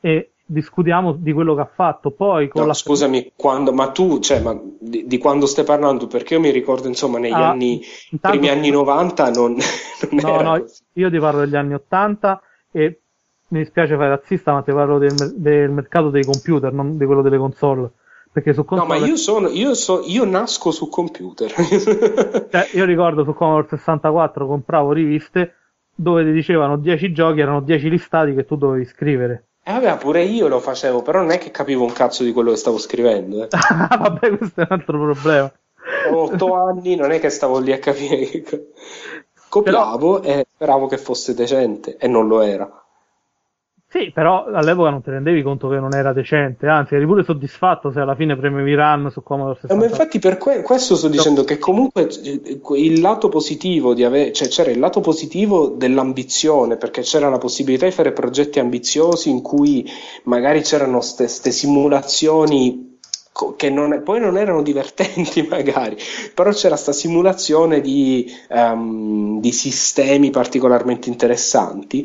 [0.00, 2.10] e discutiamo di quello che ha fatto.
[2.10, 2.74] Poi con no, la...
[2.74, 6.06] Scusami, quando, ma tu, cioè, ma di, di, quando stai parlando?
[6.06, 7.80] Perché io mi ricordo, insomma, negli ah, anni,
[8.10, 8.38] intanto...
[8.38, 9.56] primi anni 90 non,
[10.10, 12.42] non no, no, io ti parlo degli anni 80
[12.72, 13.00] e
[13.48, 17.22] mi dispiace fare razzista, ma ti parlo del, del mercato dei computer, non di quello
[17.22, 17.90] delle console.
[18.32, 18.98] Perché su console...
[18.98, 21.52] No, ma io, sono, io, so, io nasco su computer.
[22.50, 25.54] cioè, io ricordo su Commodore 64 compravo riviste
[25.94, 29.46] dove ti dicevano 10 giochi, erano 10 listati che tu dovevi scrivere.
[29.66, 32.50] Eh vabbè, pure io lo facevo, però non è che capivo un cazzo di quello
[32.50, 33.44] che stavo scrivendo.
[33.44, 33.48] Eh.
[33.50, 35.52] vabbè, questo è un altro problema.
[36.10, 38.42] Ho otto anni, non è che stavo lì a capire.
[39.48, 40.34] Copiavo però...
[40.34, 42.83] e speravo che fosse decente, e non lo era.
[43.94, 47.92] Sì, però all'epoca non ti rendevi conto che non era decente, anzi eri pure soddisfatto
[47.92, 49.76] se alla fine premevi run su Commodore 64.
[49.76, 54.02] Eh, ma infatti per que- questo sto dicendo che comunque eh, il lato positivo di
[54.02, 59.30] avere, cioè c'era il lato positivo dell'ambizione, perché c'era la possibilità di fare progetti ambiziosi
[59.30, 59.88] in cui
[60.24, 62.98] magari c'erano queste simulazioni
[63.54, 65.96] che non, poi non erano divertenti magari,
[66.34, 72.04] però c'era questa simulazione di, um, di sistemi particolarmente interessanti.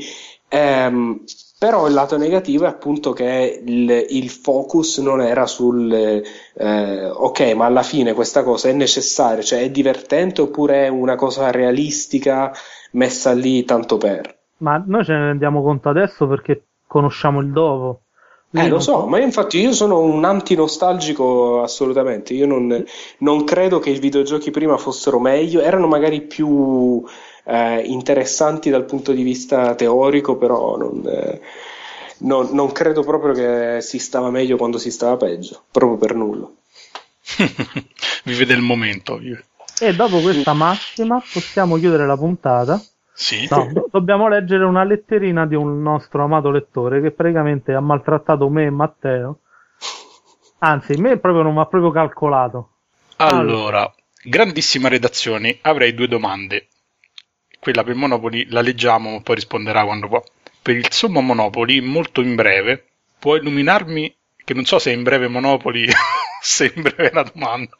[0.52, 1.24] Um,
[1.60, 7.53] però il lato negativo è appunto che il, il focus non era sul eh, ok,
[7.53, 12.53] ma alla fine questa cosa è necessaria, cioè è divertente oppure è una cosa realistica
[12.91, 14.38] messa lì tanto per.
[14.60, 18.03] Ma noi ce ne rendiamo conto adesso perché conosciamo il dopo.
[18.52, 22.34] Eh, lo so, ma infatti io sono un anti-nostalgico assolutamente.
[22.34, 22.84] Io non,
[23.19, 27.03] non, credo che i videogiochi prima fossero meglio, erano magari più
[27.49, 31.41] eh, interessanti dal punto di vista teorico, però non, eh,
[32.19, 36.47] non, non, credo proprio che si stava meglio quando si stava peggio, proprio per nulla.
[38.23, 39.17] Vive del momento.
[39.17, 39.45] Vive.
[39.80, 42.80] E dopo questa massima possiamo chiudere la puntata.
[43.13, 43.47] Sì.
[43.49, 48.47] No, do- dobbiamo leggere una letterina di un nostro amato lettore che praticamente ha maltrattato
[48.49, 49.39] me e Matteo.
[50.59, 52.69] Anzi, me proprio non mi ha proprio calcolato.
[53.17, 53.91] Allora,
[54.23, 56.67] grandissima redazione, avrei due domande
[57.60, 60.23] quella per Monopoli la leggiamo, ma poi risponderà quando può.
[60.61, 62.86] Per il sommo Monopoli, molto in breve,
[63.19, 65.88] può illuminarmi, che non so se è in breve Monopoli
[66.41, 67.77] se è in breve la domanda,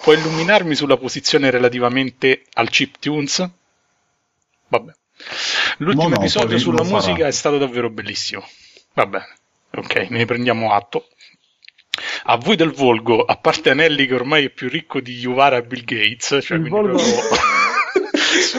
[0.00, 3.48] può illuminarmi sulla posizione relativamente al chip tunes?
[4.68, 4.92] Vabbè.
[5.78, 7.28] L'ultimo Monopoli episodio sulla musica farà.
[7.28, 8.46] è stato davvero bellissimo.
[8.94, 9.28] Va bene,
[9.70, 11.08] ok, ne prendiamo atto.
[12.24, 15.62] A voi del Volgo, a parte Anelli che ormai è più ricco di Juvara e
[15.62, 16.96] Bill Gates, cioè il Volgo...
[16.96, 17.60] Proprio...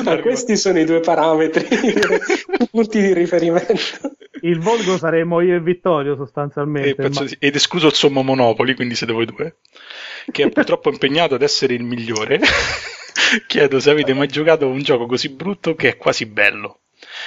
[0.05, 1.93] Ah, questi sono i due parametri, i
[2.71, 4.15] punti di riferimento.
[4.41, 7.09] Il volgo saremo io e Vittorio sostanzialmente.
[7.09, 7.25] Ma...
[7.39, 9.57] Ed escluso il sommo Monopoli, quindi siete voi due,
[10.31, 12.39] che è purtroppo impegnato ad essere il migliore.
[13.47, 16.79] Chiedo se avete mai giocato un gioco così brutto che è quasi bello.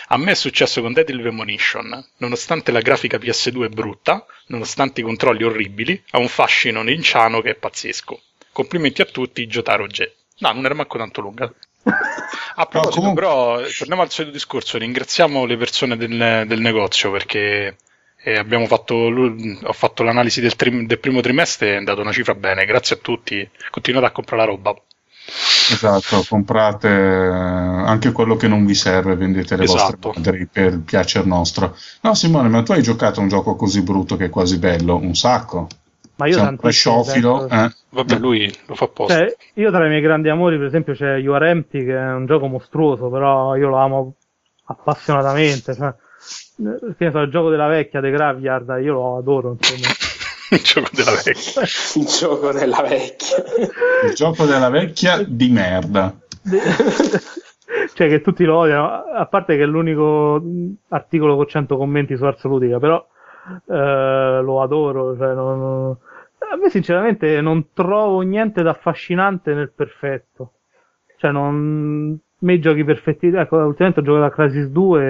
[0.08, 2.04] A me è successo con Deadly Premonition.
[2.18, 7.50] Nonostante la grafica PS2 è brutta, nonostante i controlli orribili, ha un fascino ninciano che
[7.50, 8.20] è pazzesco.
[8.52, 10.10] Complimenti a tutti, Jotaro G.
[10.38, 11.52] No, non era manco tanto lunga.
[12.58, 13.22] A proposito, no, comunque...
[13.22, 14.78] però, torniamo al solito discorso.
[14.78, 17.76] Ringraziamo le persone del, del negozio perché
[18.22, 22.34] eh, fatto, ho fatto l'analisi del, tri, del, primo trimestre e è andata una cifra
[22.34, 22.64] bene.
[22.64, 23.48] Grazie a tutti.
[23.70, 24.74] Continuate a comprare la roba.
[25.68, 30.12] Esatto, comprate anche quello che non vi serve, vendete le esatto.
[30.12, 31.76] vostre madri per piacere nostro.
[32.02, 34.96] No, Simone, ma tu hai giocato un gioco così brutto che è quasi bello?
[34.96, 35.66] Un sacco.
[36.16, 37.70] Ma io Sei un presciofilo, eh?
[37.90, 39.18] Vabbè, lui lo fa apposta.
[39.18, 42.12] Cioè, io tra i miei grandi amori, per esempio, c'è You Are Empty, che è
[42.12, 44.14] un gioco mostruoso, però io lo amo
[44.64, 45.74] appassionatamente.
[45.74, 45.94] Cioè,
[46.96, 49.88] che so, il gioco della vecchia, The Graveyard, io lo adoro, insomma.
[50.50, 51.62] il gioco della vecchia.
[52.00, 53.44] il gioco della vecchia.
[54.06, 56.16] il gioco della vecchia di merda.
[57.94, 60.42] cioè che tutti lo odiano, a parte che è l'unico
[60.88, 63.04] articolo con 100 commenti su Arsolutica, però
[63.66, 65.96] eh, lo adoro, cioè non,
[66.50, 70.52] a me sinceramente non trovo niente da affascinante nel perfetto.
[71.16, 72.18] Cioè non...
[72.38, 75.04] me giochi perfetti, ecco, ultimamente ho giocato a Crisis 2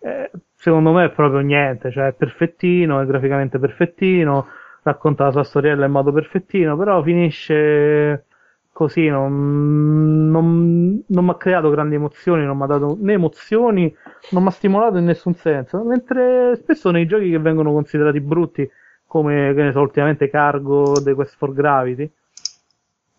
[0.00, 4.46] e, eh, secondo me è proprio niente, cioè è perfettino, è graficamente perfettino,
[4.82, 8.26] racconta la sua storiella in modo perfettino, però finisce
[8.74, 13.94] così, non, non, non mi ha creato grandi emozioni, non mi ha dato né emozioni,
[14.30, 18.68] non mi ha stimolato in nessun senso, mentre spesso nei giochi che vengono considerati brutti,
[19.06, 22.10] come che ne so, ultimamente Cargo, The Quest for Gravity,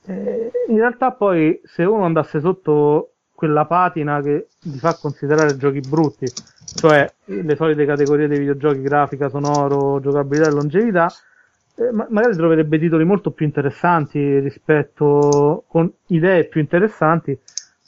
[0.08, 5.80] eh, in realtà poi se uno andasse sotto quella patina che vi fa considerare giochi
[5.80, 6.30] brutti,
[6.76, 11.08] cioè le solite categorie dei videogiochi, grafica, sonoro, giocabilità e longevità,
[11.76, 17.38] eh, ma- magari troverebbe titoli molto più interessanti rispetto, con idee più interessanti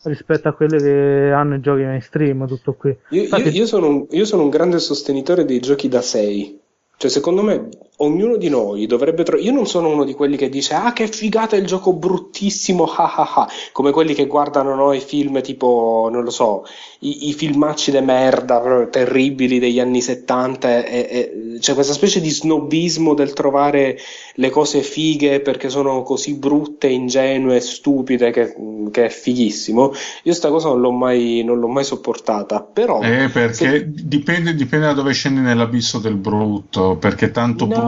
[0.04, 2.96] rispetto a quelle che hanno i giochi mainstream, tutto qui.
[3.10, 3.50] Io, Infatti...
[3.50, 6.60] io, io, sono un, io sono un grande sostenitore dei giochi da 6
[6.98, 9.48] cioè, secondo me, ognuno di noi dovrebbe trovare.
[9.48, 13.14] Io non sono uno di quelli che dice: Ah, che figata il gioco bruttissimo, ah
[13.16, 13.50] ah ah.
[13.72, 16.66] Come quelli che guardano noi film tipo, non lo so,
[17.00, 20.86] i, i filmacci de merda terribili degli anni 70.
[20.86, 23.98] E, e, c'è questa specie di snobismo del trovare
[24.36, 28.56] le cose fighe perché sono così brutte, ingenue, stupide, che,
[28.92, 29.94] che è fighissimo.
[30.24, 32.62] Io sta cosa non l'ho mai, non l'ho mai sopportata.
[32.62, 33.02] Però.
[33.02, 33.86] Eh, perché se...
[33.88, 37.87] dipende, dipende da dove scendi nell'abisso del brutto perché tanto no, brutto,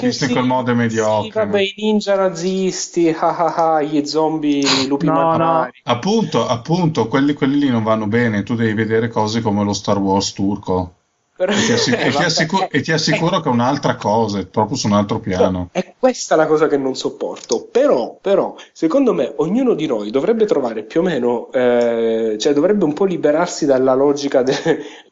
[0.00, 1.30] visto sì, in quel modo è mediocre.
[1.30, 5.68] Sì, vabbè, i ninja nazisti, ah ah ah, gli zombie lupi no, no.
[5.84, 9.98] Appunto, appunto, quelli, quelli lì non vanno bene, tu devi vedere cose come lo Star
[9.98, 10.92] Wars turco.
[11.36, 14.38] Però, e, ti assicuro, eh, e, ti assicuro, e, ti assicuro, che è un'altra cosa,
[14.38, 15.68] è proprio su un altro piano.
[15.72, 17.66] È questa la cosa che non sopporto.
[17.70, 22.84] Però, però secondo me, ognuno di noi dovrebbe trovare più o meno, eh, cioè dovrebbe
[22.84, 24.54] un po' liberarsi dalla logica, de,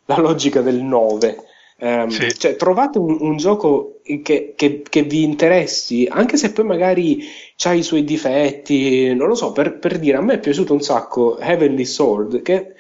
[0.16, 1.46] logica del 9.
[1.82, 2.32] Um, sì.
[2.38, 7.24] cioè, trovate un, un gioco che, che, che, vi interessi, anche se poi magari
[7.64, 10.80] ha i suoi difetti, non lo so, per, per, dire, a me è piaciuto un
[10.80, 12.74] sacco Heavenly Sword, che,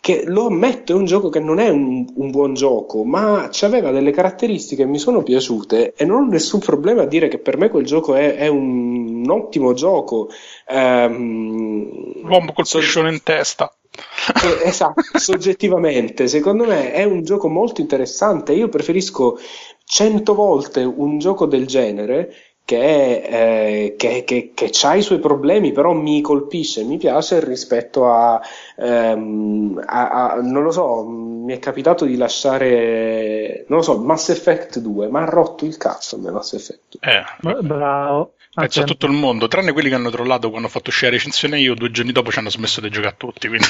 [0.00, 3.92] che lo ammetto, è un gioco che non è un, un buon gioco, ma aveva
[3.92, 7.56] delle caratteristiche che mi sono piaciute e non ho nessun problema a dire che per
[7.56, 10.28] me quel gioco è, è un, un, ottimo gioco.
[10.66, 13.72] Um, L'uomo col so, in testa.
[14.44, 18.52] Eh, esatto, soggettivamente, secondo me è un gioco molto interessante.
[18.52, 19.38] Io preferisco
[19.84, 25.72] cento volte un gioco del genere che, eh, che, che, che ha i suoi problemi,
[25.72, 28.40] però mi colpisce, mi piace rispetto a,
[28.76, 34.28] ehm, a, a, non lo so, mi è capitato di lasciare, non lo so, Mass
[34.30, 37.12] Effect 2, ma ha rotto il cazzo a me Mass Effect 2.
[37.12, 38.34] Eh, bravo.
[38.54, 41.16] Penso a tutto il mondo, tranne quelli che hanno trollato quando ho fatto uscire la
[41.16, 43.66] recensione io, due giorni dopo ci hanno smesso di giocare a tutti, quindi...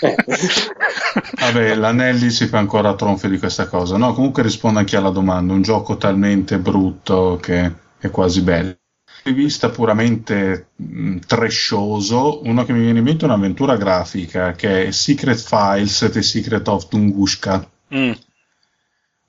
[1.38, 3.96] Vabbè, l'Anelli si fa ancora tronfe di questa cosa.
[3.96, 5.52] No, comunque rispondo anche alla domanda.
[5.52, 8.76] Un gioco talmente brutto che è quasi bello.
[9.22, 14.86] Di vista puramente mh, trescioso, uno che mi viene in mente è un'avventura grafica che
[14.86, 17.68] è Secret Files The Secret of Tunguska.
[17.94, 18.12] Mm.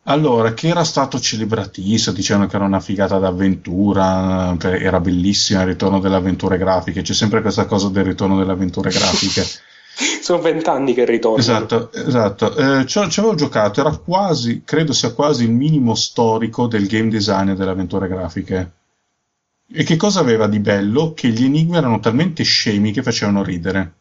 [0.10, 6.00] Allora, che era stato celebratissimo, dicevano che era una figata d'avventura, era bellissima il ritorno
[6.00, 9.44] delle avventure grafiche, c'è sempre questa cosa del ritorno delle avventure grafiche.
[10.22, 11.40] Sono vent'anni che ritorno.
[11.40, 12.56] Esatto, esatto.
[12.56, 17.52] Eh, ci, avevo giocato, era quasi, credo sia quasi il minimo storico del game design
[17.52, 18.72] delle avventure grafiche.
[19.70, 21.14] E che cosa aveva di bello?
[21.14, 23.97] Che gli enigmi erano talmente scemi che facevano ridere.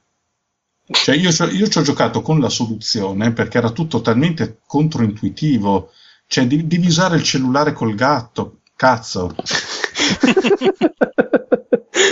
[0.88, 5.90] Cioè io, io ci ho giocato con la soluzione perché era tutto talmente controintuitivo.
[6.28, 8.60] Cioè, devi usare il cellulare col gatto.
[8.76, 9.34] Cazzo.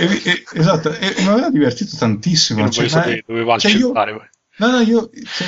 [0.01, 2.69] e, e, esatto, e mi aveva divertito tantissimo.
[2.71, 3.73] cioè, sapere dove cioè.
[3.73, 5.11] Io, no, no, io...
[5.13, 5.47] Cioè,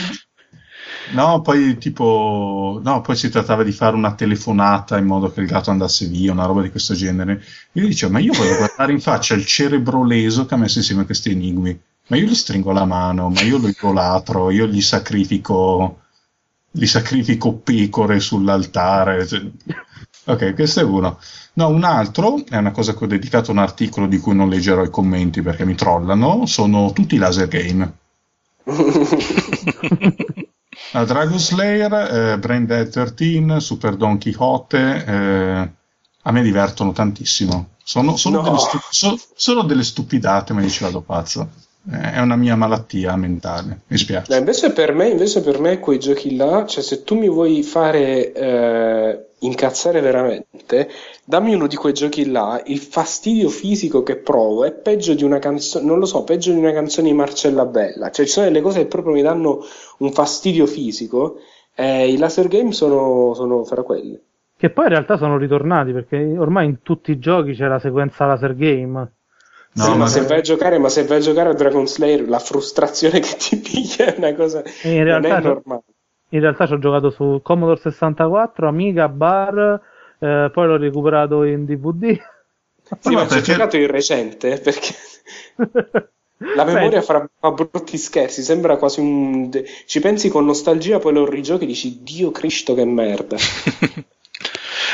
[1.12, 2.80] no, poi tipo...
[2.84, 6.32] No, poi si trattava di fare una telefonata in modo che il gatto andasse via,
[6.32, 7.42] una roba di questo genere.
[7.72, 11.06] Io dicevo, ma io voglio guardare in faccia il cerebro leso che ha messo insieme
[11.06, 11.80] questi enigmi.
[12.08, 16.02] Ma io gli stringo la mano, ma io lo idolatro, io gli sacrifico,
[16.70, 19.26] gli sacrifico pecore sull'altare.
[19.26, 19.42] Cioè,
[20.26, 21.18] ok, questo è uno.
[21.54, 24.48] No, un altro, è una cosa che ho dedicato a un articolo di cui non
[24.48, 27.92] leggerò i commenti perché mi trollano, sono tutti laser game.
[30.92, 35.70] Dragon Slayer, eh, Brain Dead 13, Super Don Quixote, eh,
[36.22, 37.70] a me divertono tantissimo.
[37.82, 38.42] Sono, sono, no.
[38.42, 43.14] delle, stu- so, sono delle stupidate, ma io ci vado pazzo è una mia malattia
[43.16, 44.32] mentale, mi spiace.
[44.32, 47.62] No, invece, per me, invece per me quei giochi là, cioè se tu mi vuoi
[47.62, 50.88] fare eh, incazzare veramente,
[51.24, 55.38] dammi uno di quei giochi là, il fastidio fisico che provo è peggio di una
[55.38, 58.60] canzone, non lo so, peggio di una canzone di Marcella Bella, cioè ci sono delle
[58.60, 59.64] cose che proprio mi danno
[59.98, 61.38] un fastidio fisico
[61.74, 64.18] e i laser game sono, sono fra quelli.
[64.58, 68.24] Che poi in realtà sono ritornati perché ormai in tutti i giochi c'è la sequenza
[68.24, 69.12] laser game
[69.76, 71.86] No, sì, ma, ma se vai a giocare, ma se vai a giocare a Dragon
[71.86, 75.82] Slayer, la frustrazione che ti piglia è una cosa in realtà, non è normale.
[76.30, 79.80] in realtà ci ho giocato su Commodore 64, Amiga, Bar,
[80.18, 82.18] eh, poi l'ho recuperato in DVD.
[83.00, 83.52] Sì, ma, ma perché...
[83.52, 84.94] giocato in recente perché
[86.54, 89.50] la memoria fa, fa, brutti scherzi, sembra quasi un.
[89.84, 93.36] Ci pensi con nostalgia, poi lo rigiochi e dici Dio Cristo che merda.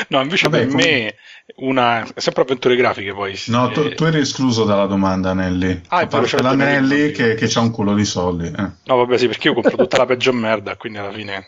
[0.08, 1.14] no, invece Vabbè, per me
[1.56, 3.38] una sempre avventure grafiche poi.
[3.46, 5.82] No, tu, tu, eri escluso dalla domanda, Nelly.
[5.88, 8.46] Ah, a parte la Nelly che, che ha un culo di soldi.
[8.46, 8.70] Eh.
[8.84, 11.46] No, vabbè, sì, perché io compro tutta la peggio merda, quindi alla fine.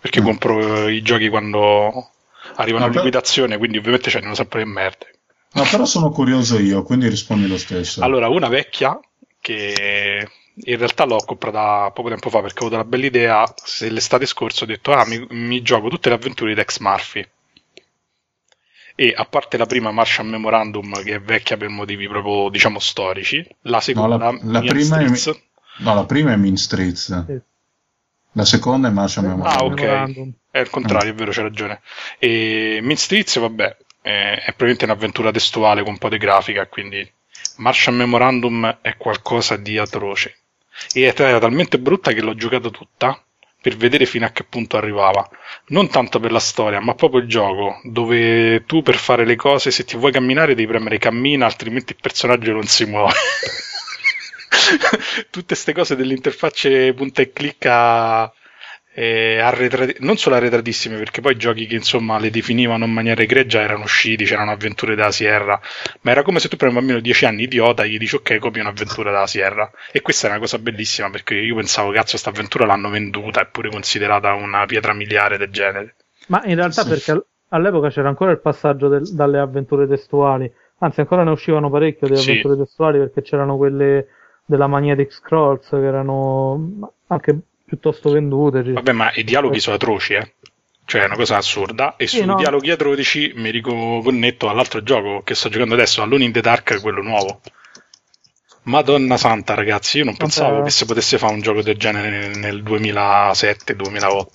[0.00, 0.24] Perché mm.
[0.24, 2.10] compro i giochi quando
[2.56, 5.06] arrivano no, in liquidazione, quindi ovviamente c'hanno sempre le merde.
[5.52, 8.02] No, però sono curioso io, quindi rispondi lo stesso.
[8.02, 8.98] Allora, una vecchia
[9.40, 13.54] che in realtà l'ho comprata poco tempo fa perché ho avuto la bella idea.
[13.56, 17.26] Se l'estate scorsa ho detto, ah, mi, mi gioco tutte le avventure di Ex Murphy.
[19.00, 23.42] E a parte la prima Martian Memorandum, che è vecchia per motivi proprio, diciamo, storici,
[23.62, 25.42] la seconda, no, la, la prima Streets, è,
[25.78, 27.24] no, la prima è Mean Streets.
[27.24, 27.40] Sì.
[28.32, 29.58] La seconda è Martian Memorandum.
[29.58, 30.32] Ah, ok.
[30.50, 31.80] È il contrario, è vero, c'è ragione.
[32.18, 37.10] E Mean Streets, vabbè, è, è probabilmente un'avventura testuale con un po' di grafica, quindi
[37.56, 40.40] Martian Memorandum è qualcosa di atroce.
[40.92, 43.18] E era talmente brutta che l'ho giocata tutta
[43.60, 45.28] per vedere fino a che punto arrivava.
[45.68, 49.70] Non tanto per la storia, ma proprio il gioco, dove tu per fare le cose,
[49.70, 53.12] se ti vuoi camminare, devi premere cammina, altrimenti il personaggio non si muove.
[55.30, 58.32] Tutte queste cose dell'interfacce punta e clicca
[58.92, 63.60] eh, arretrati- non solo arretratissime perché poi giochi che insomma le definivano in maniera egregia
[63.60, 65.60] erano usciti, c'erano avventure della Sierra,
[66.00, 68.38] ma era come se tu per un bambino di 10 anni idiota gli dici ok
[68.38, 72.30] copia un'avventura della Sierra e questa è una cosa bellissima perché io pensavo cazzo questa
[72.30, 75.94] avventura l'hanno venduta eppure considerata una pietra miliare del genere.
[76.26, 76.88] Ma in realtà sì.
[76.88, 82.08] perché all'epoca c'era ancora il passaggio del, dalle avventure testuali, anzi ancora ne uscivano parecchio
[82.08, 82.60] di avventure sì.
[82.60, 84.06] testuali perché c'erano quelle
[84.44, 87.38] della Magnetic Scrolls che erano anche
[87.70, 88.62] piuttosto vendute.
[88.62, 90.32] Vabbè, ma i dialoghi sono atroci, eh.
[90.84, 91.94] Cioè, è una cosa assurda.
[91.96, 92.34] E sì, sui no.
[92.34, 97.00] dialoghi atroci mi riconnetto all'altro gioco che sto giocando adesso, Alone in the Dark, quello
[97.00, 97.40] nuovo.
[98.64, 100.24] Madonna santa, ragazzi, io non Vabbè.
[100.24, 104.26] pensavo che si potesse fare un gioco del genere nel 2007-2008.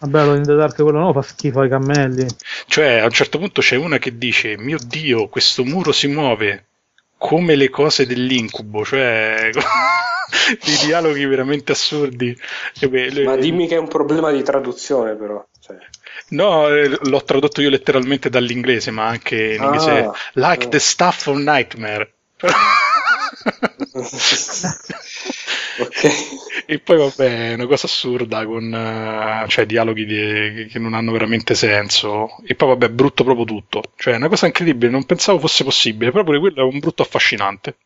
[0.00, 2.26] Vabbè, Alone in the Dark, quello nuovo fa schifo ai cammelli.
[2.66, 6.66] Cioè, a un certo punto c'è una che dice: Mio dio, questo muro si muove
[7.16, 9.48] come le cose dell'incubo, cioè.
[10.64, 12.36] di dialoghi veramente assurdi.
[13.24, 15.44] Ma dimmi che è un problema di traduzione, però.
[15.60, 15.76] Cioè.
[16.28, 19.90] No, eh, l'ho tradotto io letteralmente dall'inglese, ma anche in inglese.
[19.90, 20.68] Ah, like ah.
[20.68, 22.10] the stuff of nightmare.
[25.78, 26.12] okay.
[26.66, 31.12] E poi vabbè, è una cosa assurda con uh, cioè, dialoghi di, che non hanno
[31.12, 32.36] veramente senso.
[32.46, 33.82] E poi vabbè, brutto proprio tutto.
[33.96, 37.76] Cioè, è una cosa incredibile, non pensavo fosse possibile, proprio quello è un brutto affascinante.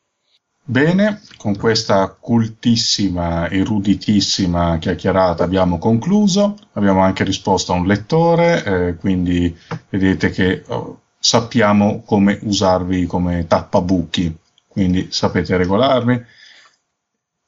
[0.69, 8.97] Bene, con questa cultissima, eruditissima chiacchierata abbiamo concluso, abbiamo anche risposto a un lettore, eh,
[8.97, 9.57] quindi
[9.91, 14.37] vedete che oh, sappiamo come usarvi come tappabuchi,
[14.67, 16.25] quindi sapete regolarvi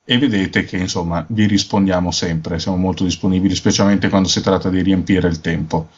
[0.04, 4.80] e vedete che insomma vi rispondiamo sempre, siamo molto disponibili, specialmente quando si tratta di
[4.80, 5.88] riempire il tempo.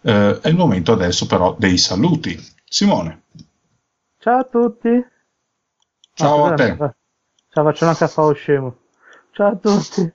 [0.00, 2.40] Eh, è il momento adesso però dei saluti.
[2.64, 3.22] Simone.
[4.18, 5.10] Ciao a tutti.
[6.22, 6.76] Ciao a te.
[6.76, 8.76] Ciao, faccio una caffè scemo.
[9.32, 10.12] Ciao a tutti.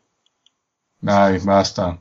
[0.98, 1.98] Dai, basta.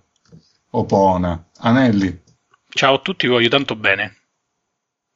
[0.71, 1.45] Opona.
[1.59, 2.23] Anelli.
[2.69, 4.17] Ciao a tutti, voglio tanto bene.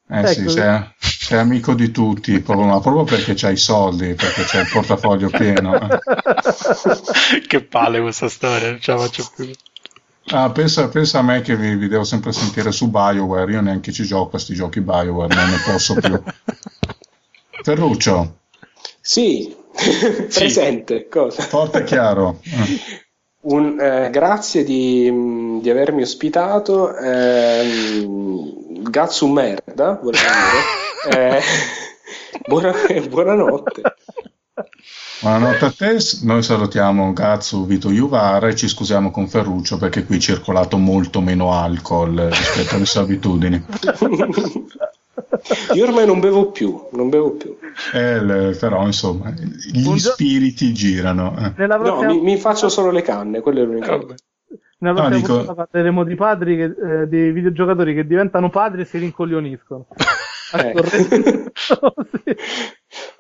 [0.09, 0.27] Eh ecco.
[0.27, 4.63] sì, sei, sei, amico di tutti, proprio, ma proprio perché c'hai i soldi, perché c'hai
[4.63, 5.79] il portafoglio pieno.
[7.47, 9.53] che palle questa storia, non ce la faccio più.
[10.33, 13.93] Ah, pensa, pensa, a me che vi, vi, devo sempre sentire su Bioware, io neanche
[13.93, 16.21] ci gioco a questi giochi Bioware, non ne posso più.
[17.63, 18.40] Ferruccio.
[19.01, 19.55] Sì,
[20.33, 21.09] presente.
[21.09, 21.43] Cosa?
[21.43, 22.41] Forte e chiaro.
[23.43, 26.95] Un, eh, grazie di, di, avermi ospitato.
[26.95, 28.07] Eh,
[28.83, 30.89] Gatsu merda, volevo dire.
[31.09, 31.41] Eh,
[32.47, 32.75] buona,
[33.09, 33.81] buonanotte.
[35.21, 40.17] Buonanotte a te, noi salutiamo Gazzu Vito Juvara e ci scusiamo con Ferruccio perché qui
[40.17, 43.65] è circolato molto meno alcol rispetto alle sue abitudini.
[45.75, 47.57] Io ormai non bevo più, non bevo più.
[47.93, 49.99] Eh, però insomma, gli Buongiorno.
[49.99, 51.37] spiriti girano.
[51.57, 51.67] Eh.
[51.67, 54.09] No, mi, mi, faccio solo le canne, quello è l'unico.
[54.09, 54.15] Eh,
[54.79, 55.55] Nella no, dico...
[55.55, 56.65] parleremo di padri, che,
[57.03, 59.87] eh, di videogiocatori che diventano padri e si rincoglioniscono.
[60.53, 60.75] Eh.
[60.85, 61.07] sì.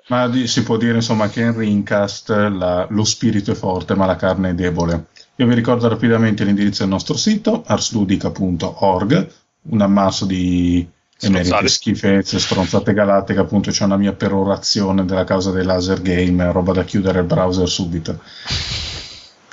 [0.09, 4.05] Ma di, si può dire insomma che in Rincast la, lo spirito è forte ma
[4.05, 5.07] la carne è debole.
[5.37, 9.29] Io vi ricordo rapidamente l'indirizzo del nostro sito, arsludica.org,
[9.71, 10.87] un ammasso di
[11.21, 16.73] emerite schifezze, stronzate galattiche, appunto c'è una mia perorazione della causa dei laser game, roba
[16.73, 18.21] da chiudere il browser subito.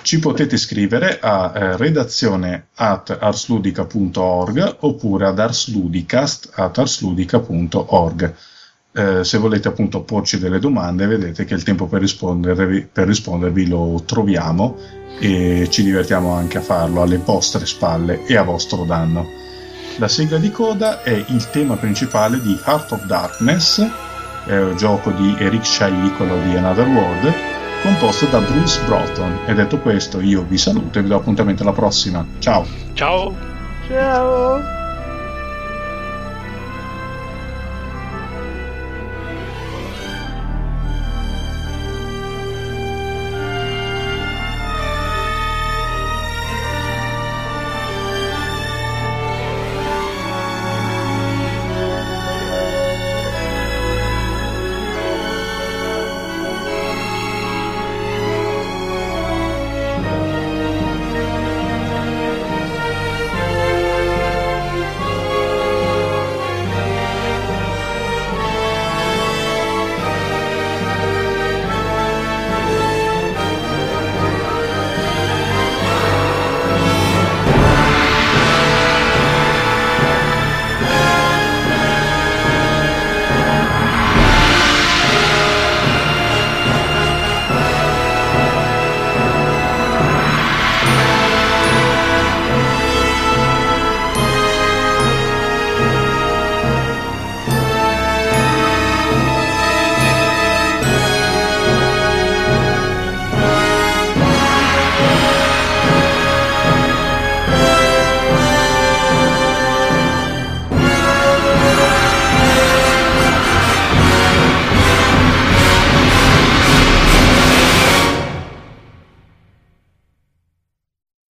[0.02, 8.34] ci potete scrivere a eh, redazione at arsludica.org oppure ad arsludicast at arsludica.org.
[8.94, 13.68] Eh, se volete appunto porci delle domande, vedete che il tempo per rispondervi, per rispondervi
[13.68, 14.78] lo troviamo
[15.20, 19.47] e ci divertiamo anche a farlo alle vostre spalle e a vostro danno.
[20.00, 23.80] La sigla di coda è il tema principale di Heart of Darkness,
[24.46, 25.66] eh, gioco di Eric
[26.16, 27.34] quello di Another World,
[27.82, 29.40] composto da Bruce Broughton.
[29.48, 32.24] E detto questo, io vi saluto e vi do appuntamento alla prossima.
[32.38, 32.64] Ciao!
[32.94, 33.36] Ciao!
[33.88, 34.87] Ciao!